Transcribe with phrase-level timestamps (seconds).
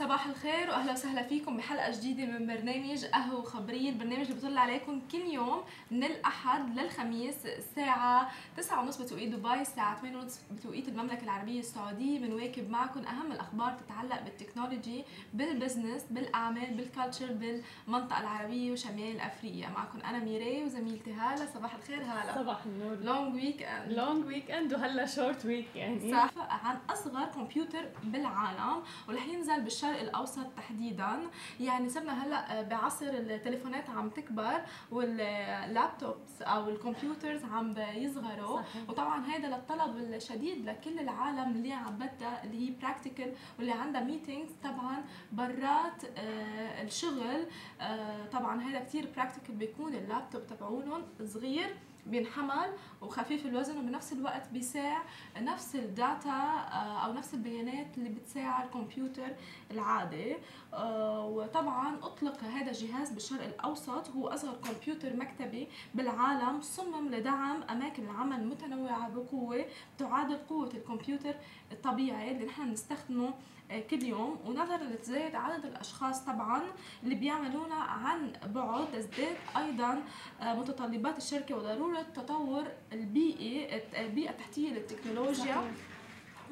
[0.00, 5.00] صباح الخير واهلا وسهلا فيكم بحلقة جديدة من برنامج قهوة خبريه البرنامج اللي بيطل عليكم
[5.12, 12.18] كل يوم من الأحد للخميس الساعة 9:30 بتوقيت دبي الساعة 8:30 بتوقيت المملكة العربية السعودية.
[12.18, 15.04] بنواكب معكم أهم الأخبار تتعلق بال technology
[15.34, 19.68] بال business بالأعمال بال culture بالمنطقة العربية وشمال أفريقيا.
[19.68, 21.46] معكم أنا ميراي وزميلتي هالة.
[21.46, 22.34] صباح الخير هالة.
[22.34, 22.96] صباح النور.
[22.96, 26.12] long weekend long weekend وهلا short week يعني.
[26.12, 31.18] صح عن أصغر كمبيوتر بالعالم ورح ينزل بالشرق الأوسط تحديدا.
[31.60, 38.88] يعني صرنا هلأ بعصر التليفونات عم تكبر وال laptops أو ال computers عم بيصغروا صحيح.
[38.88, 44.50] وطبعا هذا للطلب الشديد لكل العالم اللي عم بدها اللي هي practical واللي عندها meetings
[44.64, 47.46] طبعا برات آه، الشغل
[47.80, 51.76] آه، طبعا هذا كتير practical بيكون اللابتوب تبعولهم صغير.
[52.06, 52.72] بينحمل
[53.02, 55.02] وخفيف الوزن وبنفس الوقت بيساع
[55.40, 59.28] نفس الداتا آه، أو نفس البيانات اللي بتساع الكمبيوتر
[59.70, 60.36] العادي.
[60.74, 68.04] آه، وطبعا أطلق هذا الجهاز بالشرق الأوسط هو أصغر كمبيوتر مكتبي بالعالم صمم لدعم أماكن
[68.04, 69.64] العمل متنوعة بقوة
[69.98, 71.34] تعادل قوة الكمبيوتر
[71.72, 73.32] الطبيعي اللي نحن بنستخدمه آه،
[73.78, 76.62] كل يوم ونظرا لتزايد عدد الأشخاص طبعا
[77.02, 80.02] اللي بيعملونا عن بعد تزداد أيضا
[80.40, 85.64] آه، متطلبات الشركة وضرورة تطور البيئي البيئة التحتية للتكنولوجيا صحيح.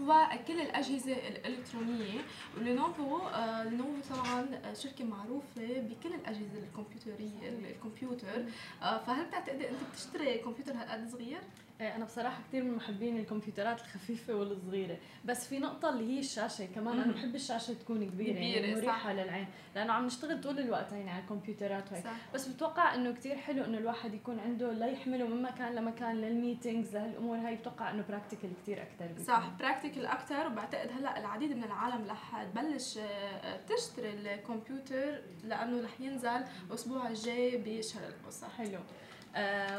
[0.01, 2.21] وكل الأجهزة الإلكترونية
[2.57, 8.45] ولينوفو آه، لينوفو طبعا شركة معروفة بكل الأجهزة الكمبيوترية الكمبيوتر
[8.83, 11.41] آه، فهل بتعتقدي أنت بتشتري كمبيوتر هالقد صغير؟
[11.81, 14.97] إيه، أنا بصراحة كثير من محبين الكمبيوترات الخفيفة والصغيرة.
[15.25, 17.13] بس في نقطة اللي هي الشاشة كمان أنا.
[17.13, 18.83] بحب الشاشة تكون كبيرة, كبيرة، يعني صح.
[18.83, 19.47] مريحة للعين.
[19.75, 22.05] لأنه عم نشتغل طول الوقت يعني على الكمبيوترات وهيك.
[22.35, 26.32] بس بتوقع إنه كتير حلو إنه الواحد يكون عنده لا يحمله من مكان لمكان لل
[26.32, 27.57] meetings لهالأمور هاي.
[27.57, 32.99] بتوقع إنه practical كتير أكثر صح practical أكثر وبعتقد هلأ العديد من العالم رح تبلش
[32.99, 38.79] آه، تشتري الكمبيوتر لأنه رح ينزل الأسبوع الجاي بالشرق الاوسط حلو.
[38.79, 39.08] آه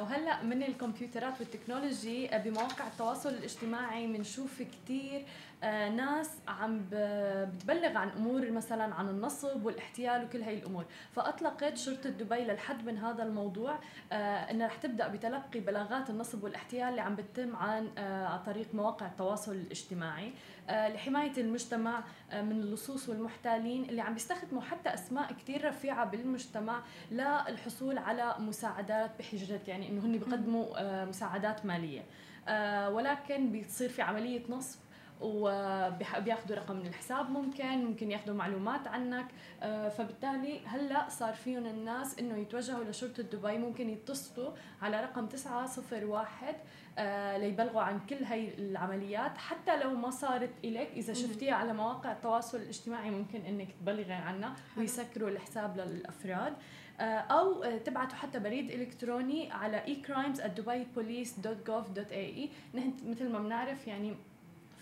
[0.01, 5.23] وهلأ من الكمبيوترات وال technology آه، بمواقع التواصل الاجتماعي بنشوف كثير آه
[5.63, 10.85] ناس عم بتبلغ عن أمور مثلا عن النصب والاحتيال وكل هاي الأمور.
[11.11, 13.79] فأطلقت شرطة دبي للحد من هذا الموضوع
[14.11, 14.15] آه
[14.51, 19.05] إنها رح تبدأ بتلقي بلاغات النصب والاحتيال اللي عم بتتم عن آه عن طريق مواقع
[19.05, 20.31] التواصل الاجتماعي.
[20.69, 26.81] آه لحماية المجتمع آه من اللصوص والمحتالين اللي عم بيستخدموا حتى أسماء كثير رفيعة بالمجتمع
[27.11, 32.01] للحصول على مساعدات بحجة يعني إنه هن بيقدموا آه، مساعدات مالية.
[32.47, 34.79] آه، ولكن بتصير في عملية نصب
[35.21, 39.25] وبياخذوا رقم من الحساب ممكن ممكن ياخذوا معلومات عنك.
[39.61, 46.55] آه، فبالتالي هلا صار فيهم الناس إنه يتوجهوا لشرطة دبي ممكن يتصلوا على رقم 901
[46.97, 49.37] آه، ليبلغوا عن كل هاي العمليات.
[49.37, 51.13] حتى لو ما صارت إليك إذا.
[51.13, 54.55] شفتيها على مواقع التواصل الاجتماعي ممكن إنك تبلغي عنها.
[54.77, 56.53] ويسكروا الحساب للأفراد.
[56.99, 64.15] آه، أو تبعتوا حتى بريد إلكتروني على ecrimes@dubaipolice.gov.ae نحن مثل ما بنعرف يعني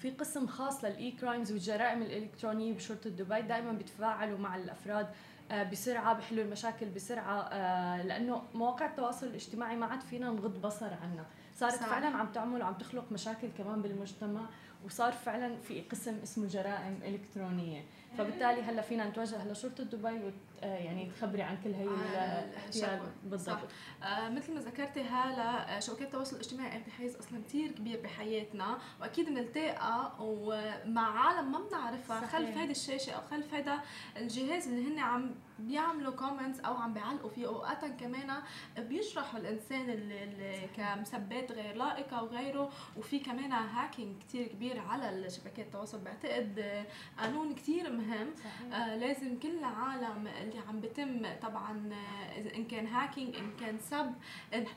[0.07, 5.07] في قسم خاص للإي كرايمز والجرائم الإلكترونية بشرطة دبي دائما بيتفاعلوا مع الأفراد
[5.51, 10.93] آه، بسرعة بحلوا المشاكل بسرعة آه، لأنه مواقع التواصل الاجتماعي ما عاد فينا نغض بصر
[11.03, 11.25] عنها
[11.55, 11.85] صارت صح.
[11.85, 14.41] فعلا عم تعمل وعم تخلق مشاكل كمان بالمجتمع
[14.85, 17.83] وصار فعلا في قسم اسمه جرائم إلكترونية
[18.17, 20.33] فبالتالي هلا فينا نتوجه لشرطة دبي وت
[20.63, 23.11] آه، يعني تخبري عن كل هي الاحتيال الشكوى.
[23.23, 23.67] بالضبط
[24.03, 28.77] آه مثل ما ذكرتي هلا آه، شبكات التواصل الاجتماعي آخدة حيز أصلا كثير كبير بحياتنا
[29.01, 32.27] وأكيد بنلتقى ومع عالم ما بنعرفها.
[32.27, 33.79] خلف هيدي الشاشة أو خلف هذا
[34.17, 38.33] الجهاز اللي هن عم بيعملوا comments أو عم بيعلقوا فيه اوقات كمان
[38.77, 45.65] بيجرحوا الإنسان اللي, اللي بمسبات غير لائقة وغيره وفي كمان hacking كثير كبير على شبكات
[45.65, 46.85] التواصل بعتقد آه،
[47.17, 48.06] قانون كثير مهم
[48.37, 48.73] صحيح.
[48.73, 54.13] آه لازم كل العالم اللي عم بتم طبعا آه، إن كان hacking إن كان سب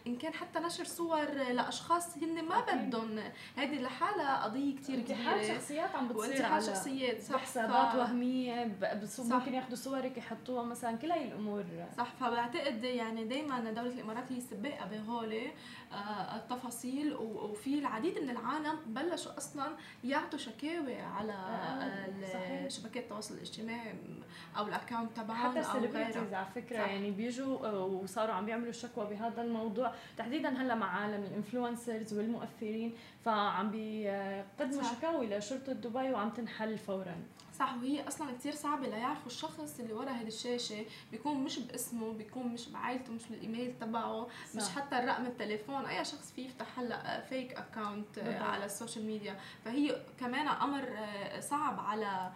[0.06, 2.60] إن كان حتى نشر صور لأشخاص هن ما.
[2.60, 3.18] بدهم.
[3.56, 5.54] هذه لحالها قضية كثير انتحال كبيرة.
[5.58, 7.41] شخصيات عم بتصير على شخصيات صح.
[7.41, 8.72] حسابات ف- وهمية
[9.06, 9.24] صح.
[9.24, 11.65] ممكن ياخذوا صورك يحطوها مثلا كل هاي الأمور.
[11.97, 12.12] صح.
[12.21, 15.47] فبعتقد يعني دائما دولة الإمارات هي السباقة بهولي.
[15.47, 15.50] آه،
[16.37, 19.66] التفاصيل و- وفي العديد من العالم بلشوا أصلا
[20.04, 22.69] يعطوا شكاوي على آه، آه،.
[22.69, 23.95] شبكات التواصل الاجتماعي
[24.59, 26.89] أو ال account تبعهم حتى ال celebrities على فكرة صح.
[26.89, 32.15] يعني بيجوا آه، وصاروا عم بيعملوا شكوى بهذا الموضوع تحديدا هلأ مع عالم ال influencers
[32.15, 32.95] والمؤثرين
[33.25, 34.83] فعم بيقدموا.
[34.83, 37.17] شكاوي لشرطة دبي وعم تنحل فورا.
[37.59, 42.47] صح وهي أصلا كثير صعبة ليعرفوا الشخص اللي ورا هذه الشاشة بيكون مش باسمه بيكون
[42.47, 47.53] مش بعائلته مش بالإيميل تبعه مش حتى الرقم التليفون أي شخص فيه يفتح هلأ fake
[47.53, 49.36] account على ال social media.
[49.65, 52.33] فهي كمان أمر آه، صعب على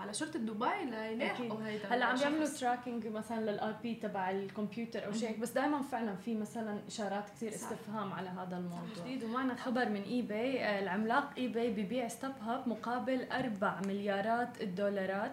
[0.00, 5.12] على شرطة دبي ليلاحقوا هيدا هلأ عم بيعملوا tracking مثلا لل IP تبع الكمبيوتر أو
[5.12, 9.04] شيء بس دائما فعلا في مثلا إشارات كثير استفهام على هذا الموضوع.
[9.04, 15.30] جديد ومعنا خبر من eBay آه، العملاق eBay ببيع StubHub مقابل 4 مليارات الدولارات.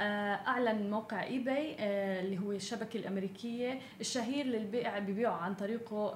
[0.00, 6.14] آه، أعلن موقع eBay آه، اللي هو الشبكة الأمريكية الشهير للبيع ببيعوا عن طريقه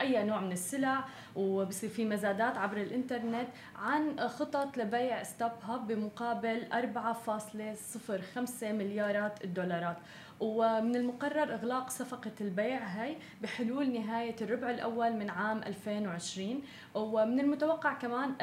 [0.00, 1.04] أي نوع من السلع
[1.36, 9.96] وبصير في مزادات عبر الإنترنت عن خطط لبيع StubHub بمقابل 4.05 مليارات الدولارات.
[10.40, 16.62] ومن المقرر إغلاق صفقة البيع هاي بحلول نهاية الربع الأول من عام 2020
[16.94, 18.34] ومن المتوقع كمان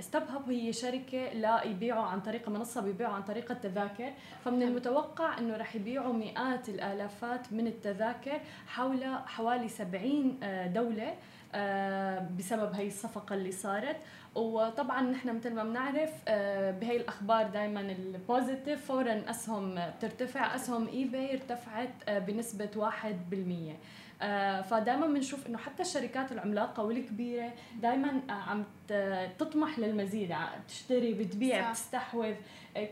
[0.00, 4.12] StubHub هي شركة لا يبيعوا عن طريق منصة بيبيعوا عن طريق التذاكر.
[4.44, 11.14] فمن المتوقع أنه رح يبيعوا مئات الآلافات من التذاكر حول حوالي 70 آه، دولة
[11.54, 13.96] آه، بسبب هي الصفقة اللي صارت.
[14.34, 20.88] وطبعا نحن مثل ما بنعرف آه، بهي الأخبار دائما ال positive فورا أسهم بترتفع أسهم
[20.88, 23.76] eBay ارتفعت آه، بنسبة 1%
[24.70, 27.52] فدائما بنشوف إنه حتى الشركات العملاقة والكبيرة
[27.82, 28.64] دائما عم
[29.38, 30.34] تطمح للمزيد
[30.68, 32.34] تشتري بتبيع بتستحوذ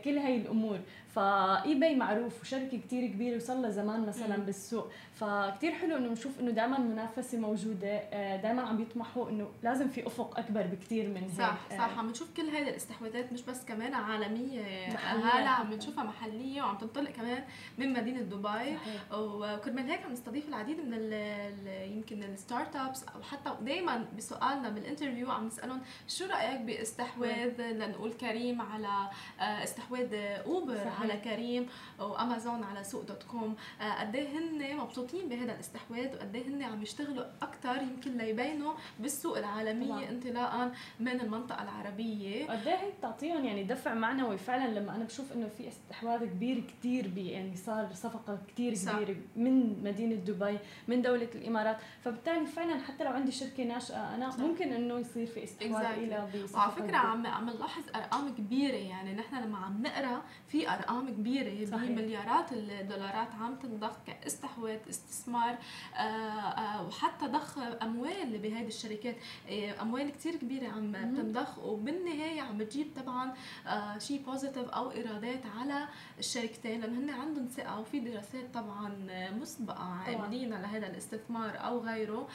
[0.03, 0.79] كل هاي الأمور.
[1.15, 4.43] ف eBay معروف وشركة كتير كبيرة وصار لها زمان مثلا مم.
[4.43, 4.91] بالسوق.
[5.15, 10.07] فكتير حلو إنه نشوف إنه دائما المنافسه موجودة آه، دائما عم يطمحوا إنه لازم في
[10.07, 11.37] أفق أكبر بكتير من هيك.
[11.37, 11.97] صح صح.
[11.97, 17.11] عم نشوف كل هيدي الاستحواذات مش بس كمان عالمية هلا عم نشوفها محلية وعم تنطلق
[17.11, 17.43] كمان
[17.77, 18.77] من مدينة دبي.
[19.13, 24.80] وكرمال هيك عم نستضيف العديد من ال يمكن ال startups أو حتى دائما بسؤالنا بال
[24.80, 30.13] interview عم نسألهم شو رأيك باستحواذ لنقول كريم على آه، استحواذ
[30.45, 31.01] Uber صحيح.
[31.01, 31.67] على كريم
[31.99, 36.63] وامازون على سوق dot com آه، قد إيه هن مبسوطين بهذا الاستحواذ وقد إيه هن
[36.63, 40.09] عم يشتغلوا أكثر يمكن ليبينوا بالسوق العالمية طبعا.
[40.09, 45.31] انطلاقا من المنطقة العربية قد إيه هيك بتعطيهم يعني دفع معنوي فعلا لما أنا بشوف
[45.33, 50.57] إنه في استحواذ كبير كثير بي يعني صار صفقة كثير كبيرة من مدينة دبي
[50.87, 54.39] من دولة الإمارات فبالتالي فعلا حتى لو عندي شركة ناشئة أنا صح.
[54.39, 59.35] ممكن إنه يصير في استحواذ إلى وعلى فكرة عم عم نلاحظ أرقام كبيرة يعني نحن
[59.35, 61.89] لما عم نقرأ في أرقام كبيرة صحيح.
[61.89, 65.57] بمليارات الدولارات عم تنضخ كاستحواذ استثمار آآ
[65.95, 69.15] آه، آآ آه، وحتى ضخ أموال بهذه الشركات.
[69.49, 73.33] آه، أموال كثير كبيرة عم تنضخ وبالنهاية عم بتجيب طبعا
[73.97, 75.87] شيء positive أو إيرادات على
[76.19, 78.93] الشركتين لأنه هن عندهم ثقة وفي دراسات طبعا
[79.41, 82.27] مسبقة عاملين لهذا الاستثمار أو غيره.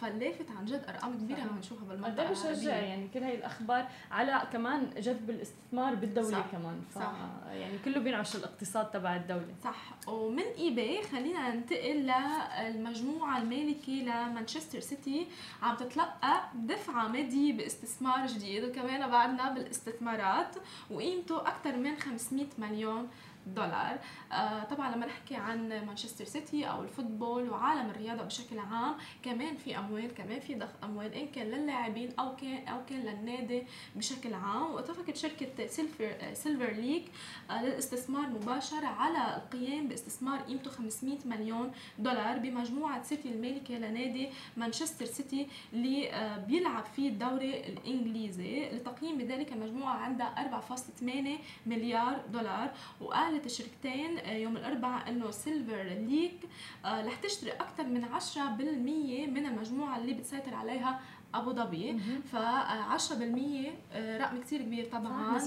[0.00, 4.90] فاللافت عن جد أرقام كبيرة عم نشوفها بالمنطقة بشجع يعني كل هاي الأخبار على كمان
[4.96, 6.46] جذب الاستثمار بالدولة صح.
[6.52, 6.80] كمان.
[6.90, 6.98] ف...
[6.98, 7.12] صح.
[7.52, 9.54] يعني كله بينعش الاقتصاد تبع الدولة.
[9.64, 10.08] صح.
[10.08, 12.12] ومن eBay خلينا ننتقل
[12.64, 15.26] للمجموعة المالكة ل Manchester City.
[15.62, 20.56] عم تتلقى دفعة مادية باستثمار جديد وكمان بعدنا بالاستثمارات
[20.90, 23.08] وقيمته أكثر من 500 مليون
[23.54, 23.98] دولار.
[24.32, 29.56] آه طبعا لما نحكي عن Manchester City أو ال football وعالم الرياضة بشكل عام كمان
[29.56, 33.62] في أموال كمان في ضخ أموال إن كان للاعبين أو كان أو كان للنادي
[33.96, 34.70] بشكل عام.
[34.70, 37.04] واتفقت شركة Silver Silver Lake
[37.50, 45.04] آه للاستثمار مباشر على القيام باستثمار قيمته 500 مليون دولار بمجموعة City المالكة لنادي Manchester
[45.04, 48.68] City اللي آه بيلعب فيه الدوري الإنجليزي.
[48.70, 51.04] لتقييم بذلك المجموعه عندها 4.8
[51.66, 52.70] مليار دولار.
[53.00, 56.40] وقال قالت الشركتين آه، يوم الأربعاء إنه Silver Lake
[56.84, 61.00] آه، رح تشتري أكثر من 10% من المجموعة اللي بتسيطر عليها
[61.34, 61.98] أبو ظبي.
[62.32, 65.38] ف 10% آه، رقم كثير كبير طبعا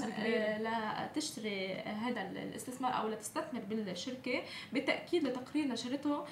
[0.60, 4.42] لتشتري هذا الاستثمار أو لتستثمر بالشركة.
[4.72, 6.24] بالتأكيد لتقرير نشرته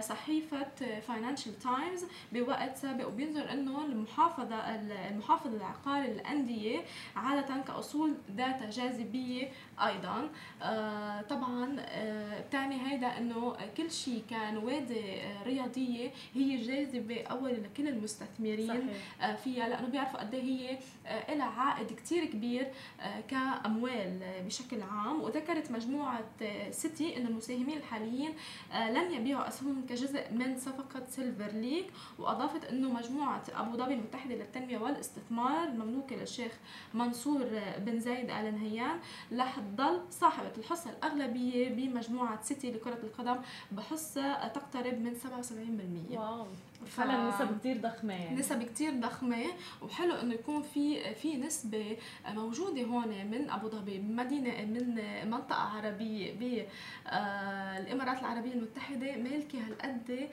[0.00, 0.66] صحيفة
[1.08, 4.56] Financial Times بوقت سابق وبينظر إنه المحافظة
[5.10, 6.80] المحافظ العقاري للانديه
[7.16, 9.50] عادة كأصول ذات جاذبية
[9.86, 10.28] أيضا.
[10.62, 17.88] آه، طبعا آه، بتعني هيدا إنه كل شيء كنوادي آه، رياضية هي جاذبة اول لكل
[17.88, 19.36] المستثمرين صحيح.
[19.36, 22.66] فيها لأنه بيعرفوا قد إيه هي لها عائد كتير كبير
[23.28, 25.20] كأموال بشكل عام.
[25.22, 26.24] وذكرت مجموعة
[26.70, 28.32] سيتي إن المساهمين الحاليين
[28.74, 31.86] لن يبيعوا أسهمهم كجزء من صفقة سيلفر ليك
[32.18, 36.52] وأضافت إنه مجموعة أبو ظبي المتحدة للتنمية والاستثمار المملوكه للشيخ
[36.94, 37.46] منصور
[37.78, 38.98] بن زايد آل نهيان
[39.32, 43.36] رح تضل صاحبة الحصة الأغلبية بمجموعة سيتي لكرة القدم
[43.72, 45.14] بحصة تقترب من
[46.12, 46.46] 77% واو.
[46.86, 48.36] فعلا نسب كثير ضخمة يعني.
[48.36, 49.44] نسب كثير ضخمة.
[49.82, 51.96] وحلو إنه يكون في في نسبة
[52.28, 54.94] موجودة هون من أبو ظبي مدينة من
[55.30, 60.28] منطقة عربية بالامارات آه، العربية المتحدة مالكه هالقد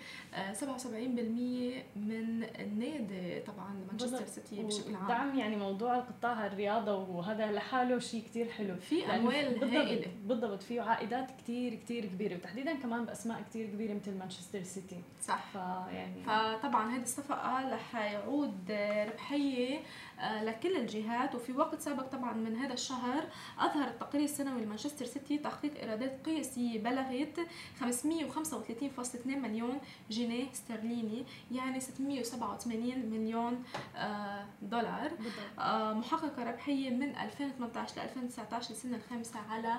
[0.54, 5.08] 77% من النادي طبعا مانشستر سيتي بشكل عام.
[5.08, 8.76] دعم يعني موضوع القطاع الرياضة وهذا لحاله شيء كثير حلو.
[8.76, 12.36] في اموال هائله بالضبط فيه عائدات كثير كثير كبيرة.
[12.36, 15.02] وتحديدا كمان بأسماء كثير كبيرة مثل مانشستر سيتي.
[15.22, 15.44] صح.
[15.54, 18.72] فيعني فطبعا هذه الصفقة رح يعود
[19.08, 19.80] ربحية
[20.22, 21.36] لكل الجهات.
[21.36, 23.24] وفي وقت سابق طبعا من هذا الشهر
[23.60, 27.40] أظهر التقرير السنوي لمانشستر سيتي تحقيق إيرادات قياسية بلغت
[27.80, 29.78] 535.2 مليون
[30.12, 33.64] جنيه استرليني يعني 687 مليون
[33.96, 35.12] آه، دولار.
[35.60, 39.74] آه، محققة ربحية من 2018 ل 2019 السنة الخامسة على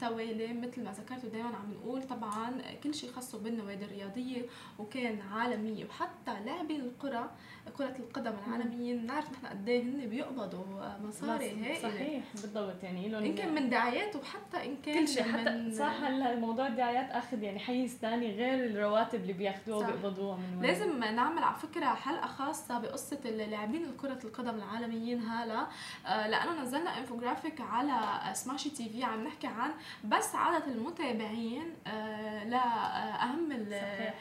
[0.00, 0.52] توالي.
[0.52, 4.42] مثل ما ذكرت دائما عم نقول طبعا كل شيء خاصه بالنوادي الرياضية
[4.78, 5.84] وكان عالمية.
[5.84, 7.30] وحتى لاعبين القرى
[7.78, 10.64] كرة القدم العالميين بنعرف نحن قد إيه هن بيقبضوا
[11.02, 11.88] مصاري هائلة.
[11.88, 12.82] صحيح بالضبط.
[12.82, 16.66] يعني لهم إن كان من دعايات وحتى إن كان كل شيء حتى صح هلأ موضوع
[16.66, 21.54] الدعايات آخذ يعني حيز ثاني غير الرواتب اللي بياخذوها وبيقبضوها من وين لازم نعمل على
[21.56, 25.66] فكرة حلقة خاصة بقصة اللاعبين كرة القدم العالميين هلا.
[26.06, 29.70] آه، لأنه نزلنا انفوجرافيك على Smashi TV عم نحكي عن
[30.04, 33.52] بس عدد المتابعين آه، لأهم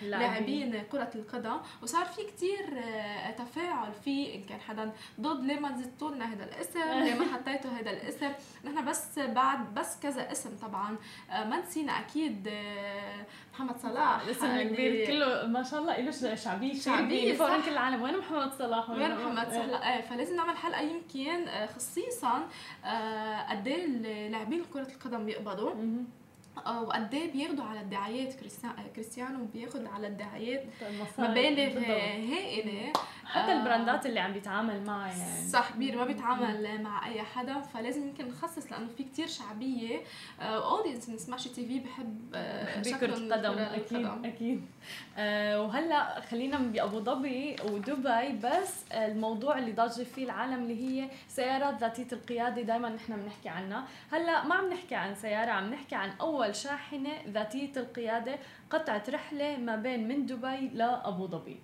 [0.01, 1.57] اللاعبين كرة القدم.
[1.83, 4.91] وصار في كثير آه، تفاعل فيه إن كان حدا
[5.21, 8.31] ضد ليه ما زدتوا لنا هذا الاسم؟ ليه ما حطيتوا هذا الاسم؟
[8.65, 10.95] نحن بس بعد بس كذا اسم طبعا.
[11.31, 16.79] آه، ما نسينا أكيد آه، محمد صلاح الاسم الكبير كله ما شاء الله له شعبيه
[16.79, 18.01] شعبيه فوق كل العالم.
[18.01, 22.47] وين محمد صلاح؟ وين محمد صلاح؟ إيه فلازم نعمل حلقة يمكن آه، خصيصا
[23.49, 25.73] قد إيه اللاعبين كرة القدم بيقبضوا.
[26.67, 28.33] وقد إيه بياخدوا على الدعايات.
[28.95, 30.63] كريستيانو بياخد على الدعايات
[31.17, 32.93] مبالغ هائله
[33.25, 35.47] حتى ال brandات اللي عم بيتعامل معها يعني.
[35.49, 39.99] صح كبير ما بيتعامل مع أي حدا فلازم يمكن نخصص لأنه في كتير شعبية
[40.41, 43.51] audience من Smashi TV بحب آه، كرة القدم.
[43.59, 44.65] أكيد أكيد.
[45.17, 51.79] آه وهلأ خلينا بأبو ظبي ودبي بس الموضوع اللي ضاجه فيه العالم اللي هي سيارات
[51.79, 53.85] ذاتية القيادة دائما نحن بنحكي عنها.
[54.11, 58.39] هلأ ما عم نحكي عن سيارة عم نحكي عن أول شاحنة ذاتية القيادة
[58.69, 61.59] قطعت رحلة ما بين من دبي لأبو ظبي.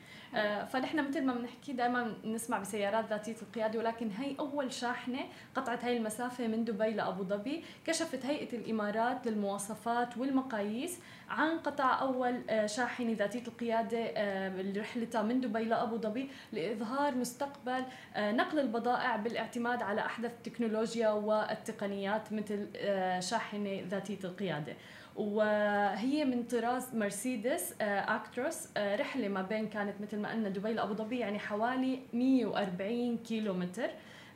[0.66, 5.20] فنحن مثل ما بنحكي دائما نسمع بسيارات ذاتية القيادة ولكن هي أول شاحنة
[5.56, 7.64] قطعت هي المسافة من دبي لأبو ظبي.
[7.86, 11.00] كشفت هيئة الإمارات للمواصفات والمقاييس
[11.30, 17.84] عن قطع أول آه، شاحنة ذاتية القيادة آه، رحلتها من دبي لأبو ظبي لإظهار مستقبل
[18.18, 22.68] نقل البضائع بالاعتماد على أحدث التكنولوجيا والتقنيات مثل
[23.20, 24.74] شاحنة ذاتية القيادة.
[25.16, 30.74] وهي من طراز مرسيدس اكتروس آه، آه، رحلة ما بين كانت مثل ما قلنا دبي
[30.74, 33.90] لأبو ظبي يعني حوالي 140 كيلو متر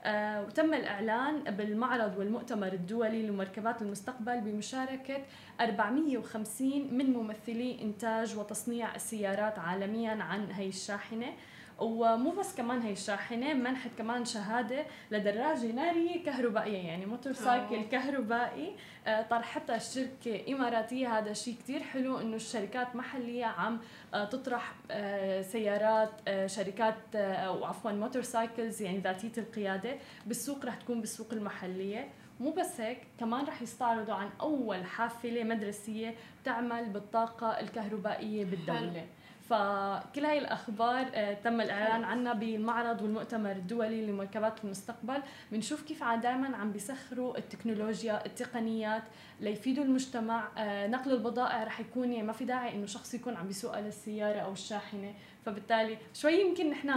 [0.04, 5.24] آه وتم الإعلان بالمعرض والمؤتمر الدولي لمركبات المستقبل بمشاركة
[5.62, 11.34] 450 من ممثلي إنتاج وتصنيع السيارات عالميا عن هي الشاحنة.
[11.82, 18.76] ومو بس كمان هي الشاحنة منحت كمان شهادة لدراجة نارية كهربائية يعني motorcycle كهربائي.
[19.08, 23.80] آه، طرحتها الشركة إماراتية هذا شيء كتير حلو إنه الشركات محلية عم
[24.14, 26.12] آه، تطرح آه، سيارات
[26.46, 29.96] شركات أو عفوا motorcycles يعني ذاتية القيادة
[30.26, 32.08] بالسوق رح تكون بالسوق المحلية.
[32.40, 39.08] مو بس هيك كمان رح يستعرضوا عن أول حافلة مدرسية تعمل بالطاقة الكهربائية بالدولة.
[39.50, 45.22] فكل هاي الأخبار آه، تم الإعلان عنها بالمعرض والمؤتمر الدولي لمركبات المستقبل.
[45.52, 49.04] بنشوف كيف دائما عم بيسخروا التكنولوجيا التقنيات
[49.40, 50.48] ليفيدوا المجتمع.
[50.58, 54.40] آه، نقل البضائع رح يكون يعني ما في داعي إنه شخص يكون عم بيسوق للسيارة
[54.40, 55.14] أو الشاحنة.
[55.46, 56.94] فبالتالي شوي يمكن نحن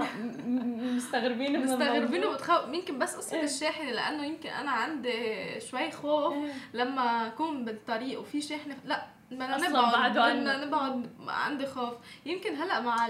[0.96, 5.12] مستغربين من مستغربين وبتخوف يمكن بس قصه إيه؟ الشاحنه لأنه يمكن أنا عندي
[5.60, 8.76] شوي خوف إيه؟ لما أكون بالطريق وفي شاحنة.
[8.84, 11.94] لا بدنا نبعد بدنا نبعد عندي خوف.
[12.26, 13.08] يمكن هلأ مع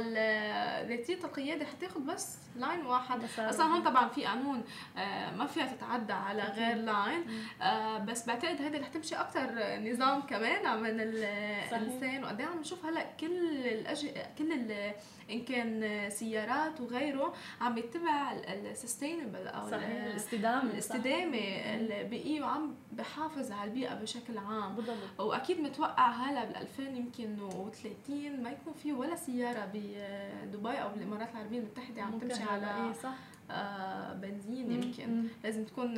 [0.89, 3.21] ذاتيه القياده حتاخذ بس line واحد.
[3.39, 4.65] أصلا هون طبعا في قانون
[4.97, 7.25] آه، ما فيها تتعدى على غير line
[7.63, 9.51] آه، بس بعتقد هيدي رح تمشي أكثر
[9.81, 12.25] نظام كمان من الإنسان.
[12.25, 14.07] وقد عم نشوف هلأ كل الأج...
[14.39, 14.93] كل ال...
[15.31, 21.39] إن كان سيارات وغيره عم يتبع ال sustainable أو صحيح الاستدامة الاستدامة
[21.75, 24.75] البيئية وعم بحافظ على البيئة بشكل عام.
[24.75, 25.21] بالضبط.
[25.21, 28.11] وأكيد متوقع هلا بال 2000 يمكن و30
[28.43, 33.15] ما يكون في ولا سيارة بدبي أو بالامارات العربية المتحدة عم تمشي على إيه صح.
[33.51, 34.73] آه، بنزين.
[34.73, 35.09] يمكن.
[35.11, 35.25] مم.
[35.45, 35.95] لازم تكون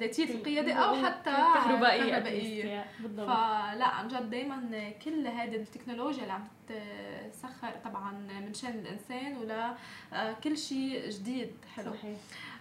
[0.00, 2.10] ذاتية القيادة أو حتى كهربائية.
[2.10, 6.48] كهربائية فلا عن جد دائما كل هذه التكنولوجيا اللي عم
[7.32, 8.12] تسخر طبعا
[8.46, 9.74] من شأن الإنسان ولا
[10.12, 11.92] آه، كل شيء جديد حلو.
[11.92, 12.18] صحيح.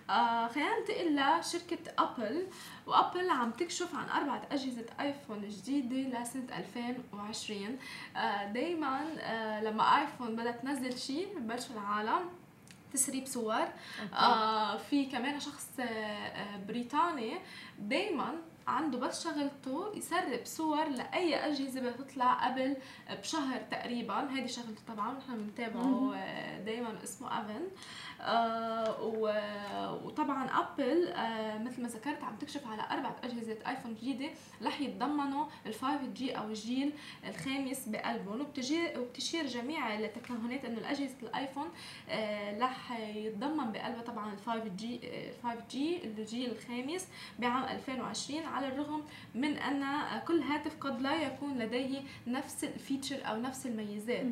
[0.10, 2.48] آه خلينا ننتقل لشركة أبل.
[2.88, 7.78] وأبل عم تكشف عن أربعة أجهزة آيفون جديدة لسنة 2020
[8.18, 12.30] آه دايما آه لما آيفون بدها تنزل شيء ببلش العالم
[12.94, 13.66] تسريب صور.
[14.14, 17.38] آه في كمان شخص آه، بريطاني.
[17.80, 18.36] دايما
[18.68, 22.78] عنده بس شغلته يسرب صور لأي أجهزة بدها تطلع قبل
[23.10, 24.14] بشهر تقريبا.
[24.20, 26.16] هذه شغلته طبعا نحن بنتابعه.
[26.16, 27.62] آه، دايما اسمه أفن.
[28.22, 29.04] آه
[30.06, 34.30] وطبعا أبل آه مثل ما ذكرت عم تكشف على اربعه أجهزة آيفون جديدة
[34.64, 36.94] رح يتضمنوا ال 5G أو الجيل
[37.28, 38.42] الخامس بقلبهم.
[38.98, 41.68] وبتشير جميع التكهنات إنه الأجهزة ال iPhone
[42.10, 47.08] آه رح يتضمن بقلبها طبعا ال 5G 5G الجيل الخامس
[47.40, 49.04] بعام 2020 على الرغم
[49.36, 49.84] من أن
[50.28, 54.26] كل هاتف قد لا يكون لديه نفس ال feature أو نفس الميزات.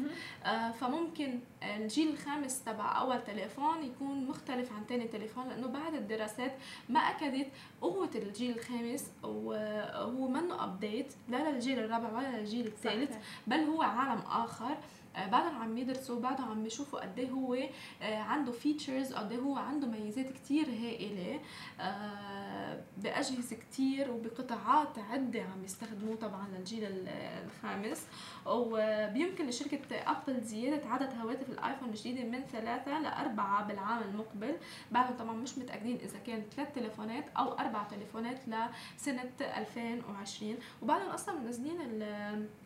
[0.45, 6.51] آه، فممكن الجيل الخامس تبع أول تليفون يكون مختلف عن تاني تليفون لأنه بعد الدراسات
[6.89, 7.47] ما أكدت
[7.81, 13.15] قوة الجيل الخامس وهو منه update لا للجيل الرابع ولا للجيل الثالث.
[13.47, 14.77] بل هو عالم آخر
[15.15, 17.53] آه، بعدهم عم يدرسوا بعدهم عم يشوفوا قد إيه هو
[18.01, 21.39] آه، عنده features قد إيه هو عنده ميزات كتير هائلة
[21.79, 27.07] آه، بأجهزة كتير وبقطاعات عدة عم يستخدموه طبعا للجيل ال-
[27.45, 28.07] الخامس.
[28.45, 34.55] وبيمكن لشركة أبل زيادة عدد هواتف الآيفون الجديدة من ثلاثة لأربعة بالعام المقبل.
[34.91, 41.39] بعدهم طبعا مش متأكدين إذا كان ثلاث تليفونات أو أربع تليفونات لسنة 2020 وبعدهم أصلا
[41.39, 41.77] منزلين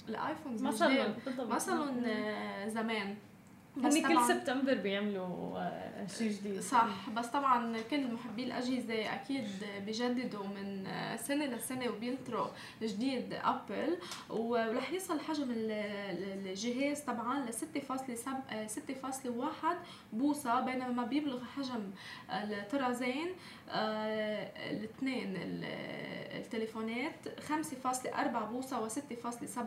[0.09, 3.15] ال- الآيفونز مثلا مثلا آه، زمان.
[3.77, 6.59] هن كل طبعاً- سبتمبر بيعملوا آه، شيء جديد.
[6.59, 7.09] صح.
[7.15, 9.47] بس طبعا كل محبي الأجهزة أكيد
[9.85, 12.47] بيجددوا من سنة لسنة وبينطروا
[12.81, 13.97] جديد أبل.
[14.29, 17.53] ورح يصل حجم ال- ال- الجهاز طبعا ل
[18.69, 19.77] 6.1
[20.13, 21.91] بوصة بينما ما بيبلغ حجم
[22.29, 23.27] الطرازين
[23.69, 25.65] آه، الاثنين ال-
[26.45, 29.59] التليفونات 5.4 بوصة و6.7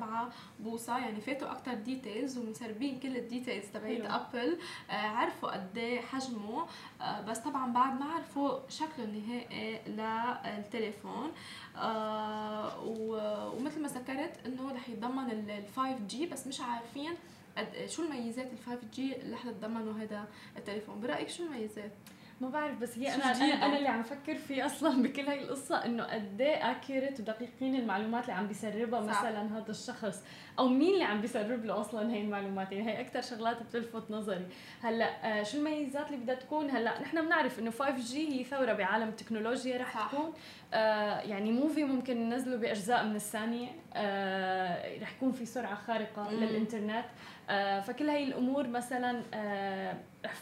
[0.61, 4.01] بوصة يعني فاتوا أكثر details ومسربين كل ال details تبعت.
[4.01, 4.59] ابل
[4.91, 6.67] آه، عرفوا قد إيه حجمه.
[7.01, 11.33] آه، بس طبعا بعد ما عرفوا شكله النهائي للتليفون.
[11.77, 17.13] آه، ومثل ما ذكرت إنه رح يتضمن ال 5 G بس مش عارفين
[17.59, 20.25] قد شو الميزات ال 5 G اللي رح تتضمنه هذا
[20.57, 21.01] التليفون.
[21.01, 21.93] برأيك شو الميزات؟
[22.41, 25.85] ما بعرف بس هي أنا أنا, أنا؟ اللي عم فكر فيه أصلا بكل هاي القصة
[25.85, 29.21] إنه قد إيه accurate ودقيقين المعلومات اللي عم بيسربها صح.
[29.21, 30.25] مثلا هذا الشخص
[30.59, 34.47] أو مين اللي عم بيسرب له أصلا هي المعلومات يعني هي أكثر شغلات بتلفت نظري
[34.83, 38.73] هلأ آه شو الميزات اللي بدها تكون هلأ نحن بنعرف إنه 5 G هي ثورة
[38.73, 40.09] بعالم التكنولوجيا رح صح.
[40.13, 40.33] تكون
[40.75, 46.41] آه يعني movie ممكن ننزله بأجزاء من الثانية آه رح يكون في سرعة خارقة مم.
[46.45, 47.05] للإنترنت
[47.51, 49.97] آه فكل هاي الأمور مثلا آه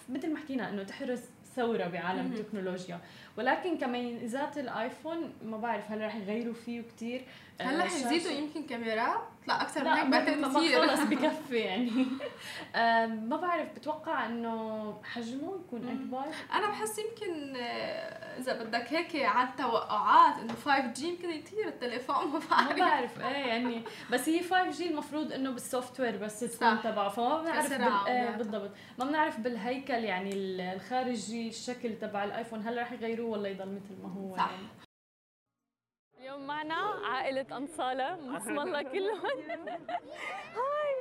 [0.09, 1.21] مثل ما حكينا إنه تحرز
[1.57, 2.33] ثورة بعالم.
[2.33, 3.01] التكنولوجيا
[3.39, 7.25] ولكن كميزات الايفون ما بعرف هل رح يغيروا فيه كثير
[7.61, 11.91] هلا حيزيدوا يمكن كاميرات لا أكثر من لا هيك بعتقد كثير خلص بكفي يعني.
[12.77, 15.89] آه، ما بعرف بتوقع إنه حجمه يكون.
[15.89, 21.69] أكبر؟ أنا بحس يمكن آه، إذا بدك هيك عن توقعات إنه 5 جي يمكن يطير
[21.69, 22.79] التليفون ما ما بعرف.
[22.79, 23.83] بعرف إيه يعني.
[24.13, 26.81] بس هي 5 G المفروض إنه بال software بس تكون.
[26.83, 27.09] تبعه.
[27.09, 27.83] فما بنعرف بال...
[27.83, 28.37] وبيعطى.
[28.39, 28.71] بالضبط.
[28.99, 34.03] ما بنعرف بالهيكل يعني ال- الخارجي الشكل تبع الآيفون هل رح يغيروه ولا يضل مثل
[34.03, 34.51] ما هو صح.
[34.51, 34.86] يعني.
[36.27, 38.15] اليوم معنا عائلة أنصالة.
[38.35, 39.21] بسم الله كلهم.
[40.59, 40.97] Hi.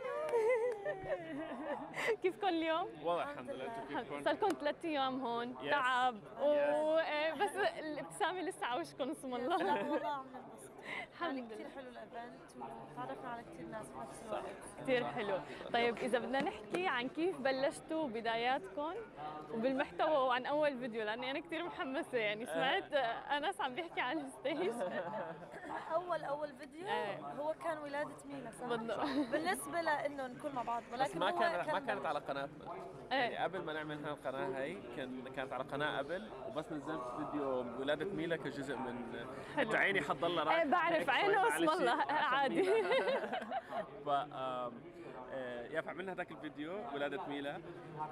[2.22, 5.56] كيفكم اليوم؟ والله الحمد لله أنتم كيفكم؟ صار لكم ثلاث أيام هون.
[5.70, 6.16] تعب.
[6.42, 6.52] و...
[6.98, 9.58] إيه، بس الابتسامة لسه على وشكم اسم الله.
[9.58, 10.75] لا والله عم ننبسط
[11.14, 11.56] الحمد يعني لله.
[11.56, 14.44] كثير حلو ال event وتعرفنا على كثير ناس بنفس الوقت.
[14.82, 15.40] كثير حلو.
[15.74, 18.94] طيب إذا بدنا نحكي عن كيف بلشتوا بداياتكم
[19.54, 22.94] وبالمحتوى وعن أول فيديو لأني أنا كثير محمسة يعني سمعت
[23.32, 24.72] أنس عم بيحكي عن ال stage.
[25.94, 27.20] أول أول فيديو إيه.
[27.20, 28.66] هو كان ولادة مينا صح؟
[29.32, 32.66] بالنسبة لإنه نكون مع بعض بس ولكن ما هو كان ما كان كانت على قناتنا
[33.12, 33.44] يعني إيه.
[33.44, 38.06] قبل ما نعمل هاي القناة هي كان كانت على قناة قبل وبس نزلت فيديو ولادة
[38.06, 39.26] ميلا كجزء من.
[39.58, 42.02] انت عيني حتضلها رايحه إيه بعرف عينه اسم الله.
[42.34, 42.64] عادي.
[44.06, 44.72] ف آه،
[45.72, 47.62] يا فعملنا هذاك الفيديو ولادة ميلا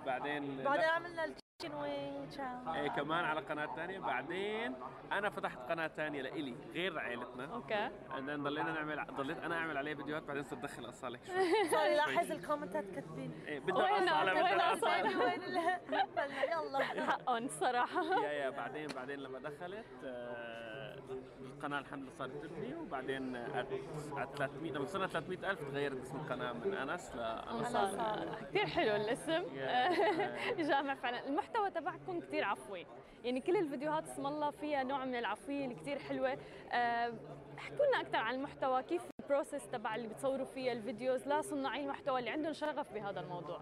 [0.06, 2.40] بعدين بعدين عملنا chicken wing
[2.76, 4.76] إيه كمان على قناة ثانية بعدين
[5.12, 7.90] أنا فتحت قناة ثانية لإلي غير عائلتنا okay.
[8.10, 12.32] بعدين ضلينا نعمل ضليت أنا أعمل عليه فيديوهات بعدين صرت أدخل أصالة شوي صار يلاحظ
[12.32, 13.32] الكومنتات كاتبين.
[13.48, 15.20] إيه بدنا أصالة بدنا؟ أصالة.
[15.26, 15.42] وين
[16.52, 16.84] يلا.
[16.84, 20.73] حقهم صراحة يا يا بعدين بعدين لما دخلت آه،
[21.42, 23.68] القناة الحمد لله صارت تبني وبعدين على
[24.38, 29.44] 300 لما وصلنا 300 ألف تغيرت اسم القناة من أنس لأنصالة صار كثير حلو الاسم.
[30.70, 31.28] جامع فعلا.
[31.28, 32.86] المحتوى تبعكم كثير عفوي.
[33.24, 36.38] يعني كل الفيديوهات اسم الله فيها نوع من العفوية اللي كثير حلوة.
[36.72, 37.14] أه،
[37.58, 38.84] احكوا لنا أكثر عن المحتوى.
[38.84, 43.20] كيف ال process تبع اللي بتصوروا فيها ال videos؟ لصناعي المحتوى اللي عندهم شغف بهذا
[43.20, 43.60] الموضوع.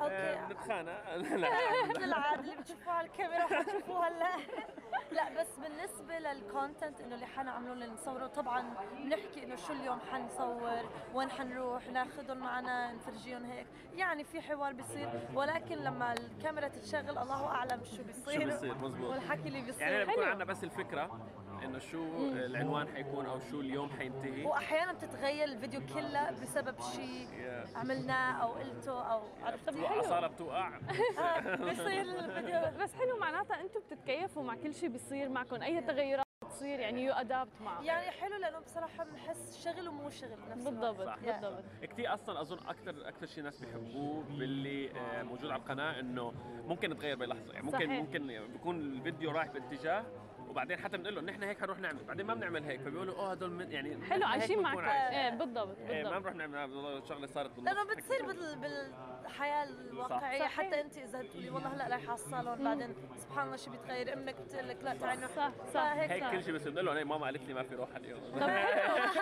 [0.00, 0.52] okay.
[0.54, 1.16] نتخانق.
[1.16, 4.36] لا مثل العادة اللي بتشوفوها على الكاميرا حتشوفوها هلا.
[5.16, 9.98] لا بس بالنسبة لل content إنه اللي حنعمله اللي نصوره طبعا بنحكي إنه شو اليوم
[10.12, 13.66] حنصور وين حنروح ناخذهم معنا نفرجيهم هيك.
[13.94, 18.40] يعني في حوار بيصير ولكن لما الكاميرا تتشغل الله أعلم شو بيصير.
[18.40, 19.10] شو بيصير مزبوط.
[19.10, 19.82] والحكي اللي بيصير.
[19.88, 20.24] يعني بكون.
[20.24, 21.20] عندنا بس الفكرة
[21.64, 24.44] إنه شو العنوان حيكون أو شو اليوم حينتهي.
[24.44, 27.76] وأحيانا بتتغير الفيديو كله بسبب شيء Yeah.
[27.76, 30.68] عملناه أو قلته أو عرفتي؟ اصاله بتوقع
[31.18, 32.60] آه، بيصير الفيديو.
[32.82, 35.62] بس حلو معناتها أنتم بتتكيفوا مع كل شيء بيصير معكم.
[35.62, 40.30] أي تغيرات بتصير يعني يو ادابت معه يعني حلو لأنه بصراحة بنحس شغل ومو شغل
[40.48, 40.64] بنفس.
[40.64, 41.18] بالضبط صح.
[41.18, 41.64] بالضبط.
[41.82, 46.32] كثير أصلا أظن أكثر أكثر شيء ناس بيحبوه باللي آه، موجود على القناة إنه
[46.66, 47.90] ممكن يتغير بلحظه يعني ممكن صحيح.
[48.00, 50.04] ممكن بيكون الفيديو رايح باتجاه
[50.56, 53.50] وبعدين حتى بنقول له نحن هيك حنروح نعمل بعدين ما بنعمل هيك فبيقولوا أوه هدول
[53.50, 55.18] من يعني حلو هيك عايشين معكم عايشين.
[55.18, 58.56] إيه بالضبط إيه ما بالضبط بنروح نعمل والله الشغله صارت بالنص لأنه هيك بتصير.
[58.56, 60.52] بالحياة الواقعية صحيح.
[60.60, 64.34] حتى أنت إذا تقولي والله هلأ رايحه على الصالون بعدين سبحان الله شو بيتغير أمك
[64.40, 66.30] بتقول لك لا تعالي نروح صح صح هيك صح.
[66.32, 68.48] كل شيء بس بنقول له "إيه، ماما قالت لي ما في روحه اليوم طب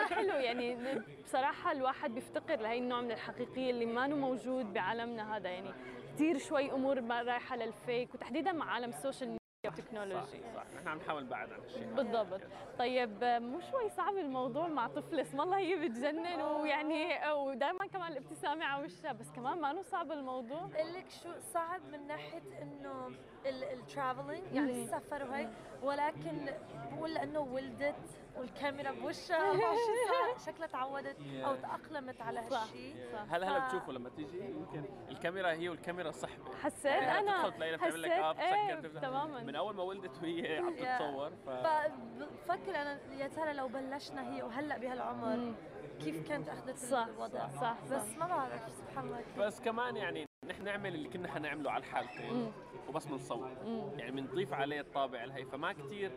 [0.16, 0.78] حلو يعني
[1.24, 5.70] بصراحة الواحد بيفتقر لهي النوع من الحقيقية اللي ما موجود بعالمنا هذا يعني
[6.14, 9.36] كثير شوي أمور ما رايحة لل fake وتحديدا مع عالم ال social
[9.70, 12.40] media صح نحن عم نحاول نبعد عن هالشيء بالضبط.
[12.78, 18.64] طيب مو شوي صعب الموضوع مع طفل اسم الله هي بتجنن ويعني ودائما كمان الابتسامة
[18.64, 20.60] على وشها بس كمان مانو صعب الموضوع.
[20.60, 23.10] بقول لك شو صعب من ناحية إنه
[23.46, 25.48] ال traveling يعني السفر وهيك.
[25.82, 26.46] ولكن
[26.92, 27.94] بقول لأنه ولدت
[28.38, 29.76] والكاميرا بوشها 24
[30.08, 32.60] ساعة شكلها تعودت أو تأقلمت على صح.
[32.62, 33.34] هالشيء صح.
[33.34, 39.00] هلا هلا بتشوفوا لما تيجي؟ يمكن الكاميرا هي والكاميرا صحبه حسيت يعني لك حسيت تفتح.
[39.02, 39.42] تماما.
[39.42, 40.74] من أول ما ولدت وهي عم.
[40.74, 45.54] تتصور ف فبفكر أنا يا ترى لو بلشنا هي وهلأ بهالعمر
[46.00, 49.20] كيف كانت اخذت صح الوضع؟ صح صح بس ما بعرف سبحان الله.
[49.20, 49.38] كيف.
[49.38, 52.52] بس كمان يعني نحن نعمل اللي كنا حنعمله على الحالتين
[52.88, 53.50] وبس بنصور
[53.98, 56.10] يعني بنضيف عليه الطابع الهي فما كتير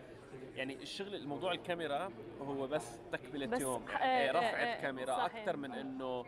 [0.55, 2.11] يعني الشغل الموضوع الكاميرا
[2.41, 3.85] هو بس تكملة بس يوم.
[3.89, 5.35] يعني آه، رفع آه، آه، الكاميرا صحيح.
[5.35, 6.25] أكثر من إنه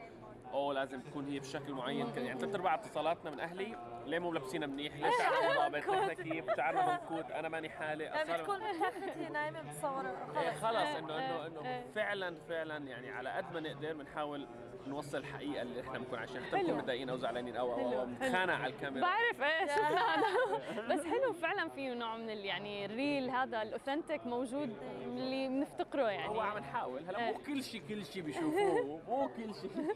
[0.53, 4.67] اوه لازم تكون هي بشكل معين يعني ثلاث أرباع اتصالاتنا من أهلي ليه مو لابسينها
[4.67, 9.61] منيح؟ ليه شعرنا ضابط؟ نحن كيف؟ شعرنا منكوت؟ أنا ماني حالق بتكون متاخذ هي نايمة
[9.61, 11.85] بتصور إيه خلص خلص انه انه إيه، انه إيه.
[11.95, 14.47] فعلا فعلا يعني على قد ما نقدر بنحاول
[14.87, 16.57] نوصل الحقيقة اللي إحنا بنكون عايشينها حتى.
[16.57, 18.05] نكون متضايقين أو زعلانين أو أو أو.
[18.05, 19.99] بنتخانق على الكاميرا بعرف إيه هذا
[20.95, 26.29] بس حلو فعلا فيه نوع من ال- يعني الريل هذا الأوثنتيك موجود اللي بنفتقره يعني
[26.29, 27.31] هو عم نحاول هلا إيه.
[27.33, 29.71] مو كل شيء كل شيء بيشوفوه مو كل شيء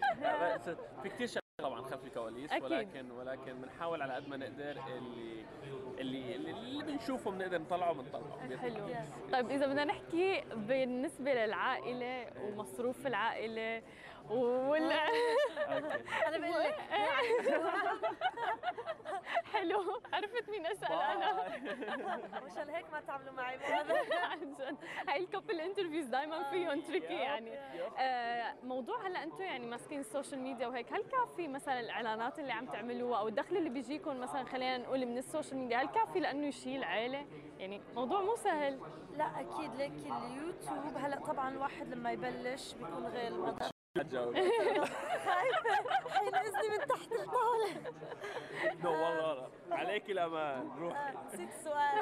[1.03, 2.63] في كثير شغلات طبعا خلف الكواليس أكيد.
[2.63, 5.45] ولكن ولكن بنحاول على قد ما نقدر اللي
[5.99, 8.87] اللي اللي, اللي بنشوفه بنقدر نطلعه بنطلعه حلو.
[9.31, 13.81] طيب إذا بدنا نحكي بالنسبة للعائلة ومصروف العائلة
[14.29, 16.03] وال okay.
[16.27, 16.75] أنا بقول لك.
[19.53, 20.01] حلو.
[20.13, 21.43] عرفت مين أسأل أنا.
[22.45, 23.55] مشان هيك ما تعملوا معي
[24.31, 27.57] عن جد هاي ال couple interviews دائما فيهم tricky يعني.
[27.99, 32.51] آه، موضوع هلا أنتم يعني ماسكين ال social media وهيك هل كافي مثلا الإعلانات اللي
[32.51, 36.19] عم تعملوها أو الدخل اللي بيجيكم مثلا خلينا نقول من ال social media هل كافي
[36.19, 37.25] لأنه يشيل عائله
[37.59, 38.79] يعني موضوع مو سهل.
[39.17, 39.75] لا أكيد.
[39.75, 44.05] ليك اليوتيوب هلا طبعا الواحد لما يبلش بيكون غير الوضع حين
[46.35, 47.73] اذني من تحت الطاولة.
[48.83, 50.69] نو والله والله عليك الأمان.
[50.77, 52.01] روحي آه، نسيت السؤال.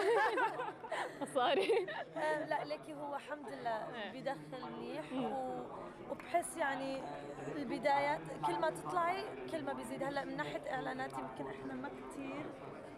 [1.21, 5.59] مصاري آه، لا ليكي هو الحمد لله بيدخل منيح و...
[6.11, 7.01] وبحس يعني
[7.55, 10.03] البدايات كل ما تطلعي كل ما بيزيد.
[10.03, 12.45] هلا من ناحية إعلانات يمكن إحنا ما كثير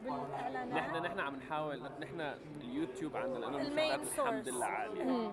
[0.03, 2.21] بالإعلانات نحن نحن عم نحاول نحن
[2.61, 4.49] اليوتيوب عندنا لأنه المشاهدات الحمد.
[4.49, 5.31] لله عالية آه،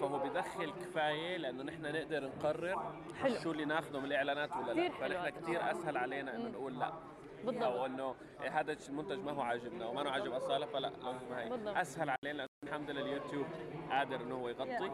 [0.00, 3.34] فهو بدخل كفاية لأنه نحن نقدر نقرر حلو.
[3.42, 5.28] شو اللي ناخذه من الإعلانات ولا لا فنحن.
[5.28, 6.92] كثير أسهل علينا إنه نقول لا
[7.44, 7.62] بالضبط.
[7.62, 10.92] أو إنه هذا المنتج ما هو عاجبنا وما هو عاجب أصالة فلا
[11.34, 11.80] هي.
[11.80, 13.46] أسهل علينا لأنه الحمد لله اليوتيوب
[13.90, 14.90] قادر إنه هو يغطي.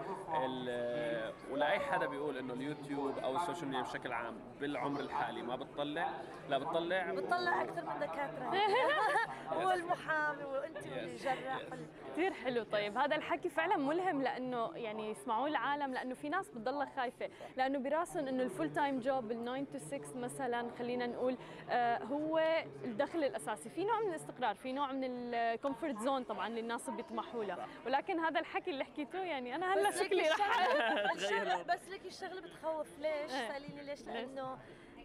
[1.51, 6.09] ولأي حدا بيقول إنه اليوتيوب أو السوشيال ميديا بشكل عام بالعمر الحالي ما بتطلع؟
[6.49, 7.13] لا بتطلع.
[7.13, 8.53] بتطلع أكثر من دكاترة.
[9.67, 12.63] والمحامي وأنت والجراح وال- كثير حلو.
[12.63, 17.29] طيب هذا الحكي فعلا ملهم لأنه يعني يسمعوه العالم لأنه في ناس بتضلها خايفة.
[17.57, 21.37] لأنه براسهم إنه ال full-time job ال 9 to 6 مثلا خلينا نقول
[21.71, 26.47] آه هو الدخل الأساسي في نوع من الاستقرار في نوع من ال comfort zone طبعا
[26.47, 31.89] اللي الناس بيطمحوا لها ولكن هذا الحكي اللي حكيته يعني أنا هلا شكلي رح بس
[31.91, 33.49] ليكي الشغله بتخوف ليش؟ إيه.
[33.49, 34.59] سأليني ليش؟ لأنه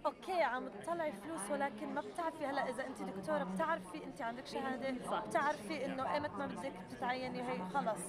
[0.06, 5.06] أوكي عم تطلعي فلوس ولكن ما بتعرفي هلا إذا انت دكتورة بتعرفي انت عندك شهادة
[5.06, 5.26] صح.
[5.26, 8.00] بتعرفي إنه إيمت ما بدك تتعيني هي خلص.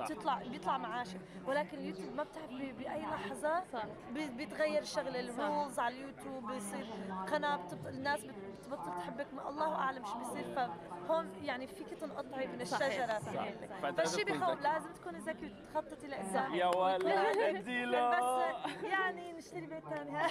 [0.00, 3.84] بتطلع بيطلع معاشك ولكن اليوتيوب ما بتعرفي بأي لحظة صح.
[4.12, 6.86] بيتغير الشغله ال rules على اليوتيوب بيصير
[7.30, 7.68] قناة.
[7.88, 8.34] الناس بت-
[8.66, 13.18] بتبطل تحبك ما الله أعلم شو بيصير فهون يعني فيك تنقطعي من الشجرة.
[13.18, 14.62] تكون بخوف ذكي.
[14.62, 17.06] لازم تكوني ذكي وتخططي لقدام يا ولد
[17.38, 20.28] اديله بس يعني نشتري بيت ثاني.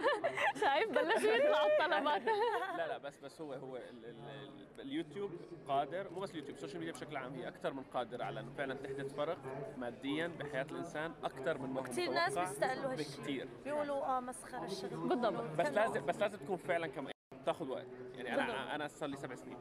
[0.60, 2.22] شايف؟ بلشوا يطلعوا الطلبات.
[2.78, 5.30] لا لا بس بس هو هو ال ال ال اليوتيوب
[5.68, 8.74] قادر مو بس اليوتيوب السوشيال ميديا بشكل عام هي أكثر من قادره على إنه فعلا
[8.74, 9.38] تحدث فرق
[9.78, 14.64] ماديا بحياة الإنسان أكثر من ما هو كثير ناس بيستقلوا هالشيء بكثير بيقولوا آه مسخرة
[14.64, 15.08] الشغل.
[15.08, 15.44] بالضبط.
[15.58, 17.12] بس لازم بس لازم تكون فعلا كمان
[17.46, 17.86] تاخذ وقت.
[18.14, 19.56] يعني أنا أنا صار لي سبع سنين.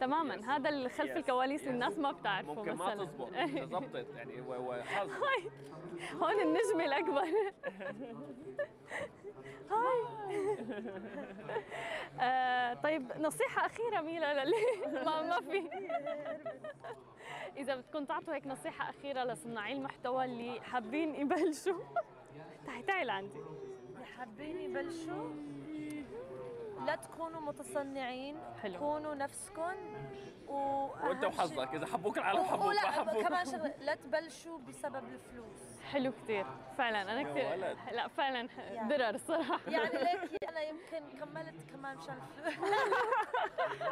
[0.00, 0.56] تماما.
[0.56, 1.16] هذا اللي خلف Yes.
[1.16, 1.68] الكواليس Yes.
[1.68, 3.04] الناس ما بتعرفه ممكن ما مثلا.
[3.04, 3.30] تزبط.
[3.70, 5.10] زبطت يعني هو هو حظ.
[6.22, 7.24] هون النجم الأكبر.
[9.70, 10.26] هاي.
[12.20, 14.54] آه طيب نصيحة أخيرة ميلا للي
[15.04, 15.70] ما ما في.
[17.56, 21.78] إذا بدكم تعطوا هيك نصيحة أخيرة لصناعي المحتوى اللي حابين يبلشوا.
[22.66, 23.38] تعي تعي لعندي.
[23.94, 25.30] اللي حابين يبلشوا؟
[26.86, 28.78] لا تكونوا متصنعين حلو.
[28.78, 29.72] كونوا نفسكم
[30.48, 35.04] و وأنت وحظك إذا حبوك العالم حبوك ما ولا حبوك كمان شغله لا تبلشوا بسبب
[35.04, 35.60] الفلوس
[35.92, 36.46] حلو كثير
[36.78, 37.76] فعلا أنا يا كثير.
[37.96, 38.88] لا فعلا يعني.
[38.96, 42.68] درر الصراحة يعني ليك أنا يمكن كملت كمان مشان الفلوس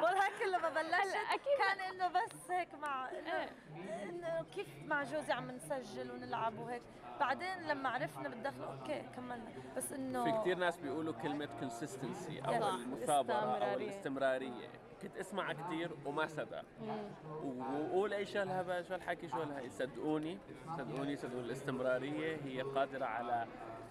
[0.02, 1.58] ولكن لما بلشت أكيد.
[1.58, 3.50] كان إنه بس هيك مع إنه إيه.
[4.10, 6.82] إنه كيف مع جوزي عم نسجل ونلعب وهيك
[7.20, 12.48] بعدين لما عرفنا بالدخل أوكي كملنا بس إنه في كثير ناس بيقولوا كلمة consistency صح.
[12.48, 13.84] أو المثابرة أو الاستمرارية.
[13.86, 14.68] الاستمرارية
[15.02, 16.64] كنت أسمع كثير وما صدق
[17.44, 20.38] وقول أي شو هالهبل شو هالحكي شو هالهي صدقوني
[20.78, 23.46] صدقوني صدقوني الاستمرارية هي قادرة على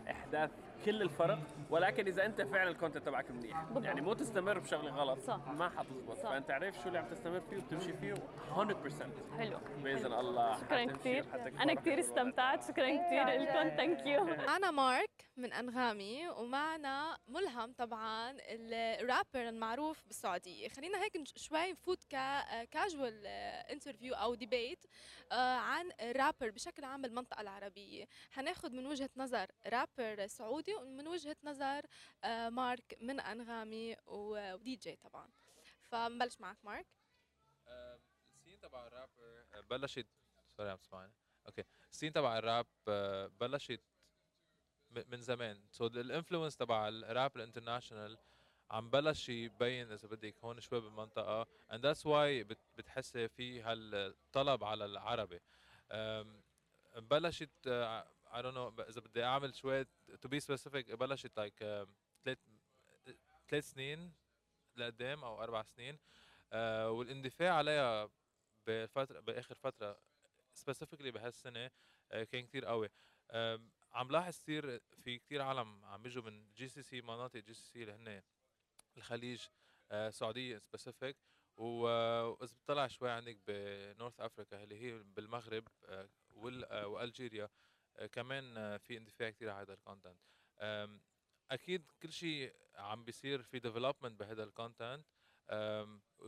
[0.10, 0.50] إحداث
[0.86, 3.66] كل الفرق ولكن إذا أنت فعلا ال content تبعك منيح.
[3.82, 5.48] يعني مو تستمر بشغلة غلط صح.
[5.48, 6.18] ما حتزبط.
[6.18, 6.30] صح.
[6.30, 9.60] فأنت عارف شو اللي عم تستمر فيه وبتمشي فيه 100% حلو.
[9.78, 11.26] بإذن الله شكرا كثير.
[11.36, 12.00] أنا كثير.
[12.00, 12.64] استمتعت.
[12.64, 13.26] شكرا كثير.
[13.28, 20.68] لكم thank you معنا مارك من أنغامي ومعنا ملهم طبعا الرابر المعروف بالسعودية.
[20.68, 22.04] خلينا هيك شوي نفوت
[22.72, 23.28] casual
[23.72, 24.86] interview أو debate
[25.32, 28.06] عن الرابر بشكل عام بالمنطقة العربية.
[28.32, 31.82] حناخد من وجهة نظر رابر سعودي ومن وجهة نظر
[32.24, 35.30] آه، مارك من أنغامي و- ودي جي طبعا.
[35.92, 36.88] فنبلش معك مارك.
[37.68, 38.00] آم،
[38.34, 40.08] ال scene تبع الراب آه، بلشت
[40.58, 41.14] sorry عم تسمعني.
[41.48, 41.64] أوكي.
[41.92, 43.82] ال scene تبع الراب آه، بلشت
[44.90, 45.64] من زمان.
[45.72, 48.18] so ال influence تبع الراب ال international
[48.72, 54.86] عم بلش يبين إذا بدك هون شوي بالمنطقة that's why بت- بتحسي في هالطلب على
[54.86, 55.40] العربي.
[56.96, 57.50] بلشت
[58.36, 61.64] آه، I don't know إذا بدي أعمل شوي to be specific بلشت like
[62.24, 62.38] ثلاث
[63.50, 64.14] ثلاث سنين
[64.76, 66.00] لقدام أو أربع سنين.
[66.54, 68.10] آه والاندفاع عليها
[68.68, 70.00] بفترة بآخر فترة
[70.54, 71.72] سبيسيفيكلي بهالسنة
[72.12, 72.90] آه كان كثير قوي.
[73.94, 77.64] عم لاحظ كثير في كثير عالم عم بيجوا من جي سي سي مناطق جي سي
[77.64, 78.22] سي اللي هن
[78.98, 79.42] الخليج
[79.92, 81.18] آه سعودية specific
[81.58, 87.44] واذا بتطلع شوي عندك ب North Africa اللي هي بالمغرب آه وال- آه و Algeria
[87.44, 87.50] آه
[88.12, 90.20] كمان آه في اندفاع كثير على هذا ال content
[91.52, 95.06] أكيد كل شيء عم بيصير في development بهذا ال content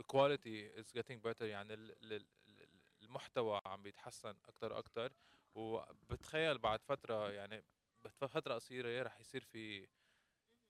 [0.06, 5.12] quality is getting better يعني ال- ال- ال- المحتوى عم بيتحسن أكثر وأكثر
[5.54, 7.64] وبتخيل بعد فترة يعني
[8.04, 9.88] بفتره قصيرة رح يصير في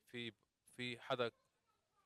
[0.06, 0.32] في
[0.64, 1.30] في حدا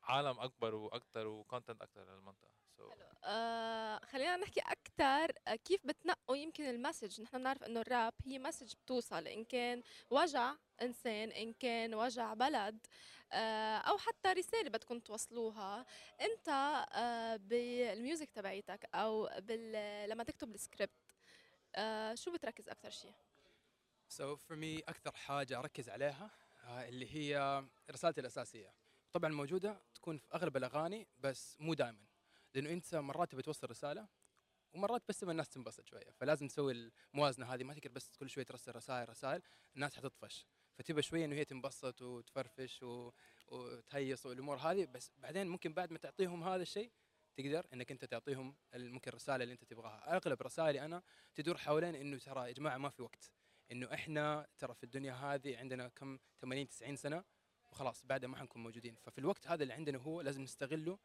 [0.03, 2.62] عالم أكبر وأكثر و content أكثر للمنطقة.
[2.83, 7.81] so so, آه خلينا نحكي أكثر آه كيف بتنقوا يمكن ال message؟ نحن بنعرف إنه
[7.81, 12.85] الراب هي message بتوصل إن كان وجع إنسان إن كان وجع بلد
[13.31, 15.85] آه أو حتى رسالة بدكم توصلوها.
[16.21, 16.49] أنت
[16.93, 20.09] آه بال music تبعيتك أو بال...
[20.09, 20.91] لما تكتب السكريبت
[21.75, 23.13] آه شو بتركز أكثر شيء؟
[24.09, 26.29] So for me أكثر حاجة أركز عليها
[26.63, 28.73] آه، اللي هي رسالتي الأساسية.
[29.11, 32.12] طبعا موجودة تكون في أغلب الأغاني بس مو دائما
[32.55, 34.07] لأنه أنت مرات تبي توصل رسالة
[34.73, 37.63] ومرات بس الناس تنبسط شوية فلازم تسوي الموازنة هذه.
[37.63, 39.41] ما تقدر بس كل شوية ترسل رسائل رسائل
[39.75, 40.45] الناس حتطفش.
[40.75, 43.11] فتبى شوية إنه هي تنبسط وتفرفش و...
[43.47, 46.91] وتهيص والأمور هذه بس بعدين ممكن بعد ما تعطيهم هذا الشيء
[47.35, 50.15] تقدر إنك أنت تعطيهم ممكن الرسالة اللي أنت تبغاها.
[50.15, 51.03] أغلب رسائلي أنا
[51.35, 53.31] تدور حوالين إنه ترى يا جماعة ما في وقت.
[53.71, 57.23] إنه إحنا ترى في الدنيا هذه عندنا كم؟ 80 90 سنة
[57.71, 58.95] وخلاص بعدها ما حنكون موجودين.
[58.95, 60.99] ففي الوقت هذا اللي عندنا هو لازم نستغله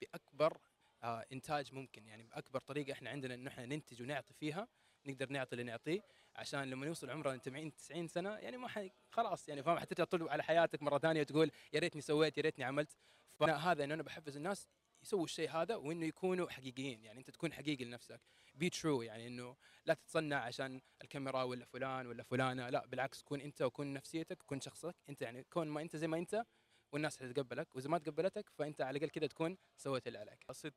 [0.00, 0.58] بأكبر
[1.04, 2.06] إنتاج ممكن.
[2.06, 4.68] يعني باكبر طريقة إحنا عندنا إنه إحنا ننتج ونعطي فيها
[5.06, 6.00] نقدر نعطي اللي نعطيه
[6.36, 10.28] عشان لما يوصل عمرنا 80 90 سنة يعني ما حي خلاص يعني فاهم حترجع تطلب
[10.28, 12.96] على حياتك مرة ثانية وتقول يا ريتني سويت يا ريتني عملت.
[13.40, 14.68] هذا إنه أنا بحفز الناس
[15.02, 18.20] يسووا الشيء هذا وإنه يكونوا حقيقيين يعني أنت تكون حقيقي لنفسك.
[18.54, 23.40] be true يعني إنه لا تتصنع عشان الكاميرا ولا فلان ولا فلانة لا بالعكس كون
[23.40, 26.44] أنت وكون نفسيتك كون شخصك أنت يعني كون ما أنت زي ما أنت
[26.92, 30.72] والناس حتتقبلك وإذا ما تقبلتك فأنت على الأقل كده تكون سويت اللي عليك قصه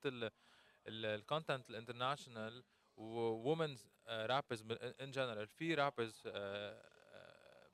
[0.88, 2.64] ال content ال international
[2.98, 4.64] women rappers
[5.02, 6.22] in general في rappers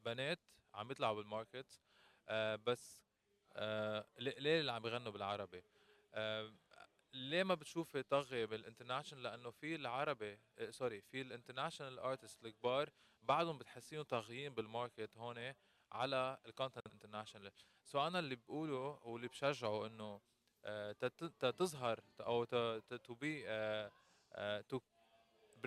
[0.05, 0.39] بنات
[0.73, 1.81] عم يطلعوا بال market
[2.29, 3.03] آه، بس
[3.53, 5.63] آه، ليه اللي عم يغنوا بالعربي؟
[6.13, 6.53] آه،
[7.13, 12.45] ليه ما بتشوفي طغي بال international لأنه في العربي آه، sorry في ال international artist
[12.45, 12.89] الكبار
[13.21, 15.53] بعدهم بتحسيهم طاغيين بال market هون
[15.91, 17.51] على ال content international
[17.85, 20.21] so أنا اللي بقوله واللي بشجعه إنه
[20.65, 20.91] آه،
[21.39, 23.43] تظهر أو to be
[24.69, 24.79] to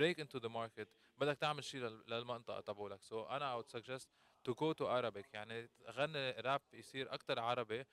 [0.01, 0.87] break into the market.
[1.17, 3.03] بدك تعمل شيء لل- للمنطقة تبعولك.
[3.03, 4.07] so so أنا would suggest
[4.49, 5.27] to go to Arabic.
[5.35, 7.85] يعني غني راب يصير أكثر عربي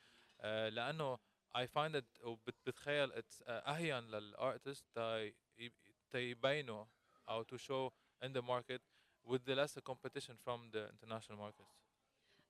[0.41, 1.17] آه، لأنه
[1.57, 4.99] I find it وبتخيل آه، أهين لل artist
[6.11, 6.85] تيبينوا
[7.29, 7.91] أو to show
[8.25, 8.81] in the market
[9.25, 11.78] with the less competition from the international markets.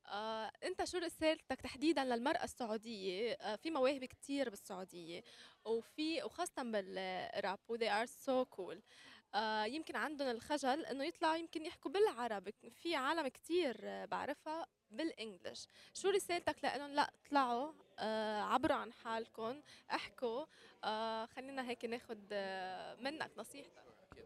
[0.10, 5.24] آه، انت شو رسالتك تحديدا للمرأة السعودية؟ آه، في مواهب كتير بالسعودية
[5.66, 8.78] وفي وخاصة بالراب و they are so cool.
[9.36, 12.54] آه، يمكن عندهم الخجل إنه يطلعوا يمكن يحكوا بالعربي.
[12.72, 15.68] في عالم كتير آه، بعرفها بال English.
[15.94, 20.46] شو رسالتك لهم لا اطلعوا آه، عبروا عن حالكم احكوا.
[20.84, 23.84] آه، خلينا هيك ناخد آه، منك نصيحتك.
[24.12, 24.26] أكيد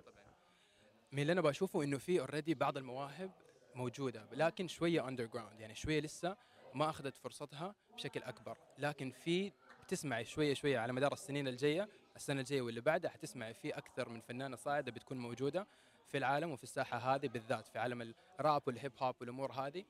[1.11, 3.31] من اللي أنا بشوفه إنه في already بعض المواهب
[3.75, 6.37] موجودة لكن شوية underground يعني شوية لسه
[6.73, 8.57] ما أخذت فرصتها بشكل أكبر.
[8.77, 9.51] لكن في
[9.83, 14.21] بتسمعي شوية شوية على مدار السنين الجاية السنة الجاية واللي بعدها حتسمعي في أكثر من
[14.21, 15.67] فنانة صاعدة بتكون موجودة
[16.07, 19.85] في العالم وفي الساحة هذه بالذات في عالم الراب والهيب هوب والأمور هذه.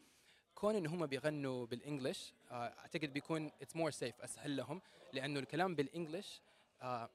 [0.55, 4.81] كون إن هم بيغنوا بال English آه، أعتقد بيكون it's more safe أسهل لهم
[5.13, 6.41] لأنه الكلام بال English
[6.81, 7.09] آه،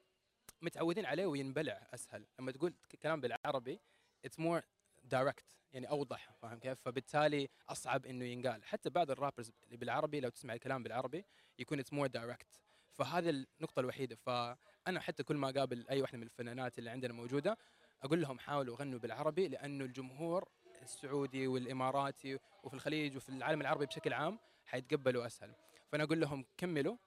[0.61, 2.25] متعودين عليه وينبلع أسهل.
[2.39, 3.79] لما تقول كلام بالعربي
[4.25, 4.61] it's more
[5.09, 8.63] direct يعني أوضح فاهم كيف؟ فبالتالي أصعب إنه ينقال.
[8.63, 11.25] حتى بعض ال rappers اللي بالعربي لو تسمع الكلام بالعربي
[11.59, 12.61] يكون it's more direct
[12.93, 14.15] فهذه النقطة الوحيدة.
[14.15, 17.57] فأنا حتى كل ما أقابل أي واحدة من الفنانات اللي عندنا موجودة
[18.03, 20.49] أقول لهم حاولوا غنوا بالعربي لأنه الجمهور
[20.81, 25.53] السعودي والإماراتي وفي الخليج وفي العالم العربي بشكل عام حيتقبلوا أسهل.
[25.91, 26.97] فأنا أقول لهم كملوا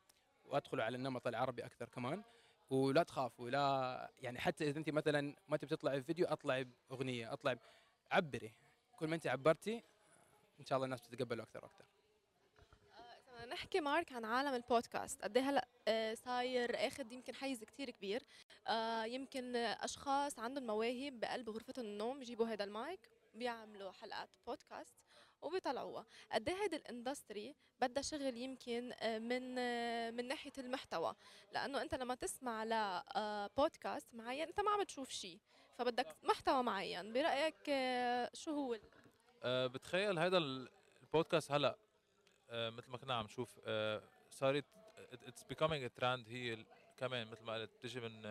[0.45, 2.23] وأدخلوا على النمط العربي أكثر كمان.
[2.71, 7.33] ولا تخافوا لا يعني حتى إذا أنت مثلا ما تبي تطلعي في فيديو أطلعي بأغنية
[7.33, 7.59] أطلعي
[8.13, 8.53] عبري.
[8.99, 9.83] كل ما انت عبرتي
[10.61, 11.85] إن شاء الله الناس بتتقبلوا أكثر وأكثر.
[13.29, 17.91] بدنا نحكي مارك عن عالم البودكاست قد إيه هلأ آه، صاير آخذ يمكن حيز كتير
[17.91, 18.23] كبير.
[18.69, 23.01] آه، يمكن آه، أشخاص عندهم مواهب بقلب غرفتهم النوم بيجيبوا هذا المايك
[23.35, 24.95] بيعملوا حلقات بودكاست
[25.43, 26.07] وبيطلعوها.
[26.33, 31.15] قد إيه هيدي الإندستري بدها شغل يمكن آه، من آه، من ناحية المحتوى؟
[31.53, 35.39] لأنه أنت لما تسمع لبودكاست معين أنت ما عم تشوف شيء
[35.79, 38.79] فبدك محتوى معين برأيك آه، شو هو؟
[39.43, 40.69] أه بتخيل هذا ال-
[41.03, 41.77] البودكاست هلأ
[42.51, 44.65] أه مثل ما كنا عم نشوف أه صارت
[45.13, 46.29] it's becoming a trend.
[46.29, 46.65] هي
[46.97, 48.23] كمان مثل ما قلت بتجي من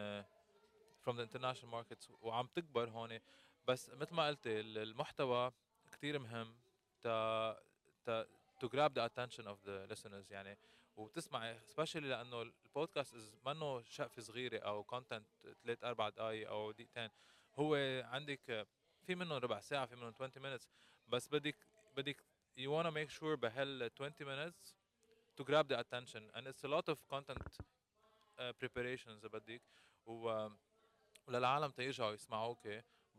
[1.05, 3.19] from the international markets وعم تكبر هون.
[3.67, 5.51] بس مثل ما قلت ال- المحتوى
[5.91, 6.55] كتير مهم
[7.03, 7.59] تا
[8.05, 8.25] تا
[8.63, 10.31] to grab the attention of the listeners.
[10.31, 10.57] يعني
[11.01, 15.27] وتسمع especially لأنه ال podcast is منه شقفة صغيرة أو content
[15.63, 17.09] ثلاث أربع دقائق أو دقيقتين.
[17.55, 18.67] هو عندك
[19.05, 20.67] في منهم ربع ساعة في منهم 20 minutes.
[21.07, 21.55] بس بدك
[21.97, 22.23] بدك
[22.57, 24.75] you want to make sure بهال 20 minutes
[25.37, 26.23] to grab the attention.
[26.35, 27.57] And it's a lot of content
[28.37, 29.61] uh, preparation إذا بدك.
[30.05, 30.49] و
[31.27, 32.67] وللعالم تيرجعوا يسمعوك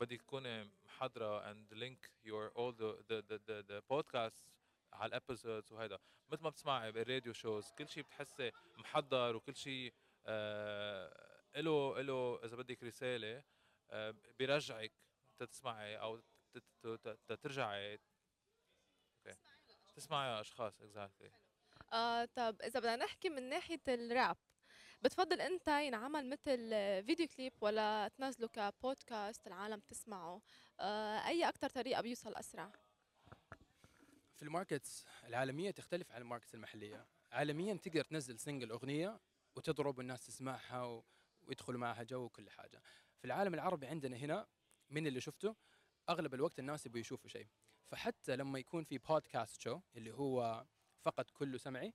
[0.01, 4.52] بدك تكوني محضرة and link your all the the the the, the podcasts
[5.03, 5.99] على ال episodes وهيدا.
[6.29, 9.95] مثل ما بتسمعي بال radio shows كل شيء بتحسي محضر وكل شيء
[10.27, 13.45] آه له له إذا بدك رسالة
[13.91, 14.93] آه بيرجعك
[15.39, 16.23] تسمعي أو
[17.43, 17.99] ترجعي.
[19.27, 19.39] okay.
[19.97, 21.33] تسمعي أشخاص exactly
[21.93, 24.37] آه طب إذا بدنا نحكي من ناحية الراب
[25.03, 26.71] بتفضل أنت ينعمل مثل
[27.07, 30.43] video clip ولا تنزله كبودكاست العالم تسمعه؟
[30.81, 32.73] آه أي أكثر طريقة بيوصل أسرع؟
[34.43, 37.07] في ال markets العالمية تختلف عن ال markets المحلية.
[37.33, 39.21] عالميا تقدر تنزل single أغنية
[39.57, 41.05] وتضرب والناس تسمعها و...
[41.43, 42.83] ويدخلوا معها جو وكل حاجة.
[43.19, 44.47] في العالم العربي عندنا هنا
[44.91, 45.57] من اللي شفته
[46.09, 47.49] أغلب الوقت الناس يبغوا يشوفوا شيء.
[47.87, 50.67] فحتى لما يكون في podcast show اللي هو
[51.01, 51.95] فقط كله سمعي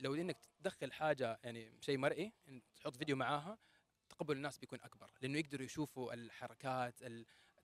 [0.00, 2.32] لو إنك تدخل حاجة يعني شيء مرئي
[2.76, 3.58] تحط فيديو معاها
[4.08, 5.10] تقبل الناس بيكون أكبر.
[5.20, 7.00] لأنه يقدروا يشوفوا الحركات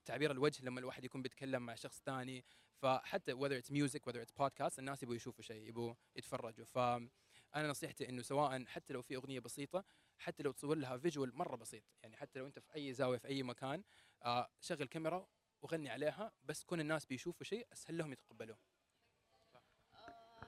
[0.05, 2.45] تعبير الوجه لما الواحد يكون بيتكلم مع شخص ثاني
[2.81, 6.65] فحتى whether it's music whether it's podcast الناس يبغوا يشوفوا شيء يبغوا يتفرجوا.
[6.65, 7.09] فانا
[7.55, 9.85] نصيحتي إنه سواء حتى لو في أغنية بسيطة
[10.17, 11.83] حتى لو تصور لها فيجوال مرة بسيط.
[12.03, 13.83] يعني حتى لو أنت في أي زاوية في أي مكان
[14.23, 15.27] آه شغل كاميرا
[15.61, 18.57] وغني عليها بس كون الناس بيشوفوا شيء أسهل لهم يتقبلوه.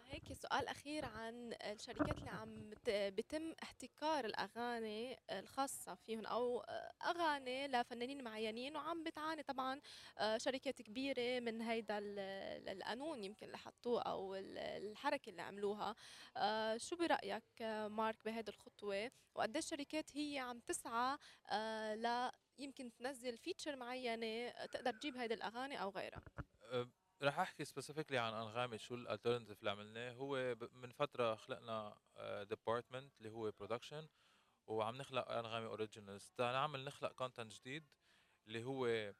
[0.09, 6.59] هيك سؤال أخير عن الشركات اللي عم بت- بتم احتكار الأغاني الخاصة فيهم أو
[7.05, 9.81] أغاني لفنانين معينين وعم بتعاني طبعا
[10.17, 15.41] آه، شركات كبيرة من هيدا ال- ال- القانون يمكن اللي حطوه أو ال- الحركة اللي
[15.41, 15.95] عملوها.
[16.37, 21.17] آه، شو برأيك مارك بهيدي الخطوة؟ وقديش الشركات هي عم تسعى
[21.49, 26.21] آه، ل يمكن تنزل feature معينة تقدر تجيب هيدي الأغاني أو غيرها؟
[27.23, 30.11] رح أحكي specifically عن أنغامي شو ال alternative اللي عملناه.
[30.13, 31.97] هو من فترة خلقنا
[32.49, 34.07] department اللي هو production
[34.67, 37.89] وعم نخلق أنغامي originals نعمل نخلق content جديد
[38.47, 39.13] اللي هو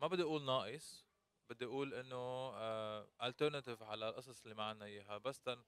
[0.00, 1.06] ما بدي أقول ناقص
[1.50, 2.50] بدي أقول إنه
[3.22, 5.18] alternative على القصص اللي معنا إياها.
[5.18, 5.64] بس ت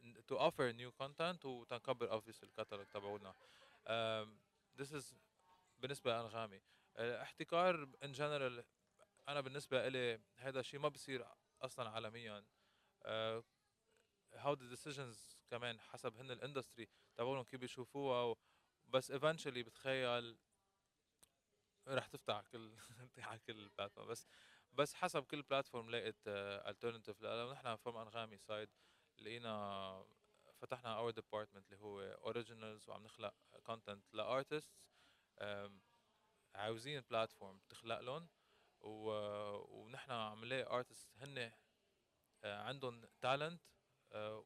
[0.00, 2.86] to offer new content وتنكبر obviously ال catalogue
[3.86, 4.28] um,
[4.80, 5.14] this is
[5.78, 6.62] بالنسبة لأنغامي.
[6.96, 8.64] آه، احتكار in general
[9.28, 11.26] أنا بالنسبة لي هذا الشيء ما بصير
[11.62, 12.44] أصلا عالميا.
[14.36, 18.36] how the decisions كمان حسب هن ال industry تبعولهم كيف بيشوفوها
[18.88, 20.38] بس eventually بتخيل
[21.88, 22.76] رح تفتح على كل
[23.18, 24.26] على كل platform بس
[24.72, 28.70] بس حسب كل platform لقيت alternative لأنه نحن from أنغامي side
[29.18, 30.06] لقينا
[30.54, 34.82] فتحنا our department اللي هو originals وعم نخلق content ل artists
[36.54, 38.28] عاوزين platform تخلق لهم.
[38.80, 39.10] و...
[39.68, 41.52] ونحن عم نلاقي artists هن
[42.44, 43.60] آه، عندهم talent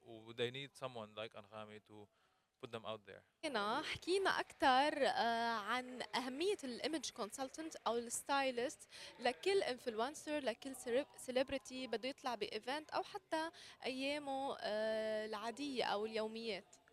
[0.02, 2.06] و they need someone like أنغامي to
[2.64, 3.22] put them out there.
[3.44, 5.06] حكينا حكينا أكثر
[5.68, 8.88] عن أهمية ال image consultant أو ال stylist
[9.20, 10.76] لكل influencer لكل
[11.16, 13.50] celebrity بده يطلع ب event أو حتى
[13.84, 16.74] أيامه آه، العادية أو اليوميات.
[16.76, 16.83] آه،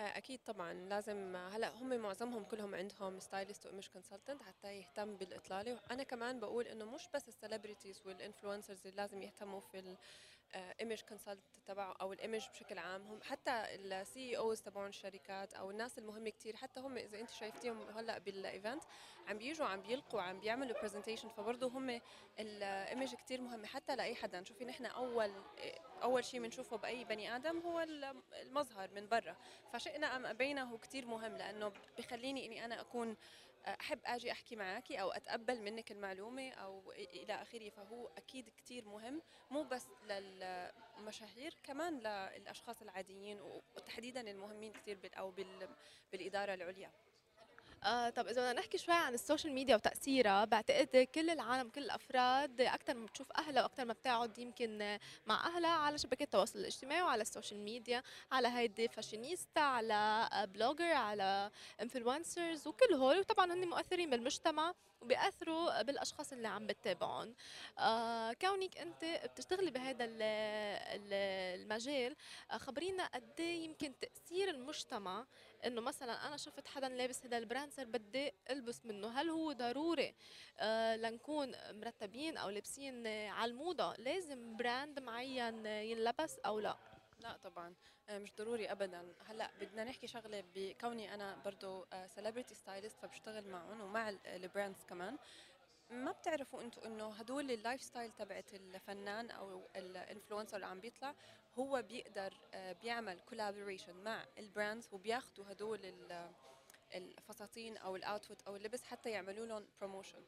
[0.00, 0.72] أكيد طبعا.
[0.72, 5.72] لازم هلأ هم معظمهم كلهم عندهم stylist و image consultant حتى يهتم بالإطلالة.
[5.90, 9.68] وأنا كمان بقول إنه مش بس ال celebrities وال influencers اللي لازم يهتموا في
[10.54, 13.06] ال image consultant تبعه أو ال image بشكل عام.
[13.06, 17.88] هم حتى ال CEOs تبعون الشركات أو الناس المهمة كتير حتى هم إذا أنت شايفتيهم
[17.88, 18.82] هلأ بال event
[19.26, 22.00] عم بيجوا عم بيلقوا عم بيعملوا presentation فبرضه هم
[22.38, 24.44] ال image كتير مهمة حتى لأي حدا.
[24.44, 25.32] شوفي نحن أول
[26.02, 27.86] أول شيء بنشوفه بأي بني آدم هو
[28.42, 29.36] المظهر من برا.
[29.72, 33.16] فشئنا أم أبينا هو كثير مهم لأنه بخليني إني أنا أكون
[33.66, 39.22] أحب أجي أحكي معك أو أتقبل منك المعلومة أو إلى آخره فهو أكيد كثير مهم
[39.50, 43.40] مو بس للمشاهير كمان للأشخاص العاديين
[43.76, 45.34] وتحديدا المهمين كثير أو
[46.12, 46.92] بالإدارة العليا.
[47.84, 51.82] آه طب إذا بدنا نحكي شوي عن ال social media وتأثيرها بعتقد كل العالم كل
[51.82, 57.02] الأفراد أكثر ما بتشوف أهلها وأكثر ما بتقعد يمكن مع أهلها على شبكات التواصل الاجتماعي
[57.02, 58.02] وعلى ال social media
[58.32, 61.50] على هيدي فاشينيستا على blogger على
[61.82, 63.18] influencers وكل هول.
[63.18, 67.34] وطبعا هن مؤثرين بالمجتمع وبيأثروا بالأشخاص اللي عم بتتابعهم.
[67.78, 72.16] آه كونك أنت بتشتغلي بهذا ال- ال- المجال
[72.50, 75.26] آه خبرينا قد إيه يمكن تأثير المجتمع
[75.66, 79.08] إنه مثلا أنا شفت حدا لابس هذا ال brand صار بدي ألبس منه.
[79.08, 80.14] هل هو ضروري
[80.58, 86.76] آه لنكون مرتبين أو لابسين على الموضة؟ لازم brand معين ينلبس أو لا؟
[87.20, 87.74] لا طبعا
[88.08, 89.14] آه، مش ضروري ابدا.
[89.26, 95.16] هلأ بدنا نحكي شغلة بكوني أنا برضه celebrity stylist فبشتغل معهم ومع ال brands كمان.
[95.90, 101.14] ما بتعرفوا أنتم انه هدول ال lifestyle تبعت الفنان أو ال influencer اللي عم بيطلع
[101.58, 106.30] هو بيقدر آه، بيعمل collaboration مع ال brands وبياخذوا هدول ال-
[106.94, 110.22] الفساتين أو ال outfit أو اللبس حتى يعملوا لهم promotion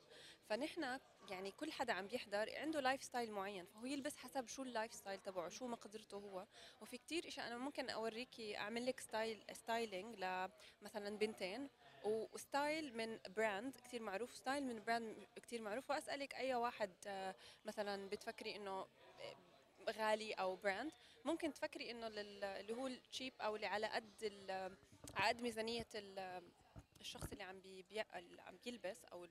[0.48, 0.98] فنحن
[1.30, 5.48] يعني كل حدا عم بيحضر عنده lifestyle معين فهو يلبس حسب شو ال lifestyle تبعه
[5.48, 6.46] شو مقدرته هو.
[6.80, 11.68] وفي كتير اشياء أنا ممكن أوريكي أعمل لك style styling لمثلا بنتين.
[12.04, 15.90] و style من brand كتير معروف style من brand كتير معروف.
[15.90, 17.34] وأسألك أي واحد آه،
[17.64, 18.86] مثلا بتفكري إنه
[19.90, 20.92] غالي أو brand
[21.24, 24.32] ممكن تفكري إنه لل- اللي هو ال cheap أو اللي على قد
[25.14, 26.42] على قد ميزانية ال-
[27.00, 28.00] الشخص اللي عم بي
[28.46, 29.26] عم يلبس أو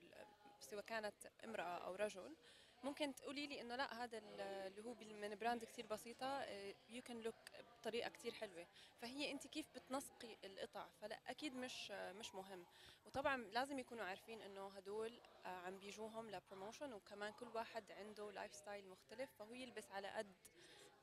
[0.60, 1.14] سواء كانت
[1.44, 2.34] امرأة أو رجل.
[2.82, 6.42] ممكن تقولي لي إنه لا هذا ال- اللي هو من brand كثير بسيطة
[6.88, 7.34] you can look
[7.80, 8.66] بطريقة كثير حلوة.
[8.96, 12.66] فهي أنت كيف بتنسقي القطع؟ فلا أكيد مش مش مهم.
[13.06, 18.30] وطبعا لازم يكونوا عارفين إنه هدول آه، عم بيجوهم ل promotion وكمان كل واحد عنده
[18.32, 20.32] lifestyle مختلف فهو يلبس على قد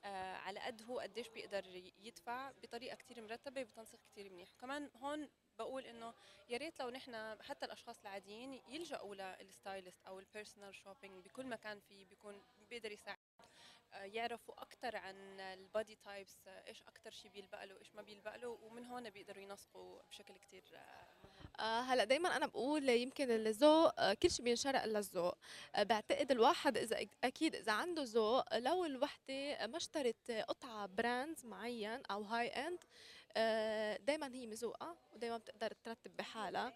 [0.03, 1.65] آه، على قد هو قديش بيقدر
[1.99, 4.53] يدفع بطريقة كتير مرتبة بتنسيق كتير منيح.
[4.53, 6.13] وكمان هون بقول إنه
[6.49, 11.45] يا ريت لو نحن حتى الأشخاص العاديين يلجأوا لل stylist أو ال personal shopping بكل
[11.45, 13.17] مكان فيه بيكون بيقدر يساعد
[13.93, 18.35] آه، يعرفوا أكثر عن ال body types إيش أكثر شيء بيلبق له وايش ما بيلبق
[18.35, 23.99] له ومن هون بيقدروا ينسقوا بشكل كتير آه، آه هلأ دائما أنا بقول يمكن الذوق
[23.99, 24.83] آه كل شيء بينشرق
[25.75, 32.01] آه بعتقد الواحد إذا أكيد إذا عنده ذوق لو الوحدة ما اشترت قطعة brand معين
[32.11, 33.16] أو high end آه
[33.97, 36.73] دائما هي مذوقه ودائما بتقدر ترتب بحالها.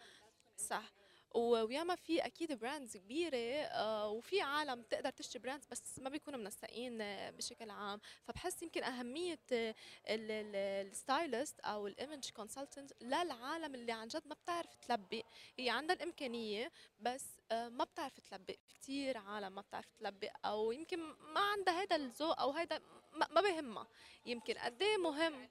[0.58, 0.94] صح.
[1.36, 7.02] وياما في أكيد brands كبيرة آه، وفي عالم بتقدر تشتري brands بس ما بيكونوا منسقين
[7.02, 8.00] آه، بشكل عام.
[8.24, 9.76] فبحس يمكن أهمية آه،
[10.10, 10.56] ال- ال-
[10.92, 15.24] ال stylist أو ال image consultant للعالم اللي عن جد ما بتعرف تلبق
[15.58, 20.72] هي عندها الإمكانية بس آه، ما بتعرف تلبق في كثير عالم ما بتعرف تلبق أو
[20.72, 22.82] يمكن ما عندها هذا الذوق أو هذا
[23.14, 23.88] ما بهمها.
[24.26, 25.48] يمكن قد إيه مهم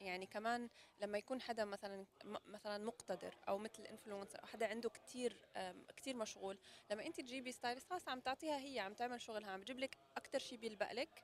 [0.00, 0.68] يعني كمان
[1.00, 2.06] لما يكون حدا مثلا
[2.46, 6.58] مثلا مقتدر أو مثل influencer أو حدا عنده كتير أم، كتير مشغول
[6.90, 10.38] لما أنت تجيبي stylist خلص عم تعطيها هي عم تعمل شغلها عم تجيب لك أكثر
[10.38, 11.22] شيء بيلبق لك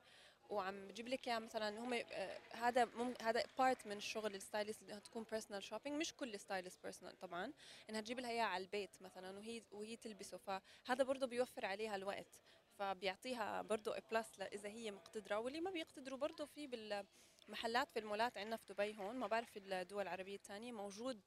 [0.50, 2.88] وعم بجيب لك إياه مثلا هم آه، هذا
[3.22, 7.52] هذا part من شغل ال stylist انها تكون personal shopping مش كل stylist personal طبعا
[7.90, 12.40] إنها تجيب لها اياه على البيت مثلا وهي وهي تلبسه فهذا برضه بيوفر عليها الوقت.
[12.78, 15.38] فبيعطيها برضه plus إذا هي مقتدرة.
[15.38, 17.06] واللي ما بيقتدروا برضه في بال
[17.48, 21.20] محلات في المولات عندنا في دبي هون ما بعرف في الدول العربية الثانية موجود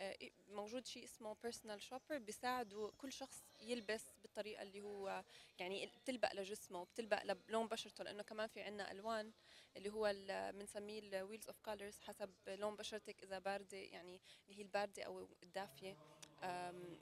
[0.00, 0.16] آه،
[0.48, 5.24] موجود شيء اسمه personal shopper بيساعدوا كل شخص يلبس بالطريقة اللي هو
[5.58, 9.32] يعني بتلبق لجسمه وبتلبق لون بشرته لأنه كمان في عندنا ألوان
[9.76, 10.12] اللي هو
[10.54, 15.28] بنسميه ال wheels of colors حسب لون بشرتك إذا باردة يعني اللي هي الباردة أو
[15.42, 15.90] الدافية.
[15.92, 16.13] أم،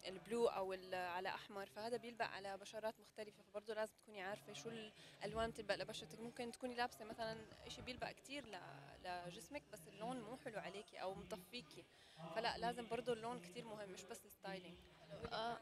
[0.09, 4.69] ال blue أو على أحمر فهذا بيلبق على بشرات مختلفة فبرضه لازم تكوني عارفة شو
[4.69, 6.21] الالوان بتلبق لبشرتك.
[6.21, 7.37] ممكن تكوني لابسة مثلا
[7.69, 8.59] شيء بيلبق كتير ل-
[9.27, 11.85] لجسمك بس اللون مو حلو عليكي أو مطفيكي.
[12.37, 14.75] فلا لازم برضه اللون كتير مهم مش بس ال styling.
[15.33, 15.59] آه،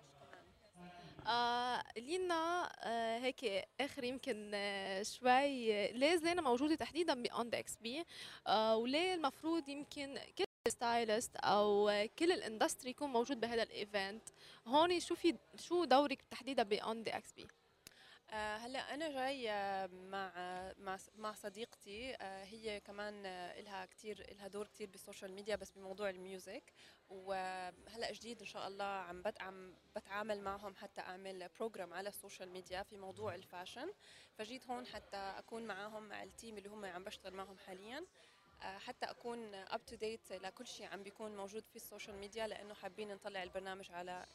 [1.26, 8.04] آه لينا آه هيك آخر يمكن آه شوي ليه زينة موجودة تحديدا ب On DXB
[8.46, 10.18] آه وليه المفروض يمكن
[10.68, 14.28] stylist أو كل ال industry يكون موجود بهذا ال event
[14.66, 17.48] هون شو في شو دورك تحديدا ب On DXB
[18.32, 22.14] هلأ أنا جاي آه، مع آه، مع مع صديقتي.
[22.14, 26.72] آه، هي كمان إلها كتير إلها دور كتير بال social media بس بموضوع ال music.
[27.08, 32.50] وهلا جديد إن شاء الله عم عم بتعامل معهم حتى أعمل program على ال social
[32.50, 33.92] media في موضوع ال fashion
[34.38, 38.06] فجيت هون حتى أكون معاهم مع ال team اللي هم عم بشتغل معهم حاليا.
[38.60, 42.74] حتى أكون up to date لكل شيء عم بيكون موجود في ال social media لأنه
[42.74, 44.26] حابين نطلع البرنامج على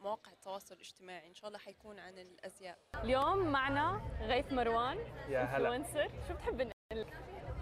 [0.00, 1.28] مواقع التواصل الاجتماعي.
[1.28, 2.78] إن شاء الله حيكون عن الأزياء.
[3.04, 5.76] اليوم معنا غيث مروان يا هلا.
[5.76, 6.73] influencer شو بتحب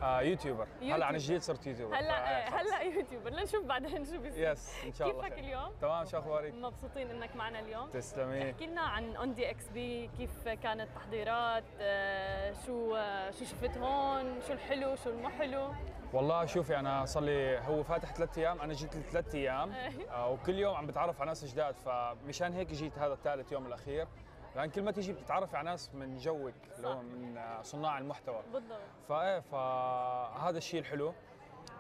[0.03, 0.67] آه YouTuber.
[0.83, 1.07] هلا.
[1.07, 1.97] عن جديد صرت YouTuber.
[1.97, 2.73] هلا خلص.
[2.73, 3.31] هلا YouTuber.
[3.31, 4.53] لنشوف بعدين شو بيصير.
[4.53, 5.45] yes إن شاء الله كيفك خير.
[5.45, 7.91] اليوم؟ تمام شو أخبارك؟ مبسوطين إنك معنا اليوم.
[7.91, 8.51] تسلمي.
[8.51, 14.53] احكي لنا عن On DXB كيف كانت التحضيرات آه، شو آه، شو شفت هون شو
[14.53, 15.75] الحلو شو المو حلو
[16.13, 19.73] والله شوفي أنا صار لي هو فاتح ثلاث أيام أنا جيت ثلاث أيام.
[20.11, 24.07] آه وكل يوم عم بتعرف على ناس جداد فمشان هيك جيت هذا الثالث يوم الأخير.
[24.57, 28.43] لأن كل ما تيجي بتتعرفي على ناس من جوك اللي هو من صناع المحتوى.
[28.53, 28.81] بالضبط.
[29.09, 31.13] فايه فهذا الشيء الحلو.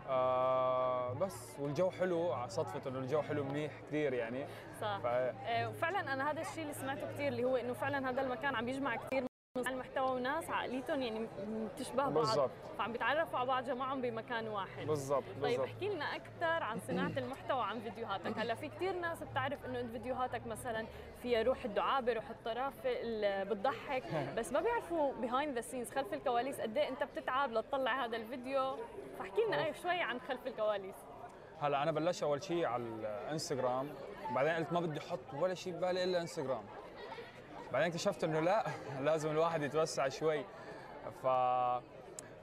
[0.09, 4.47] آه بس والجو حلو صدفة إنه الجو حلو منيح كثير يعني.
[4.81, 4.99] صح.
[5.03, 8.57] فايه آه، وفعلا أنا هذا الشيء اللي سمعته كثير اللي هو إنه فعلا هذا المكان
[8.57, 9.25] عم بيجمع كثير
[9.57, 12.13] المحتوى وناس عقليتهم يعني بتشبه بعض.
[12.13, 12.51] بالضبط.
[12.79, 14.87] فعم بيتعرفوا على بعض جماعهم بمكان واحد.
[14.87, 18.39] بالضبط طيب احكي لنا أكثر عن صناعة المحتوى عن فيديوهاتك.
[18.39, 20.87] هلا في كثير ناس بتعرف إنه فيديوهاتك مثلا
[21.23, 22.91] فيها روح الدعابة روح الطرافة
[23.43, 24.03] بتضحك
[24.39, 28.77] بس ما بيعرفوا behind the scenes خلف الكواليس قد إيه إنت بتتعب لتطلع هذا الفيديو.
[29.19, 30.97] فاحكي لنا شوي عن خلف الكواليس.
[31.61, 33.89] هلا أنا بلشت أول شيء على الإنستغرام
[34.35, 36.65] بعدين قلت ما بدي أحط ولا شيء ببالي إلا إنستغرام.
[37.73, 38.65] بعدين اكتشفت إنه لا
[39.01, 40.45] لازم الواحد يتوسع شوي.
[41.23, 41.27] ف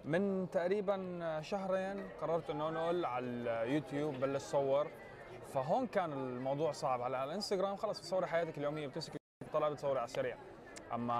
[0.06, 4.88] من تقريبا شهرين قررت إنه انقل على اليوتيوب بلش صور.
[5.54, 7.02] فهون كان الموضوع صعب.
[7.02, 9.14] على الإنستغرام خلص بتصوري حياتك اليومية بتمسك
[9.54, 10.38] طلع بتصوري على السريع.
[10.94, 11.14] أما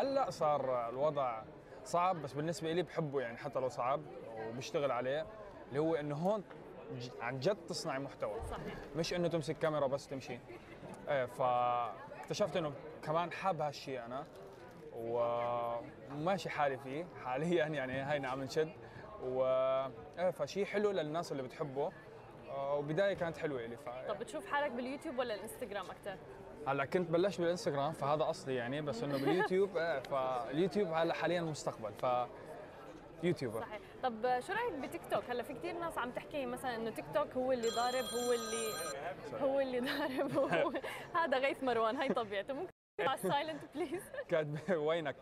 [0.00, 1.42] هلأ صار الوضع
[1.84, 4.00] صعب بس بالنسبة لي بحبه يعني حتى لو صعب
[4.36, 5.26] وبشتغل عليه.
[5.68, 6.44] اللي هو إنه هون
[7.20, 8.40] عن جد تصنعي محتوى.
[8.50, 8.74] صحيح.
[8.96, 10.38] مش إنه تمسك كاميرا بس تمشي.
[11.08, 14.26] إيه فاكتشفت إنه كمان حاب هالشيء أنا
[16.12, 18.72] وماشي حالي فيه حاليا يعني هينا عم نشد
[19.22, 19.44] و
[20.18, 21.92] إيه فشيء حلو للناس اللي بتحبه.
[22.56, 23.88] وبداية كانت حلوة لي ف...
[24.08, 26.16] طب بتشوف حالك باليوتيوب ولا الإنستغرام أكثر؟
[26.66, 31.92] هلأ كنت بلشت بالإنستغرام فهذا اصلي يعني بس إنه باليوتيوب إيه فاليوتيوب هلأ حاليا المستقبل
[31.92, 32.06] ف
[33.22, 33.60] YouTuber.
[33.60, 33.80] صحيح.
[34.02, 37.32] طب شو رأيك بتيك توك؟ هلأ في كثير ناس عم تحكي مثلا إنه تيك توك
[37.36, 38.72] هو اللي ضارب هو اللي
[39.42, 40.72] هو اللي ضارب هو
[41.20, 42.54] هذا غيث مروان هاي طبيعته.
[42.54, 45.16] ممكن على ال silent please كاتب وينك؟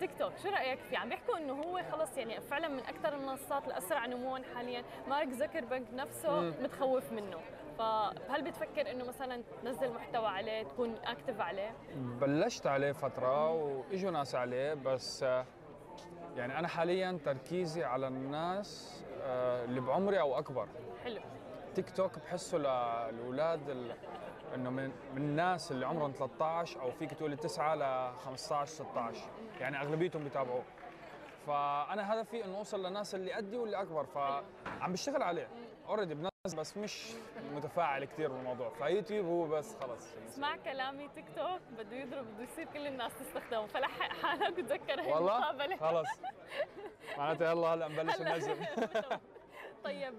[0.00, 3.66] تيك توك شو رأيك فيه عم بيحكوا إنه هو خلص يعني فعلا من أكثر المنصات
[3.66, 4.84] الأسرع نموا حاليا.
[5.08, 6.52] مارك زكربرج نفسه مم.
[6.62, 7.38] متخوف منه.
[7.78, 14.34] فهل بتفكر إنه مثلا تنزل محتوى عليه تكون اكتف عليه؟ بلشت عليه فترة وإجوا ناس
[14.34, 15.22] عليه بس
[16.36, 20.68] يعني أنا حاليا تركيزي على الناس آه، اللي بعمري أو أكبر.
[21.04, 21.20] حلو.
[21.78, 23.96] تيك توك بحسه للأولاد ال-
[24.54, 29.20] إنه من من الناس اللي عمرهم 13 أو فيك تقولي 9 ل 15 16
[29.60, 30.62] يعني أغلبيتهم بيتابعوه.
[31.46, 35.48] فأنا هدفي إنه أوصل للناس اللي قدي واللي أكبر فعم بشتغل عليه.
[35.88, 37.12] already بنزل بس مش
[37.54, 38.68] متفاعل كثير بالموضوع.
[38.70, 43.66] فيوتيوب هو بس خلص اسمع كلامي تيك توك بده يضرب بده يصير كل الناس تستخدمه.
[43.66, 46.08] فلحق حالك وتذكر والله؟ المقابله خلص
[47.18, 48.56] معناته يلا هلا نبلش ننزل
[49.84, 50.14] طيب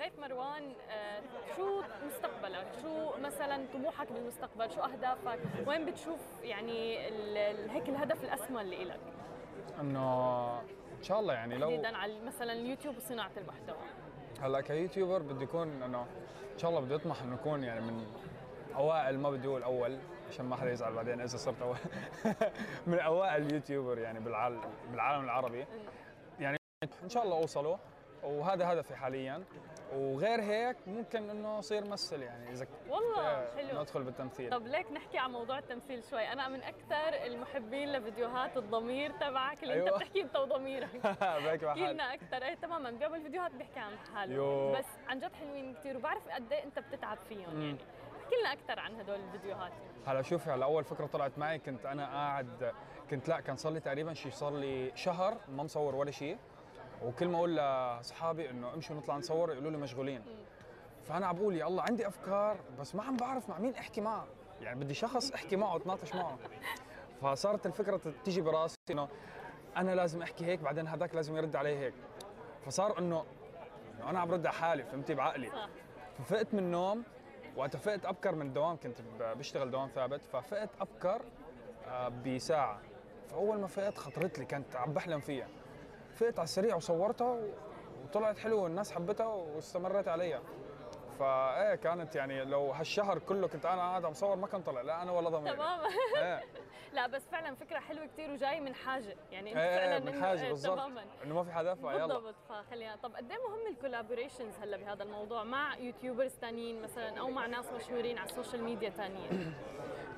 [0.00, 1.20] غيث مروان آه،
[1.56, 6.98] شو مستقبلك؟ شو مثلا طموحك بالمستقبل؟ شو أهدافك؟ وين بتشوف يعني
[7.70, 9.00] هيك الهدف الأسمى اللي لك؟
[9.80, 10.58] إنه
[10.98, 13.76] إن شاء الله يعني لو تحديدا على مثلا اليوتيوب وصناعة المحتوى.
[14.40, 16.06] هلأ ك YouTuber بدي يكون إنه
[16.54, 18.06] إن شاء الله بدي أطمح إنه اكون يعني من
[18.76, 19.98] أوائل ما بدي أقول أول
[20.28, 21.76] عشان ما حدا يزعل بعدين إذا صرت أول
[22.86, 25.66] من أوائل اليوتيوبر يعني بالعالم بالعالم العربي
[26.40, 26.58] يعني
[27.04, 27.78] إن شاء الله اوصله
[28.22, 29.44] وهذا هدفي حاليا
[29.94, 33.70] وغير هيك ممكن إنه أصير ممثل يعني إذا والله حلو.
[33.70, 38.56] إنه أدخل بالتمثيل طب ليك نحكي عن موضوع التمثيل شوي، أنا من أكثر المحبين لفيديوهات
[38.56, 39.88] الضمير تبعك اللي أيوة.
[39.88, 40.96] أنت بتحكي أنت وضميرك.
[41.62, 44.72] بحكي لنا أكثر إيه تماما بيعمل فيديوهات بيحكي عن حاله يو.
[44.72, 47.62] بس عن جد حلوين كثير وبعرف قد إيه أنت بتتعب فيهم مم.
[47.62, 47.76] يعني
[48.24, 49.72] احكي لنا أكثر عن هدول الفيديوهات
[50.06, 52.72] هلا شوفي هلا أول فكرة طلعت معي كنت أنا قاعد
[53.10, 56.38] كنت لا كان صار لي تقريبا شيء صار لي شهر ما مصور ولا شيء
[57.04, 60.22] وكل ما أقول لأصحابي إنه امشوا نطلع نصور يقولوا لي مشغولين.
[61.04, 64.26] فأنا عم بقول يا الله عندي أفكار بس ما عم بعرف مع مين أحكي معه.
[64.60, 66.38] يعني بدي شخص أحكي معه أتناقش معه.
[67.22, 69.08] فصارت الفكرة تيجي براسي إنه
[69.76, 71.94] أنا لازم أحكي هيك بعدين هذاك لازم يرد علي هيك.
[72.66, 73.24] فصار إنه
[74.02, 75.50] أنا عم برد على حالي فهمتي؟ بعقلي.
[75.50, 75.68] صح.
[76.18, 77.04] ففقت من النوم
[77.56, 80.20] وقت فقت أبكر من الدوام كنت بشتغل دوام ثابت.
[80.32, 81.22] ففقت أبكر
[81.88, 82.80] آه، بساعة.
[83.30, 85.48] فأول ما فقت خطرت لي كنت عم بحلم فيها.
[86.14, 87.38] فقت على السريع وصورتها
[88.04, 90.40] وطلعت حلوة والناس حبتها واستمريت عليها.
[91.18, 95.02] فايه كانت يعني لو هالشهر كله كنت أنا قاعد عم صور ما كان طلع لا
[95.02, 95.56] أنا ولا ضميري.
[95.56, 95.86] تماما.
[96.16, 96.42] إيه.
[96.92, 99.16] لا بس فعلا فكرة حلوة كثير وجاي من حاجة.
[99.32, 100.78] يعني أنت إيه فعلا إيه، من إنه- حاجة إيه، بالضبط.
[100.78, 101.04] تماما.
[101.24, 102.34] إنه ما في حدا فيلا بالضبط.
[102.48, 107.30] فخلينا طب قد إيه مهم ال collaborations هلأ بهذا الموضوع مع YouTubers ثانيين مثلا أو
[107.30, 109.54] مع ناس مشهورين على ال social media ثانيين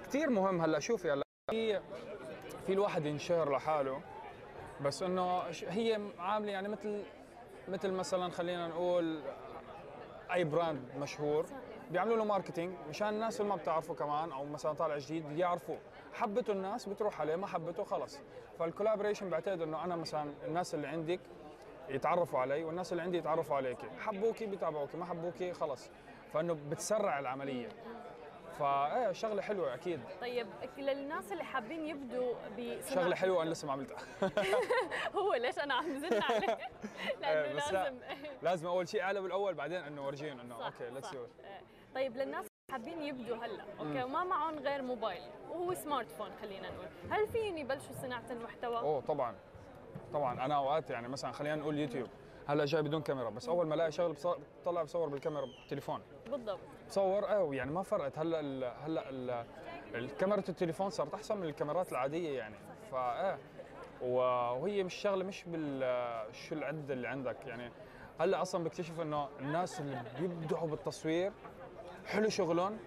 [0.06, 0.78] كثير مهم هلأ.
[0.78, 1.80] شوفي هلا في
[2.66, 4.00] في الواحد ينشهر لحاله.
[4.82, 7.02] بس إنه هي عاملة يعني مثل
[7.68, 9.20] مثل مثلا خلينا نقول
[10.32, 11.46] أي brand مشهور
[11.90, 15.78] بيعملوا له marketing مشان الناس اللي ما بتعرفه كمان أو مثلا طالع جديد يعرفوه.
[16.14, 18.20] حبته الناس بتروح عليه ما حبته خلص.
[18.58, 21.20] فال collaboration بعتقد إنه أنا مثلا الناس اللي عندك
[21.88, 23.86] يتعرفوا علي والناس اللي عندي يتعرفوا عليكي.
[24.00, 25.90] حبوكي بيتابعوكي ما حبوكي خلص.
[26.32, 27.68] فإنه بتسرع العملية.
[28.62, 30.00] فايه شغلة حلوة أكيد.
[30.20, 30.46] طيب
[30.78, 33.98] للناس اللي حابين يبدوا بصناعة شغلة حلوة أنا لسه ما عملتها.
[35.16, 36.58] هو ليش أنا عم زن عليه؟
[37.20, 37.52] لأنه إيه،.
[37.52, 37.98] لازم.
[38.42, 41.26] لازم أول شيء اعلى بالاول بعدين إنه ورجيهم إنه صح، okay let's إيه.
[41.94, 46.70] طيب للناس اللي حابين يبدوا هلأ okay وما معهم غير موبايل وهو سمارت فون خلينا
[46.70, 46.86] نقول.
[47.10, 49.34] هل فيهم يبلشوا صناعة المحتوى؟ أوه طبعا.
[50.12, 52.08] طبعا أنا أوقات يعني مثلا خلينا نقول يوتيوب.
[52.46, 56.00] هلأ جاي بدون كاميرا بس أول ما ألاقي شغله بطلع بصور بالكاميرا بالتليفون
[56.30, 56.60] بالضبط.
[56.92, 58.18] بصور إيه يعني ما فرقت.
[58.18, 59.44] هلا ال هلا ال-
[59.94, 62.54] الكاميرا التليفون صارت أحسن من الكاميرات العادية يعني.
[62.90, 63.38] فايه
[64.02, 65.80] وهي مش شغلة مش بال
[66.34, 67.70] شو العده اللي عندك يعني.
[68.20, 71.32] هلا أصلا بكتشف إنه الناس اللي بيبدعوا بالتصوير
[72.06, 72.78] حلو شغلهم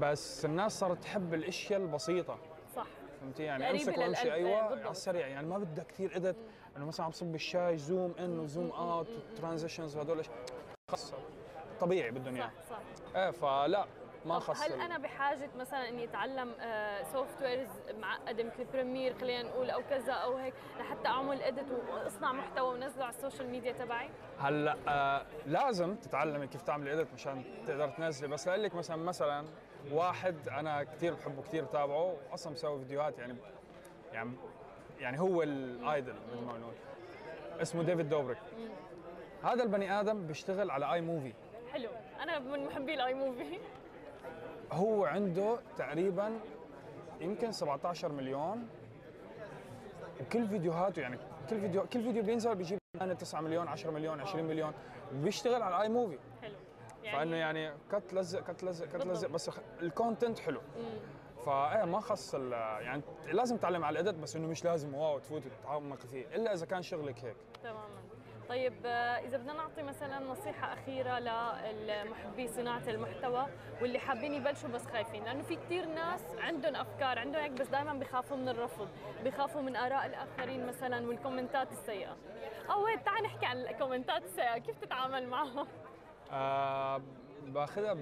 [0.00, 2.38] بس الناس صارت تحب الأشياء البسيطة.
[2.76, 2.86] صح.
[3.20, 4.62] فهمتي يعني قريبة امسك وامشي أيوه.
[4.62, 5.26] على السريع.
[5.26, 6.36] يعني ما بدها كثير edit
[6.76, 9.06] إنه مثلا عم صب الشاي zoom in و zoom out
[9.36, 10.22] transitions وهدول.
[10.90, 11.12] خلص
[11.80, 12.71] طبيعي بدهم اياه صح صح.
[13.16, 13.86] إيه فلا
[14.26, 16.54] ما خص هل أنا بحاجة مثلا إني أتعلم
[17.12, 17.68] softwares
[17.98, 23.04] معقده مثل Premiere خلينا نقول أو كذا أو هيك لحتى أعمل edit وأصنع محتوى ونزله
[23.04, 24.08] على ال social media تبعي؟
[24.38, 28.28] هلأ آه لازم تتعلمي كيف تعمل edit مشان تقدر تنزلي.
[28.28, 29.44] بس لقول لك مثلا مثلا
[29.92, 33.36] واحد أنا كثير بحبه كثير بتابعه أصلا مسوي فيديوهات يعني
[34.12, 34.30] يعني
[35.00, 36.74] يعني هو ال idol مثل ما بنقول.
[37.62, 38.38] اسمه ديفيد دوبريك
[39.44, 41.32] هذا البني آدم بيشتغل على iMovie
[41.72, 41.88] حلو.
[42.22, 43.58] أنا من محبي ال iMovie.
[44.72, 46.40] هو عنده تقريبا
[47.20, 48.68] يمكن 17 مليون.
[50.20, 51.18] وكل فيديوهاته يعني
[51.50, 52.78] كل فيديو كل فيديو بينزل بيجيب
[53.18, 54.72] 9 مليون 10 مليون 20 مليون.
[55.14, 56.18] وبيشتغل على iMovie.
[56.42, 56.54] حلو.
[57.12, 59.28] فإنه يعني cut لزق cut لزق cut لزق.
[59.28, 59.50] بس
[59.82, 60.60] ال content حلو.
[61.46, 65.42] فايه ما خص يعني لازم تتعلم على ال edit بس إنه مش لازم wow تفوت
[65.46, 67.36] وتتعمق فيه إلا إذا كان شغلك هيك.
[67.62, 68.02] تماما.
[68.52, 73.46] طيب آه، إذا بدنا نعطي مثلا نصيحة أخيرة للمحبي صناعة المحتوى
[73.82, 77.92] واللي حابين يبلشوا بس خايفين لأنه في كثير ناس عندهم أفكار عندهم هيك بس دائما
[77.92, 78.88] بيخافوا من الرفض
[79.24, 82.16] بيخافوا من آراء الآخرين مثلا وال commentات السيئة.
[82.70, 85.66] أو وين تعال نحكي عن ال commentات السيئة كيف تتعامل معها
[86.32, 87.02] آه
[87.46, 87.94] باخذها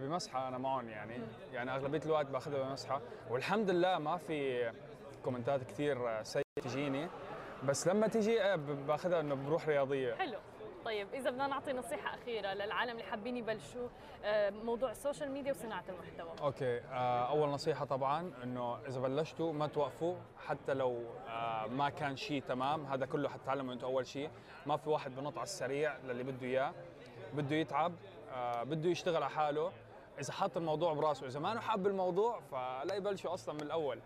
[0.00, 1.18] بمزحة أنا معهم يعني.
[1.52, 3.00] يعني أغلبية الوقت باخذها بمزحة.
[3.30, 4.72] والحمد لله ما في
[5.24, 7.08] commentات كثير سيئة تجيني.
[7.64, 10.14] بس لما تيجي آه، باخذها إنه بروح رياضية.
[10.14, 10.38] حلو.
[10.84, 13.88] طيب إذا بدنا نعطي نصيحة أخيرة للعالم اللي حابين يبلشوا
[14.24, 16.46] آه، موضوع ال social media وصناعة المحتوى.
[16.46, 16.78] أوكي.
[16.80, 21.04] آه، أول نصيحة طبعا إنه إذا بلشتوا ما توقفوا حتى لو
[21.70, 24.30] ما كان شيء تمام هذا كله حتتعلموا أنتم أول شيء
[24.66, 26.72] ما في واحد بنط على السريع للي بده إياه.
[27.34, 27.92] بده يتعب
[28.62, 29.72] بده يشتغل على حاله.
[30.20, 34.00] إذا حط الموضوع براسه إذا ما حاب الموضوع فلا يبلشوا أصلا من الأول.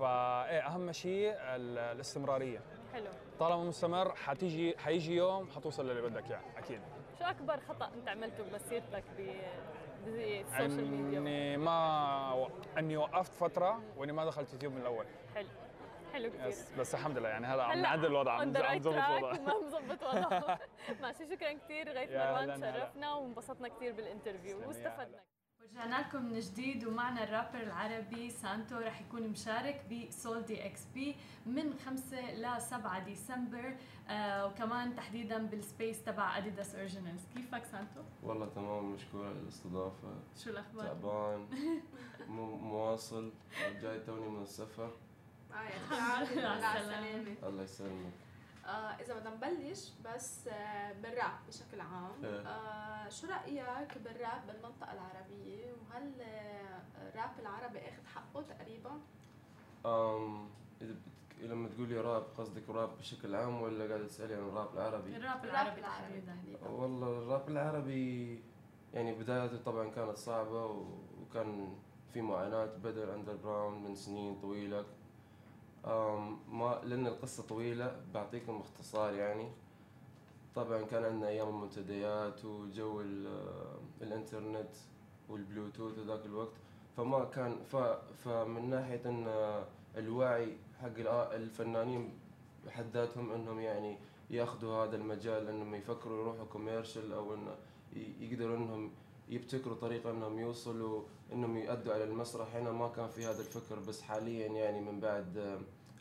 [0.00, 2.60] فايه أهم شيء ال- الاستمرارية.
[2.92, 3.06] حلو.
[3.38, 6.80] طالما مستمر حتيجي حيجي يوم حتوصل للي بدك إياه أكيد.
[7.18, 9.30] شو أكبر خطأ أنت عملته بمسيرتك ب
[10.04, 12.48] بال social media إني ما
[12.78, 15.06] إني وقفت فترة وإني ما دخلت يوتيوب من الأول.
[15.34, 15.48] حلو.
[16.12, 16.46] حلو كثير.
[16.48, 19.32] بس بس الحمد لله يعني هلا عم نعدل الوضع عم نظبط الوضع.
[19.32, 20.58] ما مظبط وضعه
[21.00, 22.72] ماشي شكرا كثير غيث مروان هلا هلا.
[22.72, 25.20] شرفنا وانبسطنا كثير بال interview واستفدنا.
[25.76, 25.80] هلا.
[25.84, 31.74] ورجعنا لكم من جديد ومعنا الرابر العربي سانتو رح يكون مشارك ب Sole DXB من
[31.86, 32.20] 5
[32.56, 33.76] ل 7 ديسمبر
[34.08, 40.14] آه وكمان تحديدا بال space تبع Adidas Originals كيفك سانتو؟ والله تمام مشكور على الاستضافة
[40.44, 41.46] شو الأخبار؟ تعبان
[42.28, 43.32] مو- مواصل
[43.82, 44.90] جاي توني من السفر
[45.52, 46.22] آه.
[46.22, 48.12] السلامة الله يسلمك
[48.70, 52.40] آه إذا بدنا نبلش بس آه بالراب بشكل عام إيه.
[52.40, 56.12] آه شو رأيك بالراب بالمنطقة العربية وهل
[57.02, 58.90] الراب العربي أخذ حقه تقريبا؟
[59.86, 60.48] أم
[60.82, 61.44] إذا بتك...
[61.44, 65.44] لما تقولي راب قصدك راب بشكل عام ولا قاعد تسألي عن الراب العربي؟ الراب الراب
[65.44, 68.40] العربي العربي تحديدا والله الراب العربي
[68.94, 70.84] يعني بدايته طبعا كانت صعبة و...
[71.22, 71.76] وكان
[72.12, 74.84] في معاناة بدأ الأندر جراوند من سنين طويلة أم
[76.48, 79.48] ما لأن القصة طويلة بعطيكم باختصار يعني.
[80.54, 84.70] طبعا كان عندنا أيام المنتديات وجو ال- الإنترنت
[85.28, 86.52] والبلوتوث ذاك الوقت.
[86.96, 87.76] فما كان ف...
[88.24, 89.26] فمن ناحية أن
[89.96, 92.18] الوعي حق الآ- الفنانين
[92.66, 93.98] بحد ذاتهم أنهم يعني
[94.30, 97.56] ياخذوا هذا المجال إنهم يفكروا يروحوا commercial أو انه
[98.20, 98.90] يقدروا إنهم
[99.28, 101.02] يبتكروا طريقة إنهم يوصلوا
[101.32, 102.54] إنهم يؤدوا على المسرح.
[102.56, 105.58] هنا ما كان في هذا الفكر بس حاليا يعني من بعد آه،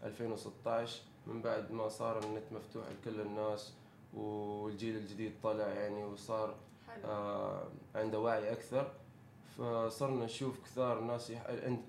[0.08, 3.74] 2016 من بعد ما صار النت مفتوح لكل الناس
[4.14, 6.56] والجيل الجديد طلع يعني وصار
[7.06, 7.64] آه
[7.96, 8.92] عنده وعي أكثر
[9.58, 11.44] فصرنا نشوف كثار ناس يح...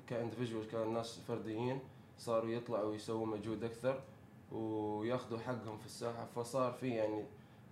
[0.06, 1.80] كاندفجوال كان ناس فرديين
[2.18, 4.00] صاروا يطلعوا ويسووا مجهود أكثر
[4.52, 6.24] وياخذوا حقهم في الساحة.
[6.36, 7.24] فصار في يعني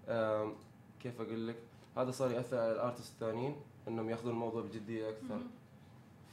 [0.08, 0.54] آم،
[1.02, 1.56] كيف أقول لك؟
[1.99, 3.57] هذا صار يأثر على الارتست الثانيين
[3.88, 5.40] إنهم يأخذون الموضوع بجدية أكثر.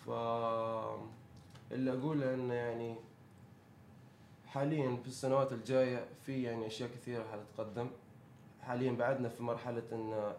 [0.05, 0.09] ف
[1.72, 2.95] اللي أقوله إنه يعني
[4.47, 7.89] حاليا في السنوات الجاية في يعني أشياء كثيرة حتتقدم.
[8.61, 10.34] حاليا بعدنا في مرحلة إن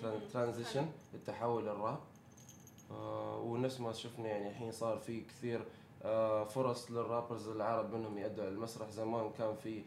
[0.00, 1.98] الترانزيشن التحول للراب.
[2.90, 5.64] آه، ونفس ما شفنا يعني الحين صار في كثير
[6.02, 8.90] آه، فرص للرابرز العرب إنهم يأدوا على المسرح.
[8.90, 9.82] زمان كان في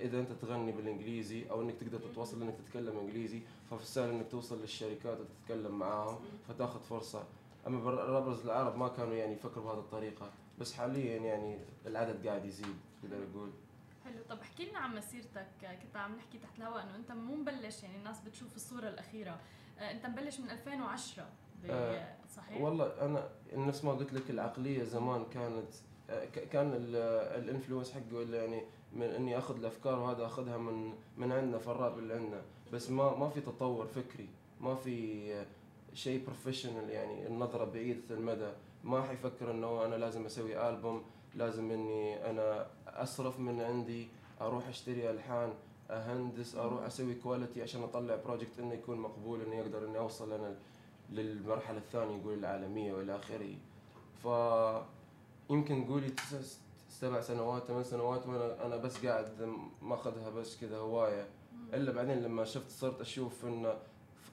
[0.00, 3.40] إذا أنت تغني بالإنجليزي أو إنك تقدر تتواصل إنك تتكلم إنجليزي
[3.72, 6.18] ففي السهل إنك توصل للشركات وتتكلم معاهم
[6.48, 7.24] فتاخذ فرصة.
[7.66, 12.44] أما بر- الرابرز العرب ما كانوا يعني يفكروا بهذه الطريقة بس حاليا يعني العدد قاعد
[12.44, 13.50] يزيد تقدر أقول
[14.04, 14.22] حلو.
[14.30, 15.46] طب احكي لنا عن مسيرتك.
[15.82, 19.40] كنت عم نحكي تحت الهواء إنه أنت مو مبلش يعني الناس بتشوف الصورة الأخيرة.
[19.78, 21.22] آه، أنت مبلش من 2010
[21.62, 25.72] ب- آه، صحيح؟ والله أنا نفس ما قلت لك العقلية زمان كانت
[26.10, 28.62] آه، كان ال influence حقه يعني
[28.92, 32.42] من إني أخذ الأفكار وهذا أخذها من من عندنا في الراب اللي عندنا.
[32.72, 34.28] بس ما ما في تطور فكري
[34.60, 35.44] ما في
[35.94, 38.50] شيء professional يعني النظرة بعيده المدى.
[38.84, 41.02] ما حيفكر إنه أنا لازم أسوي ألبوم
[41.34, 44.08] لازم إني أنا أصرف من عندي
[44.40, 45.52] أروح أشتري ألحان
[45.90, 50.56] أهندس أروح أسوي quality عشان أطلع project إنه يكون مقبول إنه يقدر اني اوصل أنا
[51.10, 53.54] للمرحلة الثانية يقول العالمية وإلى آخره.
[54.22, 54.26] ف
[55.50, 56.12] يمكن قولي
[56.88, 61.26] سبع سنوات ثمان سنوات وأنا أنا بس قاعد ماخذها بس كذا هواية.
[61.74, 63.74] إلا بعدين لما شفت صرت أشوف إن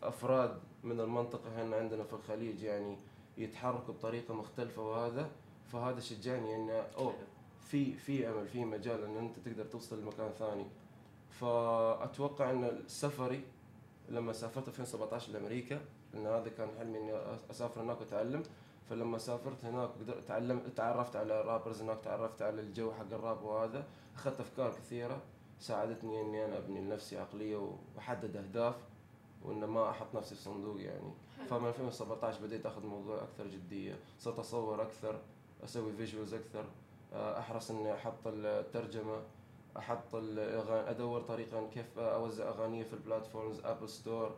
[0.03, 2.97] أفراد من المنطقة هنا عندنا في الخليج يعني
[3.37, 5.29] يتحركوا بطريقة مختلفة وهذا
[5.71, 7.13] فهذا شجعني إن اوه
[7.67, 10.65] في في أمل في مجال إن أنت تقدر توصل لمكان ثاني.
[11.29, 13.41] فأتوقع إن سفري
[14.09, 15.81] لما سافرت 2017 لأمريكا
[16.13, 17.13] لأن هذا كان حلمي إني
[17.51, 18.43] أسافر هناك وأتعلم.
[18.89, 19.89] فلما سافرت هناك
[20.27, 23.87] تعلمت تعرفت على رابرز هناك تعرفت على الجو حق الراب وهذا.
[24.15, 25.21] أخذت أفكار كثيرة.
[25.59, 27.57] ساعدتني إني أنا أبني لنفسي عقلية
[27.95, 28.75] وأحدد أهداف
[29.43, 31.13] وان ما أحط نفسي في صندوق يعني.
[31.49, 33.95] فمن 2017 بديت أخذ الموضوع أكثر جدية.
[34.19, 35.19] صرت أصور أكثر
[35.63, 36.65] أسوي visuals أكثر
[37.13, 39.21] آه، أحرص إني أحط الترجمة
[39.77, 44.31] أحط الأغاني أدور طريقه كيف أوزع اغاني في ال platforms Apple Store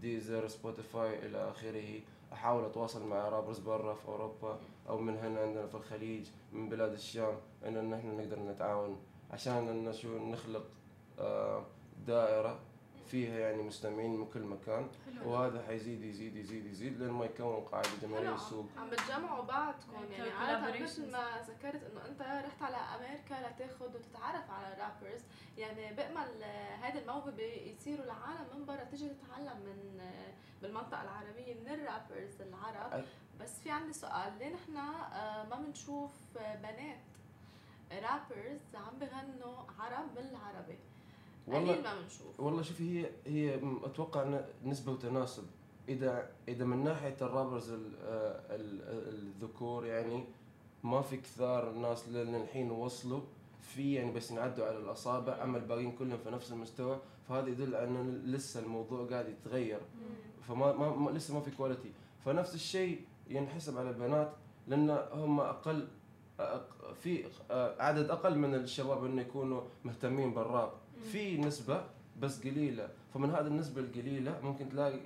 [0.00, 2.00] Deezer Spotify إلى آخره.
[2.32, 4.58] أحاول أتواصل مع rappers برا في أوروبا
[4.88, 7.34] أو من هنا عندنا في الخليج من بلاد الشام
[7.66, 8.96] ان نحن نقدر نتعاون
[9.30, 10.66] عشان ان شو نخلق
[11.18, 11.66] آه،
[12.06, 12.58] دائرة
[13.06, 15.30] فيها يعني مستمعين من كل مكان حلو.
[15.32, 18.36] وهذا حيزيد يزيد يزيد يزيد لين ما يكون قاعدة جماهيريه حلو.
[18.36, 20.82] السوق عم بتجمعوا بعضكم يعني عادة collaborations.
[20.82, 25.20] مثل ما ذكرت إنه أنت رحت على أمريكا لتاخذ وتتعرف على الرابرز
[25.58, 26.42] يعني بأمل
[26.82, 33.04] هذه الموهبة يصيروا العالم من برا تيجي تتعلم من آه، بالمنطقة العربية من الرابرز العرب
[33.40, 36.98] بس في عندي سؤال ليه نحن آه، ما بنشوف آه، بنات
[37.92, 40.78] رابرز عم بغنوا عرب بالعربي.
[41.46, 42.40] والله- قليل ما بنشوف.
[42.40, 45.44] والله شوفي هي هي أتوقع نسبة وتناسب.
[45.88, 50.24] اذا إذا من ناحية الرابرز ال- آه، ال- ال- الذكور يعني
[50.84, 53.20] ما في كثار ناس للحين وصلوا.
[53.60, 56.98] في يعني بس ينعدوا على الأصابع أما الباقيين كلهم في نفس المستوى.
[57.28, 59.80] فهذا يدل على إنه لسه الموضوع قاعد يتغير.
[60.48, 61.92] فما ما ما لسه ما في quality
[62.24, 64.32] فنفس الشيء ينحسب على البنات
[64.66, 65.88] لأن هم أقل
[67.02, 70.72] في آه، عدد أقل من الشباب إنه يكونوا مهتمين بالراب.
[71.12, 71.84] في نسبة
[72.20, 72.88] بس قليلة.
[73.14, 75.00] فمن هذه النسبة القليلة ممكن تلاقي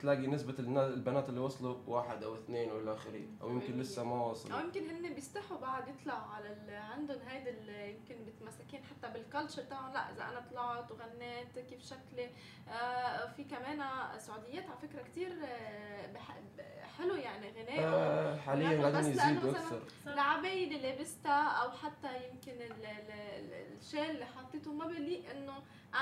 [0.00, 4.30] تلاقي نسبة البنات اللي وصلوا واحد أو اثنين ولا آخره أو يمكن لسه ما أو
[4.30, 6.56] وصلوا يمكن هن بيستحوا بعد يطلعوا على.
[6.76, 7.68] عندهم هيدي ال...
[7.68, 9.92] يمكن متمسكين حتى بال culture تاعهم.
[9.92, 12.30] لا إذا أنا طلعت وغنيت كيف شكلي.
[12.68, 13.82] آه في كمان
[14.18, 16.36] سعوديات على فكرة كثير آه بح...
[16.98, 17.84] حلو يعني غناء.
[17.84, 19.82] آه حاليا قاعدين يزيدوا أكثر.
[20.06, 22.84] العباية اللي لابستها أو حتى يمكن ال...
[22.84, 23.10] ال...
[23.10, 25.52] ال- الشال اللي حطيته ما بليق إنه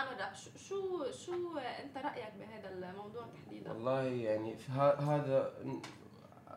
[0.02, 4.56] راب شو شو, شو أنت رأيك بهذا الموضوع تحديدا؟ والله يعني
[4.98, 5.54] هذا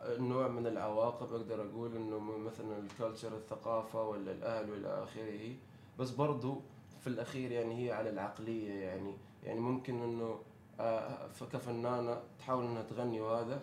[0.04, 5.54] نوع من العواقب أقدر أقول إنه مثلا الكالتشر الثقافة ولا الأهل والى آخره.
[5.98, 6.60] بس برضو
[7.00, 9.16] في الأخير يعني هي على العقلية يعني.
[9.44, 10.40] يعني ممكن إنه
[10.80, 13.60] آه، كفنانة تحاول إنها تغني وهذا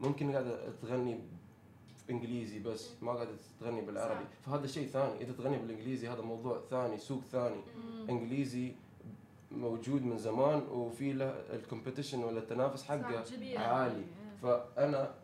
[0.00, 1.20] ممكن قاعدة تغني
[2.10, 4.24] انجليزي بس ما قاعدة تغني بالعربي.
[4.46, 5.20] فهذا شيء ثاني.
[5.20, 7.60] إذا تغني بالإنجليزي هذا موضوع ثاني سوق ثاني.
[8.08, 8.74] إنجليزي
[9.52, 13.24] موجود من زمان وفي له الكومبيتيشن ولا التنافس حقه.
[13.56, 14.04] عالي.
[14.42, 15.14] فأنا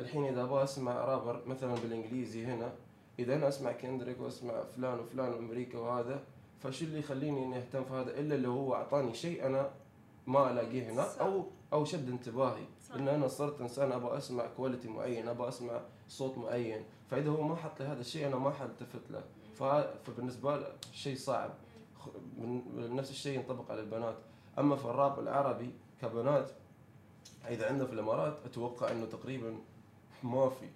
[0.00, 2.72] الحين إذا أبغى أسمع رابر مثلا بالإنجليزي هنا
[3.18, 6.22] إذا أنا أسمع كندريك وأسمع فلان وفلان وأمريكا وهذا
[6.62, 9.70] فشو اللي يخليني إني أهتم في هذا؟ إلا لو هو أعطاني شيء أنا
[10.26, 11.20] ما ألاقيه هناك صح.
[11.20, 12.64] أو أو شد انتباهي.
[12.88, 12.94] صح.
[12.94, 16.84] إن أنا صرت إنسان أبغى أسمع quality معين أبغى أسمع صوت معين.
[17.10, 19.22] فإذا هو ما حط لي هذا الشيء أنا ما حلتفت له.
[20.04, 21.50] فبالنسبة له شيء صعب.
[22.38, 24.16] من- نفس الشيء ينطبق على البنات.
[24.58, 25.70] أما في الراب العربي
[26.02, 26.50] كبنات
[27.48, 29.56] إذا عندنا في الإمارات أتوقع إنه تقريبا
[30.22, 30.66] ما في.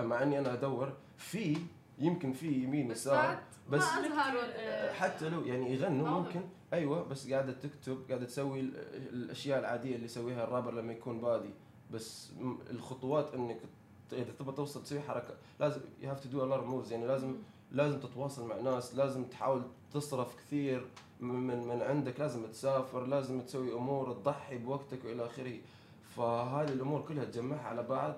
[0.00, 1.56] مع إني أنا أدور في
[1.98, 3.38] يمكن في يمين بس يسار
[3.70, 6.08] بس ال- حتى لو يعني يغنوا.
[6.08, 6.40] ممكن.
[6.72, 8.76] أيوه بس قاعدة تكتب قاعدة تسوي ال-
[9.12, 11.50] الأشياء العادية اللي يسويها الرابر لما يكون بادي.
[11.90, 12.32] بس
[12.70, 13.60] الخطوات إنك
[14.12, 17.36] إذا تبغى توصل تسوي حركة لازم you have to do a lot moves يعني لازم
[17.72, 19.62] لازم تتواصل مع ناس لازم تحاول
[19.94, 20.86] تصرف كثير
[21.20, 25.56] من من عندك لازم تسافر لازم تسوي أمور تضحي بوقتك وإلى آخره.
[26.16, 28.14] فهذه الأمور كلها تجمعها على بعض.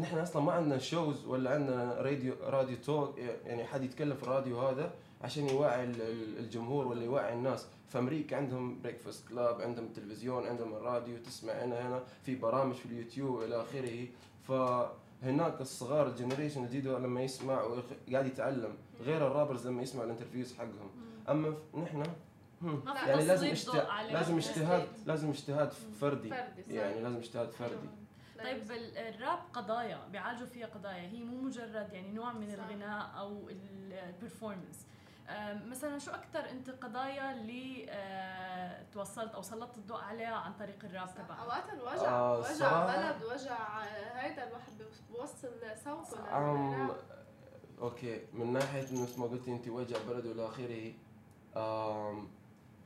[0.00, 4.60] نحن أصلا ما عندنا shows ولا عندنا راديو راديو talk يعني حد يتكلم في الراديو
[4.60, 4.92] هذا
[5.22, 7.66] عشان يوعي ال- ال- الجمهور ولا يوعي الناس.
[7.88, 12.02] في أمريكا عندهم Breakfast Club عندهم التلفزيون عندهم الراديو تسمع هنا هنا.
[12.22, 14.06] في برامج في اليوتيوب إلى آخره.
[14.48, 20.04] فهناك الصغار ال generation الجديد لما يسمع ويخ- قاعد يتعلم غير ال rappers لما يسمع
[20.04, 20.90] ال interviews حقهم.
[21.28, 22.02] أما نحن
[22.62, 23.46] يعني لازم.
[23.46, 26.28] لازم اجتهاد لازم اجتهاد فردي.
[26.30, 26.70] فردي صح.
[26.70, 27.88] يعني لازم اجتهاد فردي.
[28.38, 31.08] طيب ال- الراب قضايا بيعالجوا فيها قضايا.
[31.08, 32.64] هي مو مجرد يعني نوع من صح.
[32.64, 34.86] الغناء أو البرفورمانس
[35.66, 41.08] مثلا شو أكثر أنت قضايا اللي آه، توصلت أو سلطت الضوء عليها عن طريق الراب
[41.14, 43.78] تبعك؟ أوقات الوجع آه، وجع بلد وجع
[44.14, 44.72] هيدا الواحد
[45.10, 45.48] بيوصل
[45.84, 46.86] صوته.
[47.80, 50.92] أوكي من ناحية مثل ما قلتي انت وجع بلد وإلى آخره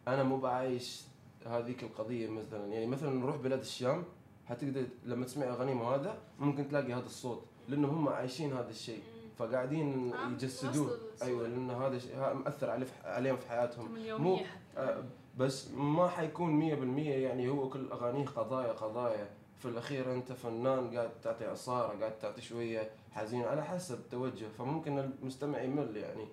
[0.08, 1.02] أنا مو بعايش
[1.46, 2.66] هذيك القضية مثلا.
[2.66, 4.04] يعني مثلا نروح بلاد الشام
[4.46, 9.02] حتقدر لما تسمع اغانيهم هذا ممكن تلاقي هذا الصوت لأنه هم عايشين هذا الشيء
[9.38, 10.98] فقاعدين عم يجسدوه.
[11.22, 13.98] أيوه لأنه هذا مأثر عليه عليهم في حياتهم.
[14.22, 14.38] مو
[14.76, 15.04] آه،
[15.38, 19.30] بس ما حيكون مية بالمية يعني هو كل أغانيه قضايا قضايا.
[19.58, 24.98] في الأخير أنت فنان قاعد تعطي عصارة قاعد تعطي شوية حزين على حسب توجه فممكن
[24.98, 26.26] المستمع يمل يعني.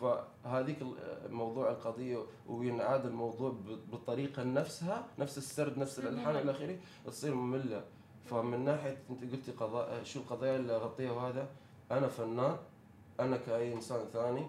[0.00, 0.78] فهذيك
[1.30, 2.18] موضوع القضية
[2.48, 3.54] وينعاد الموضوع
[3.90, 6.36] بالطريقة نفسها نفس السرد نفس الألحان.
[6.36, 7.84] إلى آخره تصير مملة.
[8.24, 11.48] فمن ناحية أنت قلتي قضاء شو القضايا اللي أغطيها وهذا؟
[11.90, 12.56] أنا فنان
[13.20, 14.46] أنا كأي إنسان ثاني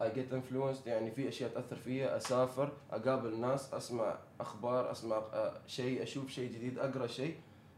[0.00, 5.60] I get influenced يعني في أشياء تأثر فيا أسافر أقابل ناس أسمع أخبار أسمع آه،
[5.66, 7.36] شيء أشوف شيء جديد أقرأ شيء.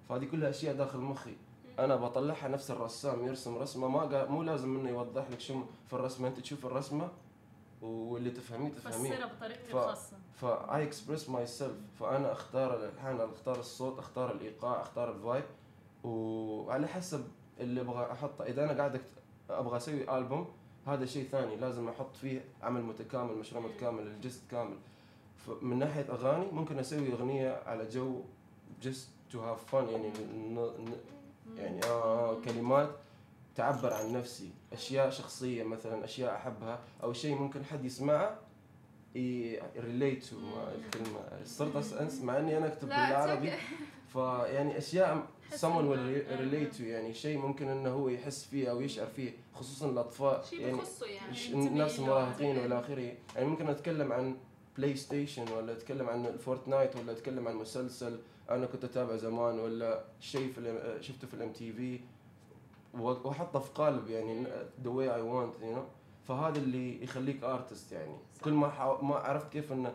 [0.08, 1.36] فهذه كلها أشياء داخل مخي.
[1.78, 3.88] أنا بطلعها نفس الرسام يرسم رسمة.
[3.88, 4.26] ما.
[4.26, 6.28] مو لازم إنه يوضح لك شو في الرسمة.
[6.28, 7.08] أنت تشوف الرسمة
[7.82, 9.10] واللي تفهميه تفهميه.
[9.10, 10.16] فسرها بطريقتي ف- الخاصة.
[10.34, 15.44] ف I express myself فأنا أختار الالحان أختار الصوت أختار الإيقاع أختار ال vibe
[16.04, 17.24] وعلى حسب
[17.60, 18.44] اللي أبغى أحطه.
[18.44, 19.00] إذا أنا قاعد
[19.50, 20.46] أبغى أسوي ألبوم
[20.86, 21.56] هذا شيء ثاني.
[21.56, 24.76] لازم أحط فيه عمل متكامل مشروع متكامل الجست كامل.
[25.36, 28.20] فمن ناحية أغاني ممكن أسوي أغنية على جو
[28.82, 30.10] just to have fun يعني
[31.58, 32.90] يعني آه كلمات
[33.56, 38.38] تعبر عن نفسي أشياء شخصية مثلا أشياء أحبها أو شيء ممكن حد يسمعه
[39.76, 40.26] relate
[40.76, 41.20] الكلمة.
[41.44, 43.52] صرت انس مع إني أنا أكتب بالعربي.
[44.12, 48.70] فيعني أشياء someone will إنه- re- relate to يعني شيء ممكن إنه هو يحس فيه
[48.70, 50.44] أو يشعر فيه خصوصا الأطفال.
[50.50, 51.98] شيء يعني بخصه يعني الناس.
[51.98, 53.12] المراهقين والى آخره.
[53.36, 54.36] يعني ممكن أتكلم عن
[54.78, 58.18] بلاي ستيشن ولا أتكلم عن الفورتنايت ولا أتكلم عن مسلسل.
[58.50, 62.00] أنا كنت أتابع زمان ولا شيء في شفته في الام تي في
[62.94, 64.46] واحطه في قالب يعني
[64.82, 65.82] ذا واي اي وانت يو نو
[66.24, 68.16] فهذا اللي يخليك ارتست يعني.
[68.44, 68.98] كل ما.
[69.02, 69.94] ما عرفت كيف إنه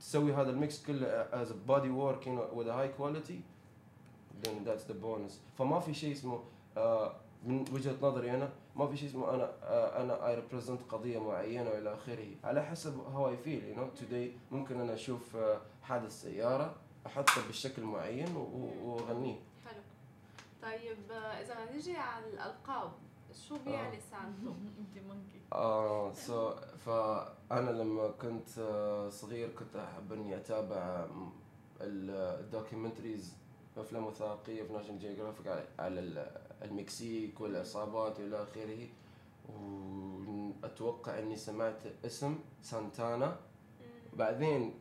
[0.00, 3.38] تسوي هذا الميكس كله از بادي ورك يو نو a high quality
[4.42, 5.32] then that's the bonus.
[5.58, 6.40] فما في شيء اسمه
[6.76, 7.12] آه
[7.46, 11.70] من وجهة نظري أنا ما في شيء اسمه أنا آه أنا اي ريبريزنت قضية معينة
[11.70, 12.26] وإلى آخره.
[12.44, 16.74] على حسب هاو اي فيل يو نو توداي ممكن أنا أشوف آه حادث سيارة
[17.06, 19.36] أحطه بشكل معين وأغنيه.
[19.64, 19.80] حلو.
[20.62, 22.92] طيب آه، إذا نيجي على الألقاب
[23.48, 24.50] شو بيعني سانتو؟
[24.80, 26.54] أنت مونكي آه so
[26.86, 31.06] فأنا لما كنت آه صغير كنت أحب إني أتابع
[31.80, 33.34] ال documentaries
[33.76, 38.88] أفلام وثائقية في ناشونال جيوغرافيك على, على ال- المكسيك والعصابات والى آخره.
[39.48, 43.36] وأتوقع إني سمعت اسم سانتانا
[44.12, 44.74] بعدين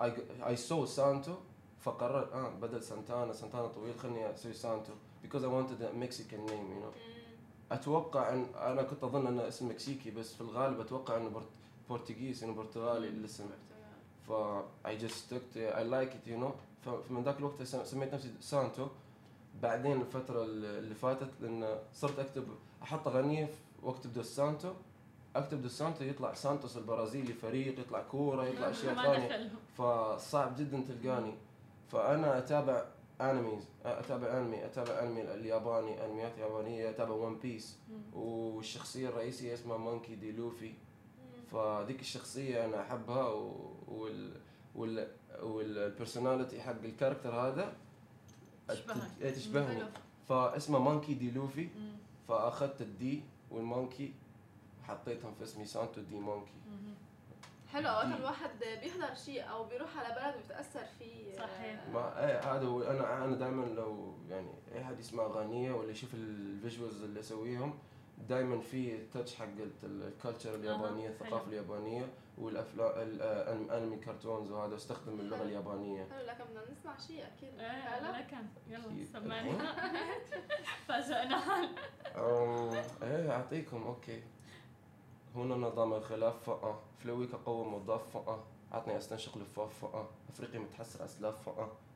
[0.00, 1.34] I saw سانتو
[1.80, 4.92] فقررت آه بدل سانتانا سانتانا طويل خلني أسوي سانتو
[5.24, 6.94] because I wanted a Mexican name you know.
[7.72, 11.46] أتوقع إن أنا كنت أظن انه اسم مكسيكي بس في الغالب أتوقع إنه برت...
[11.90, 13.44] Portuguese إنه برتغالي الاسم.
[14.28, 14.32] ف
[14.86, 16.52] I just stuck to I like it you know.
[17.08, 18.86] فمن ذاك الوقت سم- سميت نفسي سانتو
[19.62, 22.44] بعدين الفترة اللي فاتت لأن صرت أكتب
[22.82, 23.48] أحط أغنية
[23.82, 24.72] واكتب دوس سانتو
[25.38, 29.48] أكتب دوس سانتو يطلع سانتوس البرازيلي فريق يطلع كورة يطلع أشياء دخلهم.
[29.76, 31.34] فصعب جدا تلقاني.
[31.88, 32.84] فأنا أتابع
[33.20, 37.78] animes أتابع أنمي أتابع أنمي الياباني أنميات يابانية أتابع One Piece
[38.14, 40.72] والشخصية الرئيسية اسمها مونكي دي لوفي
[41.52, 43.28] فذيك الشخصية أنا أحبها
[43.88, 44.32] وال
[44.74, 45.08] وال
[45.42, 47.72] وال personality حق ال character هذا
[49.20, 49.82] تشبهني.
[50.28, 51.68] فاسمه مونكي دي لوفي.
[52.28, 54.14] فأخذت ال D وال Monkey
[54.88, 56.52] حطيتهم في اسمي سانتو دي مونكي.
[57.72, 58.18] حلو اوقات.
[58.18, 58.50] الواحد
[58.82, 61.88] بيحضر شيء أو بيروح على بلد وبيتاثر فيه آه، صحيح.
[61.92, 66.14] ما إيه هذا هو أنا أنا دائما لو يعني أي حد يسمع اغنيه ولا يشوف
[66.14, 67.78] ال visuals اللي أسويهم
[68.28, 69.44] دائما في touch حق
[69.84, 71.48] ال culture اليابانية الثقافة.
[71.48, 72.08] اليابانية
[72.38, 72.90] والأفلام
[73.62, 75.42] الانمي cartoons وهذا أستخدم اللغة.
[75.42, 78.36] اليابانية حلو لكن بدنا نسمع شيء أكيد إيه هلا لكن
[78.68, 79.04] يلا.
[79.04, 79.50] سمعنا
[82.16, 82.70] أم،
[83.02, 84.22] إيه أعطيكم أوكي
[85.36, 88.38] هنا نظام الخلاف فأه فلويك قوة مضاف فأه
[88.72, 89.84] عطني أستنشق لفاف
[90.28, 91.50] أفريقي متحسر أسلاف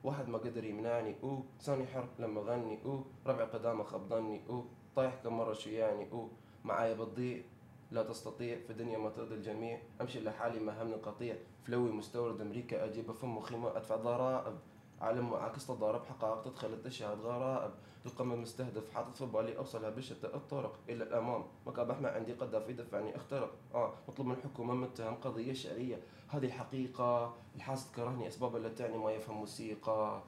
[0.05, 4.65] واحد ما قدر يمنعني اوه ثاني حر لما غني اوه ربع قدامه خبضني اوه
[4.97, 6.29] طايح كم مرة شو يعني اوه
[6.65, 7.43] معايا بتضيع
[7.91, 9.81] لا تستطيع في دنيا ما ترضي الجميع.
[10.01, 11.37] أمشي لحالي ما همني قطيع.
[11.65, 14.59] فلوي مستورد أمريكا أجيب فم خيمة أدفع ضرائب.
[15.01, 17.71] عالم معاكس تضارب حقائق تدخل تشهد غرائب.
[18.07, 20.79] القمة مستهدف حاطط في بالي أوصلها بشتى الطرق.
[20.89, 23.51] إلى الأمام مكابح ما عندي قذافي دفعني أخترق.
[23.75, 26.03] آه مطلوب من الحكومة متهم قضية شعرية.
[26.29, 30.23] هذه الحقيقة الحاسد كرهني اسباب لا تعني ما يفهم موسيقى.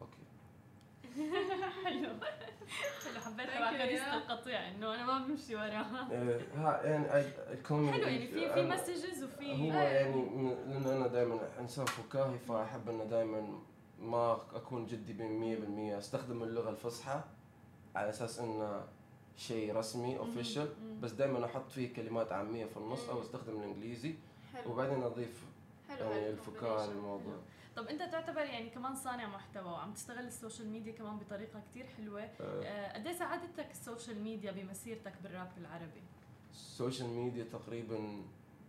[0.00, 0.22] أوكي.
[1.84, 2.08] حلو.
[3.04, 3.46] حلو حبيت
[4.00, 4.14] yeah.
[4.14, 9.24] القطيع إنه أنا ما بمشي وراها آه، ها يعني الكوميدي حلو يعني في في messages
[9.24, 13.58] وفي هو يعني م- لأن أنا دائما إنسان فكاهي فأحب إنه دائما
[14.02, 15.18] ما أكون جدي ب
[15.94, 17.20] 100% أستخدم اللغة الفصحى
[17.96, 18.84] على أساس إنه
[19.36, 20.68] شيء رسمي official
[21.00, 24.14] بس دائما أحط فيه كلمات عامية في النص أو أستخدم الإنجليزي.
[24.52, 24.72] حلو.
[24.72, 25.44] وبعدين أضيف
[25.88, 26.86] حلو يعني الفكاهه.
[26.86, 27.36] للموضوع.
[27.76, 31.86] طب أنت تعتبر يعني كمان صانع محتوى وعم تستغل ال social media كمان بطريقة كتير
[31.86, 32.22] حلوة.
[32.22, 36.02] آه، آه، قد إيه ساعدتك ال social media بمسيرتك بالراب العربي؟
[36.52, 37.98] ال social media تقريبا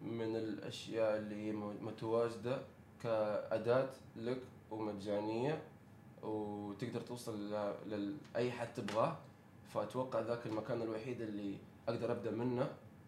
[0.02, 1.52] من الأشياء اللي
[1.82, 2.62] متواجدة
[3.04, 4.42] كأداة لك.
[4.72, 5.62] ومجانية
[6.24, 7.52] وتقدر توصل
[7.86, 9.18] لاي حد تبغاه.
[9.74, 11.58] فأتوقع ذاك المكان الوحيد اللي
[11.88, 12.68] أقدر أبدأ منه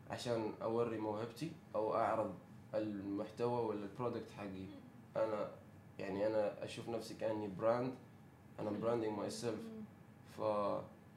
[0.09, 2.33] عشان أوري موهبتي أو أعرض
[2.73, 4.65] المحتوى ولا ال product حقي.
[5.15, 5.51] أنا
[5.99, 7.93] يعني أنا أشوف نفسي كأني brand
[8.59, 9.59] أنا branding myself
[10.37, 10.41] ف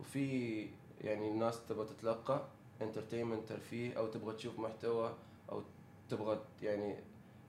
[0.00, 0.66] وفي
[1.00, 2.42] يعني الناس تبغى تتلقى
[2.82, 5.14] entertainment ترفيه أو تبغى تشوف محتوى
[5.52, 5.62] أو
[6.10, 6.96] تبغى يعني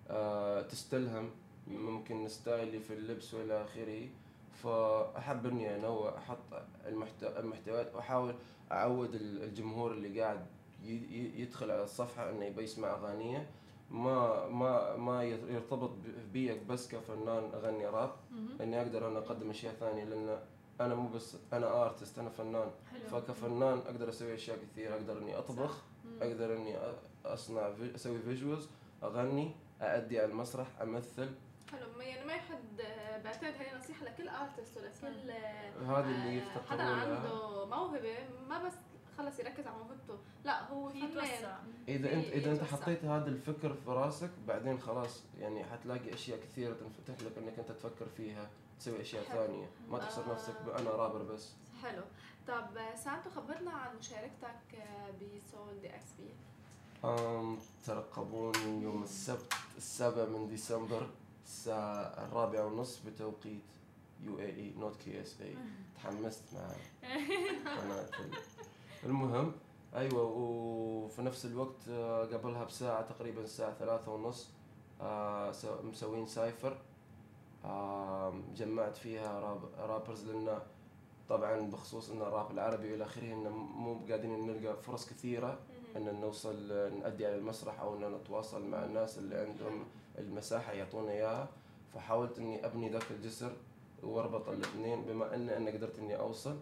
[0.09, 1.29] آه تستلهم.
[1.67, 4.07] ممكن style ي في اللبس والى آخره.
[4.63, 6.37] فاحب اني انوع أحط
[6.85, 8.35] المحتوى المحتويات وأحاول
[8.71, 10.45] أعود ال- الجمهور اللي قاعد
[11.35, 13.49] يدخل على الصفحة إنه يبي يسمع أغانيه.
[13.91, 15.91] ما ما ما ير- يرتبط
[16.33, 18.11] بيك بس كفنان أغني راب.
[18.61, 20.39] إني أقدر أنا أقدم أشياء ثانية لأن
[20.81, 22.71] أنا مو بس أنا artist أنا فنان.
[22.91, 23.09] حلو.
[23.21, 25.81] فكفنان أقدر أسوي أشياء كثير أقدر إني أطبخ
[26.21, 26.75] أقدر إني
[27.25, 28.67] أصنع في- أسوي visuals
[29.03, 29.51] أغني
[29.81, 31.29] أأدي على المسرح أمثل.
[32.55, 32.81] حد
[33.23, 35.31] بعتقد هي نصيحة لكل artist ولكل
[35.87, 38.73] هذا اللي آه، حدا عنده موهبة ما بس
[39.17, 40.17] خلص يركز على موهبته.
[40.43, 41.13] لا هو في فنان.
[41.13, 42.63] توسع إذا انت إذا أنت.
[42.63, 47.71] حطيت هذا الفكر في راسك بعدين خلاص يعني حتلاقي أشياء كثيرة تنفتح لك إنك أنت
[47.71, 48.49] تفكر فيها
[48.79, 49.39] تسوي أشياء حلو.
[49.39, 49.69] ثانية.
[49.89, 50.31] ما تحصر آه.
[50.33, 51.53] نفسك أنا رابر بس.
[51.83, 52.03] حلو.
[52.47, 54.85] طب سانتو خبرنا عن مشاركتك
[55.21, 56.33] ب Sole DXB
[57.85, 61.07] ترقبوني يوم السبت السابع من ديسمبر.
[61.45, 63.61] الساعة الرابعة ونص بتوقيت
[64.23, 65.55] يو اي إي نوت كي إس إي.
[66.03, 66.67] تحمست مع
[67.81, 68.33] قناة ال-
[69.03, 69.51] المهم
[69.95, 74.47] أيوه وفي نفس الوقت آه، قبلها بساعة تقريبا الساعة ثلاثة ونص
[75.01, 76.77] آه، سو- مسوين cypher.
[77.65, 80.59] آه، جمعت فيها راب rappers لأن
[81.29, 85.59] طبعا بخصوص إن الراب العربي والى آخره إنه مو قاعدين نلقى فرص كثيرة
[85.95, 86.67] إن نوصل
[86.99, 89.83] نأدي على المسرح أو إن نتواصل مع الناس اللي عندهم
[90.17, 91.49] المساحة يعطونا إياها
[91.93, 93.51] فحاولت إني أبني ذاك الجسر
[94.03, 96.57] وأربط الاثنين بما ان أنا قدرت إني أوصل.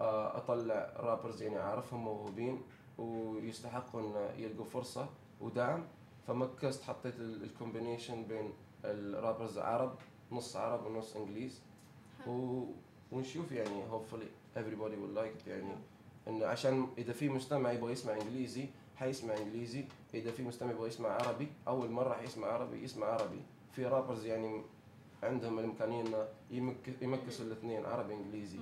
[0.00, 2.62] آه، أطلع rappers يعني أعرفهم موهوبين
[2.98, 5.08] ويستحقوا ان يلقوا فرصة
[5.40, 5.84] ودعم.
[6.26, 8.52] فمكست حطيت ال combination بين
[8.84, 9.94] ال rappers عرب
[10.32, 11.60] نص عرب ونص إنجليز.
[12.26, 12.64] و...
[13.12, 15.74] ونشوف يعني hopefully everybody will like it يعني.
[16.28, 18.68] انه عشان إذا في مستمع يبغى يسمع إنجليزي
[19.00, 19.84] حيسمع إنجليزي
[20.14, 23.42] إذا في مستمع يبغى يسمع عربي أول مرة حيسمع عربي يسمع عربي.
[23.72, 24.62] في rappers يعني
[25.22, 28.58] عندهم الإمكانية إنه يمك يمكسوا الاثنين عربي انجليزي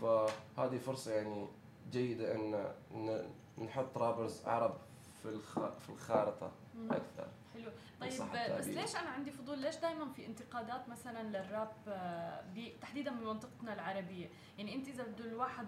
[0.00, 1.46] فهذه فرصة يعني
[1.92, 3.24] جيدة إن
[3.58, 4.76] نحط رابرز عرب
[5.22, 5.38] في.
[5.80, 6.52] في الخارطة
[6.90, 7.28] أكثر.
[7.54, 7.70] حلو.
[8.00, 8.12] طيب
[8.58, 8.66] بس.
[8.66, 12.44] ليش أنا عندي فضول؟ ليش دائما في انتقادات مثلا للراب آه،
[12.80, 15.66] تحديدا بمنطقتنا العربية؟ يعني أنت إذا بده الواحد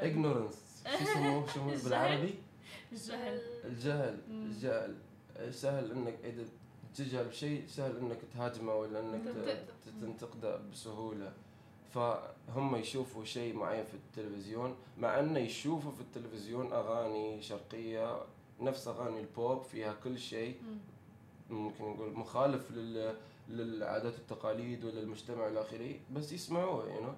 [0.00, 0.54] ignorance.
[0.88, 1.70] شو اسمه؟ شو.
[1.84, 2.34] بالعربي؟
[2.92, 3.40] الجهل.
[3.64, 4.18] الجهل.
[4.30, 4.96] الجهل.
[5.50, 6.44] سهل إنك إذا
[6.94, 9.22] تجهل بشيء سهل إنك تهاجمه ولا إنك
[10.00, 10.56] تنتقده.
[10.72, 11.32] بسهولة.
[11.94, 18.18] فهم يشوفوا شيء معين في التلفزيون مع إنه يشوفوا في التلفزيون أغاني شرقية
[18.60, 20.56] نفس أغاني البوب فيها كل شيء.
[20.62, 20.78] مم.
[21.56, 23.16] ممكن نقول مخالف لل
[23.48, 27.12] للعادات والتقاليد ولا المجتمع إلى آخره بس يسمعوه يعني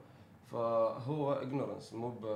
[0.50, 2.26] فهو ignorance مو ب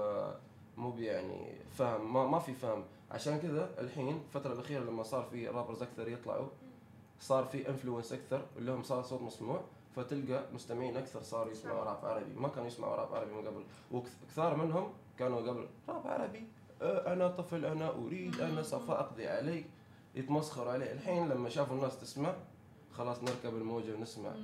[0.77, 2.85] مو ب- يعني فهم ما, ما في فهم.
[3.11, 6.49] عشان كذا الحين الفترة الأخيرة لما صار في رابرز أكثر يطلعوا
[7.21, 9.61] صار في انفلونس أكثر اللي هم صار صوت مسموع
[9.97, 12.33] فتلقى مستمعين أكثر صاروا يسمعوا راب عربي.
[12.35, 13.65] ما كانوا يسمعوا راب عربي من قبل.
[13.91, 16.47] وكثار منهم كانوا قبل راب عربي
[16.83, 19.67] آه، أنا طفل أنا أريد أنا سوف أقضي عليك.
[20.15, 20.93] يتمسخروا عليه.
[20.93, 22.35] الحين لما شافوا الناس تسمع
[22.93, 24.35] خلاص نركب الموجة ونسمع.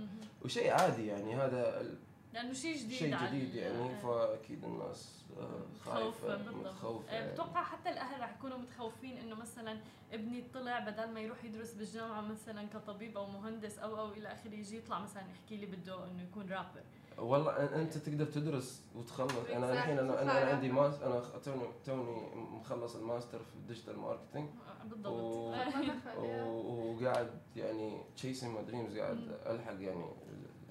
[0.44, 1.86] وشيء عادي يعني هذا
[2.32, 3.98] لأنه شيء جديد شيء جديد يعني آه.
[3.98, 7.32] فاكيد الناس آه، خوف خايفه متخوفة آه، يعني.
[7.32, 9.78] بتوقع حتى الأهل رح يكونوا متخوفين إنه مثلا
[10.12, 14.54] ابني طلع بدل ما يروح يدرس بالجامعة مثلا كطبيب أو مهندس أو أو إلى آخره
[14.54, 16.82] يجي يطلع مثلا يحكي لي بده إنه يكون رابر
[17.18, 17.52] والله
[17.82, 19.72] أنت تقدر تدرس وتخلص أنا.
[19.72, 20.32] الحين أنا أنا.
[20.32, 24.48] عندي mas أنا توني توني مخلص الماستر في ال digital marketing
[24.84, 25.50] بالضبط و-
[26.22, 30.04] ما وقاعد يعني chasing my dreams قاعد ألحق يعني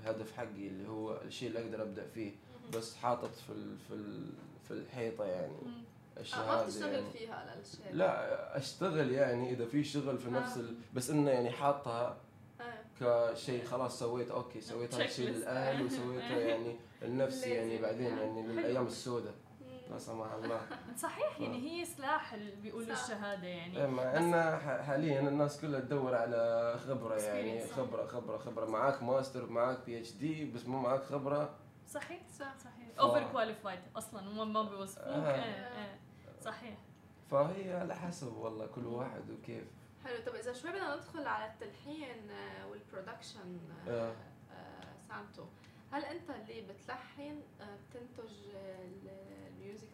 [0.01, 2.31] الهدف حقي اللي هو الشيء اللي أقدر أبدأ فيه
[2.73, 4.29] بس حاطط في ال في ال
[4.67, 5.71] في الحيطة يعني مم.
[5.71, 7.11] آه، ما الشهاده بتشتغل يعني.
[7.11, 10.75] فيها للشيء لا أشتغل يعني إذا في شغل في نفس ال...
[10.93, 12.17] بس إنه يعني حاطها
[12.61, 13.33] آه.
[13.33, 15.29] كشيء خلاص سويت okay سويت هذا الشيء.
[15.29, 17.81] للاهل وسويته يعني لنفسي يعني.
[17.81, 19.33] بعدين يعني للأيام السوداء
[19.91, 20.61] لا سمح الله.
[20.97, 22.93] صحيح يعني هي سلاح اللي بيقولوا.
[22.93, 27.67] الشهادة إيه، يعني مع بس- إن حاليا الناس كلها تدور على خبرة يعني.
[27.67, 28.65] خبرة خبرة خبرة.
[28.65, 31.55] معاك ماستر معاك PhD بس مو معاك خبرة.
[31.87, 32.21] صحيح.
[32.39, 32.57] صح.
[32.57, 32.99] صحيح.
[32.99, 35.03] overqualified أصلا هم ما بيوصفوك.
[35.03, 35.35] آه.
[35.35, 35.99] إيه إيه.
[36.41, 36.77] صحيح.
[37.31, 39.63] فهي على حسب والله كل واحد وكيف.
[40.03, 40.25] حلو.
[40.25, 44.11] طب إذا شوي بدنا ندخل على التلحين آه، وال production آه، آه.
[44.51, 45.45] آه، سانتو
[45.91, 48.85] هل أنت اللي بتلحن آه، بتنتج آه،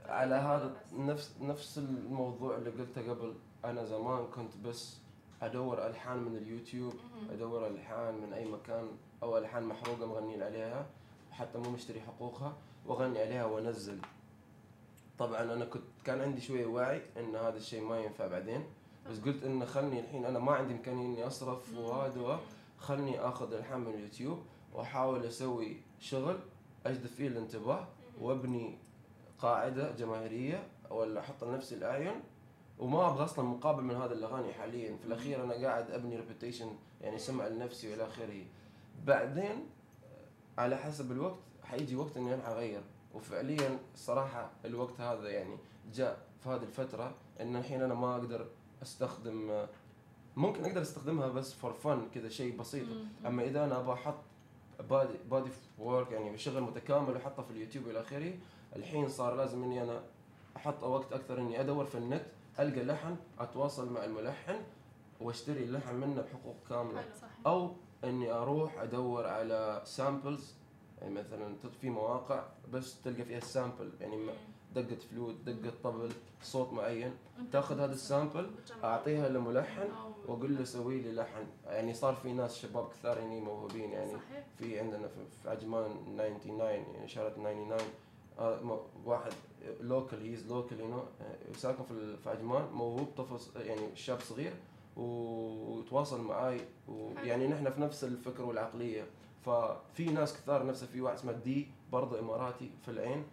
[0.05, 3.33] على هذا؟ نفس نفس الموضوع اللي قلته قبل
[3.65, 4.97] أنا زمان كنت بس
[5.41, 6.93] أدور ألحان من اليوتيوب.
[7.31, 8.87] أدور ألحان من أي مكان
[9.23, 10.85] أو ألحان محروقة مغنيين عليها
[11.31, 13.99] حتى مو مشتري حقوقها وأغني عليها وأنزل
[15.19, 18.63] طبعا أنا كنت كان عندي شوية وعي إن هذا الشيء ما ينفع بعدين
[19.09, 22.39] بس قلت إنه خلني الحين أنا ما عندي إمكانية إني أصرف وهذا
[22.79, 24.39] خلني آخذ ألحان من اليوتيوب
[24.73, 26.39] وأحاول أسوي شغل
[26.85, 27.87] اجذب فيه الانتباه
[28.21, 28.77] وأبني
[29.39, 32.21] قاعدة جماهيرية ولا أحط لنفسي الأعين
[32.79, 34.97] وما أبغى أصلا مقابل من هذه الأغاني حاليا.
[34.97, 36.69] في الأخير أنا قاعد أبني reputation
[37.01, 38.45] يعني سمعه لنفسي وإلى آخره.
[39.05, 39.65] بعدين
[40.57, 42.81] على حسب الوقت حيجي وقت إني أنا حغير
[43.13, 45.57] وفعليا الصراحه الوقت هذا يعني
[45.93, 48.47] جاء في هذه الفترة إن الحين أنا ما أقدر
[48.81, 49.65] أستخدم
[50.35, 52.87] ممكن أقدر أستخدمها بس for fun كذا شيء بسيط.
[53.25, 54.17] أما إذا أنا أبغى أحط
[54.89, 55.49] body body
[55.79, 58.33] work يعني شغل متكامل وأحطه في اليوتيوب وإلى آخره
[58.75, 60.01] الحين صار لازم إني أنا
[60.57, 62.25] أحط وقت أكثر إني أدور في النت
[62.59, 64.55] ألقى لحن أتواصل مع الملحن
[65.21, 67.01] وأشتري اللحن منه بحقوق كاملة.
[67.21, 67.31] صحيح.
[67.47, 67.71] أو
[68.03, 70.53] إني أروح أدور على samples
[71.01, 74.17] يعني مثلا في مواقع بس تلقى فيها ال sample يعني
[74.75, 76.11] دقة فلوت دقة طبل
[76.41, 77.11] صوت معين.
[77.51, 78.49] تاخذ هذا ال sample
[78.83, 79.89] أعطيها لملحن
[80.27, 81.43] وأقول له سوي لي لحن.
[81.65, 84.11] يعني صار في ناس شباب كثار يعني موهوبين يعني
[84.57, 87.79] في عندنا في, عجمان 99 يعني شارة 99 آه، م-
[89.05, 89.31] واحد
[89.81, 91.03] local he's local you know
[91.55, 92.65] ساكن في في عجمان.
[92.73, 94.53] موهوب طفل يعني شاب صغير
[94.95, 99.05] وتواصل معاي ويعني نحن في نفس الفكر والعقلية.
[99.45, 103.23] ففي ناس كثار نفسه في واحد اسمه دي برضه إماراتي في العين.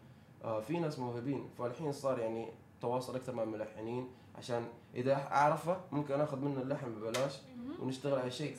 [0.44, 1.48] آه، في ناس موهوبين.
[1.58, 2.48] فالحين صار يعني
[2.80, 4.08] تواصل أكثر مع الملحنين
[4.38, 7.38] عشان إذا أعرفه ممكن آخذ منه اللحن ببلاش
[7.80, 8.56] ونشتغل على شيء.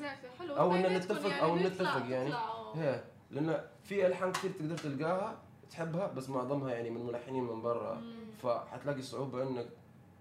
[0.75, 2.25] إن بيناتكم نتفق- يعني بيطلع- نتفق يعني.
[2.29, 5.37] بيطلعوا- هي لأن في ألحان كثير تقدر تلقاها.
[5.69, 8.01] تحبها بس معظمها يعني من ملحنين من برا.
[8.43, 9.69] فحتلاقي صعوبة إنك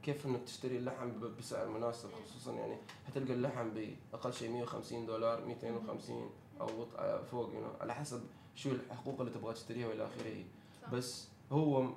[0.02, 2.76] كيف إنك تشتري اللحن ب- بسعر مناسب خصوصا يعني
[3.06, 3.70] حتلقى اللحن
[4.12, 6.30] باقل شيء 150 دولار 250
[6.60, 6.68] أو
[6.98, 8.22] آه، فوق يعني على حسب
[8.54, 10.44] شو الحقوق اللي تبغى تشتريها وإلى آخره.
[10.92, 11.88] بس هو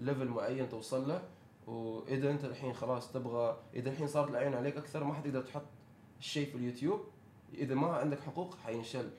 [0.00, 1.22] ليفل معين توصل له
[1.66, 5.62] وإذا أنت الحين خلاص تبغى إذا الحين صارت العين عليك أكثر ما حتقدر تحط
[6.18, 7.00] الشيء في اليوتيوب.
[7.54, 9.10] إذا ما عندك حقوق حينشل.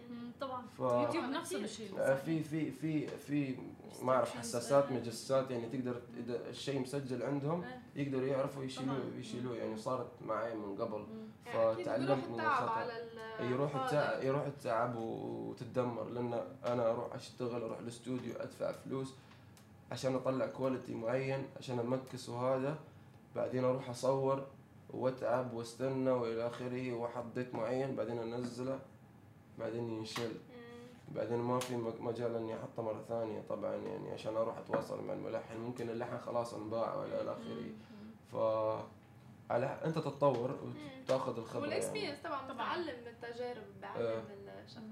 [0.41, 0.61] طبعا.
[0.77, 1.65] ف- يوتيوب نفسه
[1.99, 3.55] آه، في في في في
[4.01, 7.81] ما اعرف حساسات مجسات يعني تقدر إذا الشيء مسجل عندهم إيه.
[8.03, 8.97] يقدروا يعرفوا يشيلوه.
[9.19, 9.55] يشيلوه.
[9.55, 11.05] يعني صارت معي من قبل.
[11.45, 13.75] فتعلمت من التعب الخطا على ال- يروح.
[13.75, 16.09] التعب يروح التعب وتتدمر.
[16.09, 16.33] لأن
[16.65, 19.13] أنا أروح أشتغل أروح الأستوديو أدفع فلوس
[19.91, 22.77] عشان أطلع quality معين عشان أ mix وهذا.
[23.35, 24.47] بعدين أروح أصور
[24.89, 28.79] وأتعب وأستنى وإلى آخره واحط date معين بعدين أنزله.
[29.59, 30.31] بعدين ينشل.
[31.15, 35.13] بعدين ما في مج- مجال إني أحطه مرة ثانية طبعا يعني عشان أروح أتواصل مع
[35.13, 35.57] الملحن.
[35.57, 37.71] ممكن اللحن خلاص انباع وإلى آخره.
[38.31, 38.35] ف
[39.51, 40.59] على أنت تتطور
[41.03, 41.75] وتاخذ الخبرة يعني.
[41.75, 43.63] وال experience طبعا بتعلم من التجارب.
[43.81, 44.23] بعلم
[44.65, 44.83] الشخص.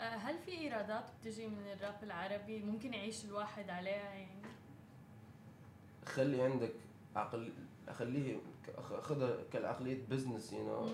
[0.00, 4.42] آه، هل في إيرادات بتجي من الراب العربي؟ ممكن يعيش الواحد عليها يعني؟
[6.06, 6.72] خلي عندك
[7.16, 7.52] عقل
[7.90, 8.36] خليه
[9.00, 10.88] خذها كالعقلية business you know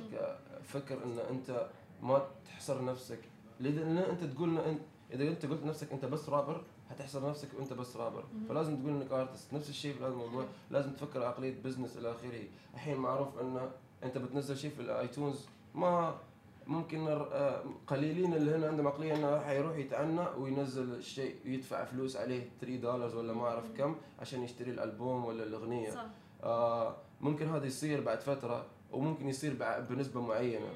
[0.63, 1.67] فكر إن أنت
[2.03, 3.19] ما تحصر نفسك.
[3.61, 4.81] لأن أنت تقول انت
[5.13, 8.25] إذا أنت قلت نفسك أنت بس رابر حتحصر نفسك وأنت بس رابر.
[8.49, 10.45] فلازم تقول إنك artist نفس الشيء في هذا الموضوع.
[10.71, 12.43] لازم تفكر عقلية business إلى آخره.
[12.75, 13.71] الحين معروف انه
[14.05, 16.15] أنت بتنزل شيء في ال iTunes ما
[16.67, 22.49] ممكن آه، قليلين اللي هنا عندهم عقلية إنه حيروح يتعنى وينزل الشيء يدفع فلوس عليه
[22.61, 25.91] 3 دولار ولا ما أعرف كم عشان يشتري الألبوم ولا الأغنية.
[25.91, 26.07] صح.
[26.43, 29.57] آه ممكن هذا يصير بعد فترة وممكن يصير
[29.91, 30.69] بنسبة معينة.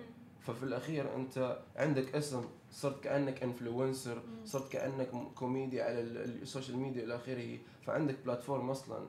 [0.46, 6.76] ففي الأخير أنت عندك اسم صرت كأنك influencer صرت كأنك كوميدي على ال- ال social
[6.78, 9.06] media إلى آخره فعندك platform أصلا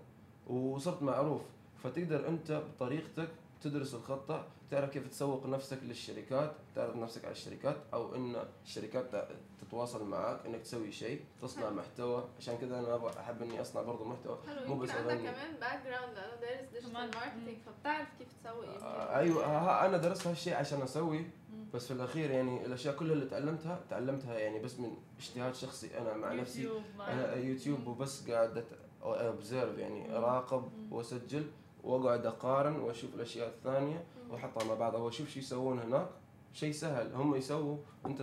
[0.48, 1.42] وصرت معروف.
[1.84, 3.28] فتقدر أنت بطريقتك
[3.62, 9.28] تدرس الخطة تعرف كيف تسوق نفسك للشركات تعرف نفسك على الشركات أو إن الشركات ت-
[9.62, 12.24] تتواصل معك إنك تسوي شيء تصنع محتوى.
[12.40, 14.38] عشان كذا أنا أبغى- أحب إني أصنع برضو محتوى.
[14.48, 15.18] حلو مو بس عندك.
[15.18, 17.10] كمان background لأنه دارس digital كمان.
[17.16, 21.26] marketing فبتعرف كيف تسوق يمكن آه، أيوه ها أنا درست هالشيء عشان أسوي.
[21.74, 26.14] بس في الأخير يعني الأشياء كلها اللي تعلمتها تعلمتها يعني بس من اجتهاد شخصي أنا
[26.18, 26.70] مع نفسي.
[27.00, 28.66] أنا يوتيوب وبس قاعد
[29.04, 31.46] observe يعني أراقب وأسجل.
[31.88, 36.10] واقعد اقارن وأشوف الأشياء الثانية واحطها مع بعضها وأشوف شو يسوون هناك.
[36.54, 38.22] شيء سهل هم يسووا أنت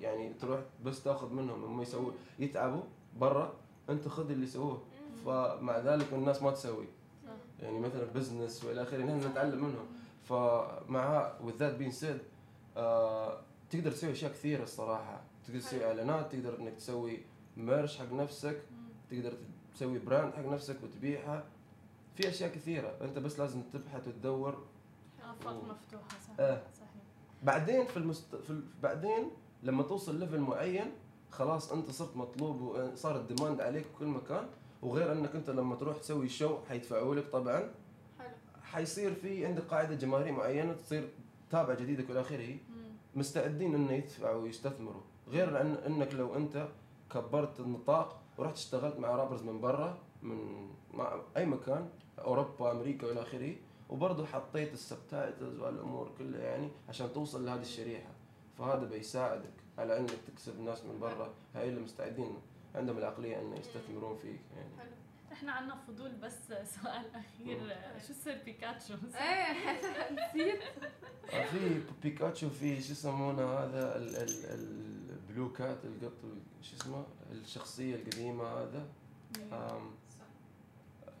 [0.00, 2.82] يعني تروح بس تاخذ منهم هم يسووا يتعبوا
[3.20, 3.54] برا
[3.90, 4.82] أنت خذ اللي يسووه.
[5.24, 6.86] فمع ذلك الناس ما تسوي.
[7.62, 9.86] يعني مثلا business وإلى آخره نحن نتعلم منهم.
[10.24, 12.20] فمع that being said
[12.76, 15.20] آه تقدر تسوي أشياء كثيرة الصراحة.
[15.46, 17.20] تقدر تسوي إعلانات تقدر إنك تسوي
[17.56, 18.62] merch حق نفسك.
[19.10, 19.32] تقدر
[19.74, 21.44] تسوي brand حق نفسك وتبيعها.
[22.16, 22.94] في أشياء كثيرة.
[23.02, 24.64] أنت بس لازم تبحث وتدور.
[25.22, 26.34] آفاق مفتوحة صح.
[26.40, 26.62] آه.
[26.74, 26.88] صحيح.
[27.42, 28.36] بعدين في المست...
[28.36, 28.62] في ال...
[28.82, 29.30] بعدين
[29.62, 30.92] لما توصل level معين
[31.30, 34.46] خلاص أنت صرت مطلوب وصار ال demand عليك في كل مكان.
[34.82, 37.70] وغير أنك أنت لما تروح تسوي شو حيدفعوا لك طبعا.
[38.18, 38.28] حلو.
[38.62, 41.08] حيصير في عندك قاعدة جماهيرية معينة تصير
[41.50, 42.56] تابع جديدك وإلى آخره.
[43.14, 45.02] مستعدين إنه يدفعوا ويستثمروا.
[45.28, 46.68] غير أن أنك لو أنت
[47.10, 51.88] كبرت النطاق ورحت اشتغلت مع رابرز من برا من مع أي مكان
[52.18, 53.54] أوروبا أمريكا وإلى آخره.
[53.88, 58.10] وبرضه حطيت السبتايتلز والأمور كلها يعني عشان توصل لهذه الشريحة.
[58.58, 61.34] فهذا بيساعدك على إنك تكسب ناس من برا.
[61.54, 62.36] هاي اللي مستعدين
[62.74, 64.90] عندهم العقلية إنه يستثمرون فيك يعني.
[65.32, 67.76] إحنا عنا فضول بس سؤال أخير.
[68.06, 69.72] شو سر بيكاتشو؟ إيه.
[70.12, 70.60] نسيت.
[71.32, 76.76] آه، في بيكاتشو في شو يسمونه هذا؟ ال- ال- ال blue cat القط ال- شو
[76.76, 78.86] اسمه؟ الشخصية القديمة هذا.
[79.36, 80.05] um,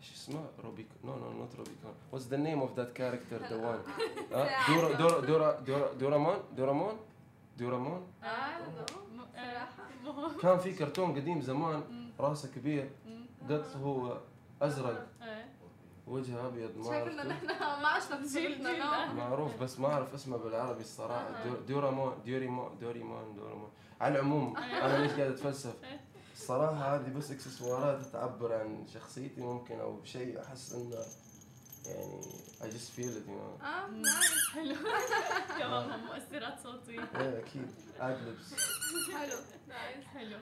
[0.06, 3.80] شو اسمه؟ روبيك no no not روبيكون what's the name of that character the one
[4.68, 6.94] دورا دورا دورا دورا دورامون دورامون
[7.58, 9.68] دورامون آه
[10.42, 11.82] كان في كرتون قديم زمان
[12.20, 12.90] راسه كبير.
[13.50, 14.18] قط هو
[14.62, 15.06] أزرق.
[15.22, 15.46] إيه.
[16.06, 21.44] وجهه أبيض ما شكلنا نحن ما عشنا no معروف بس ما أعرف اسمه بالعربي الصراحة.
[21.44, 23.70] دو- دورامون دوريمون دوريمون دورامون
[24.00, 25.74] على العموم أنا ليش قاعد أتفلسف؟
[26.36, 30.96] الصراحه هذه بس إكسسوارات تعبر عن شخصيتي ممكن أو شيء أحس إنه
[31.86, 32.20] يعني
[32.60, 33.64] I just feel it you know.
[33.64, 34.74] آه nice حلو.
[35.58, 37.00] كمان هم مؤثرات صوتية.
[37.00, 37.70] إيه أكيد.
[38.00, 38.54] ادلبس
[39.14, 39.36] حلو.
[39.68, 40.36] nice حلو.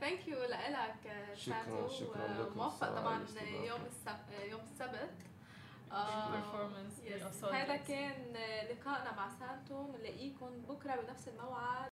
[0.00, 0.98] thank you لك
[1.36, 2.58] شكراً- شكراً لكم.
[2.58, 3.18] موفق الصراحة طبعا.
[3.66, 5.10] يوم السبت يوم السبت.
[5.92, 6.34] آه،
[7.54, 7.76] هذا.
[7.76, 8.32] كان
[8.70, 11.90] لقائنا مع سانتو بنلاقيكم بكرة بنفس الموعد.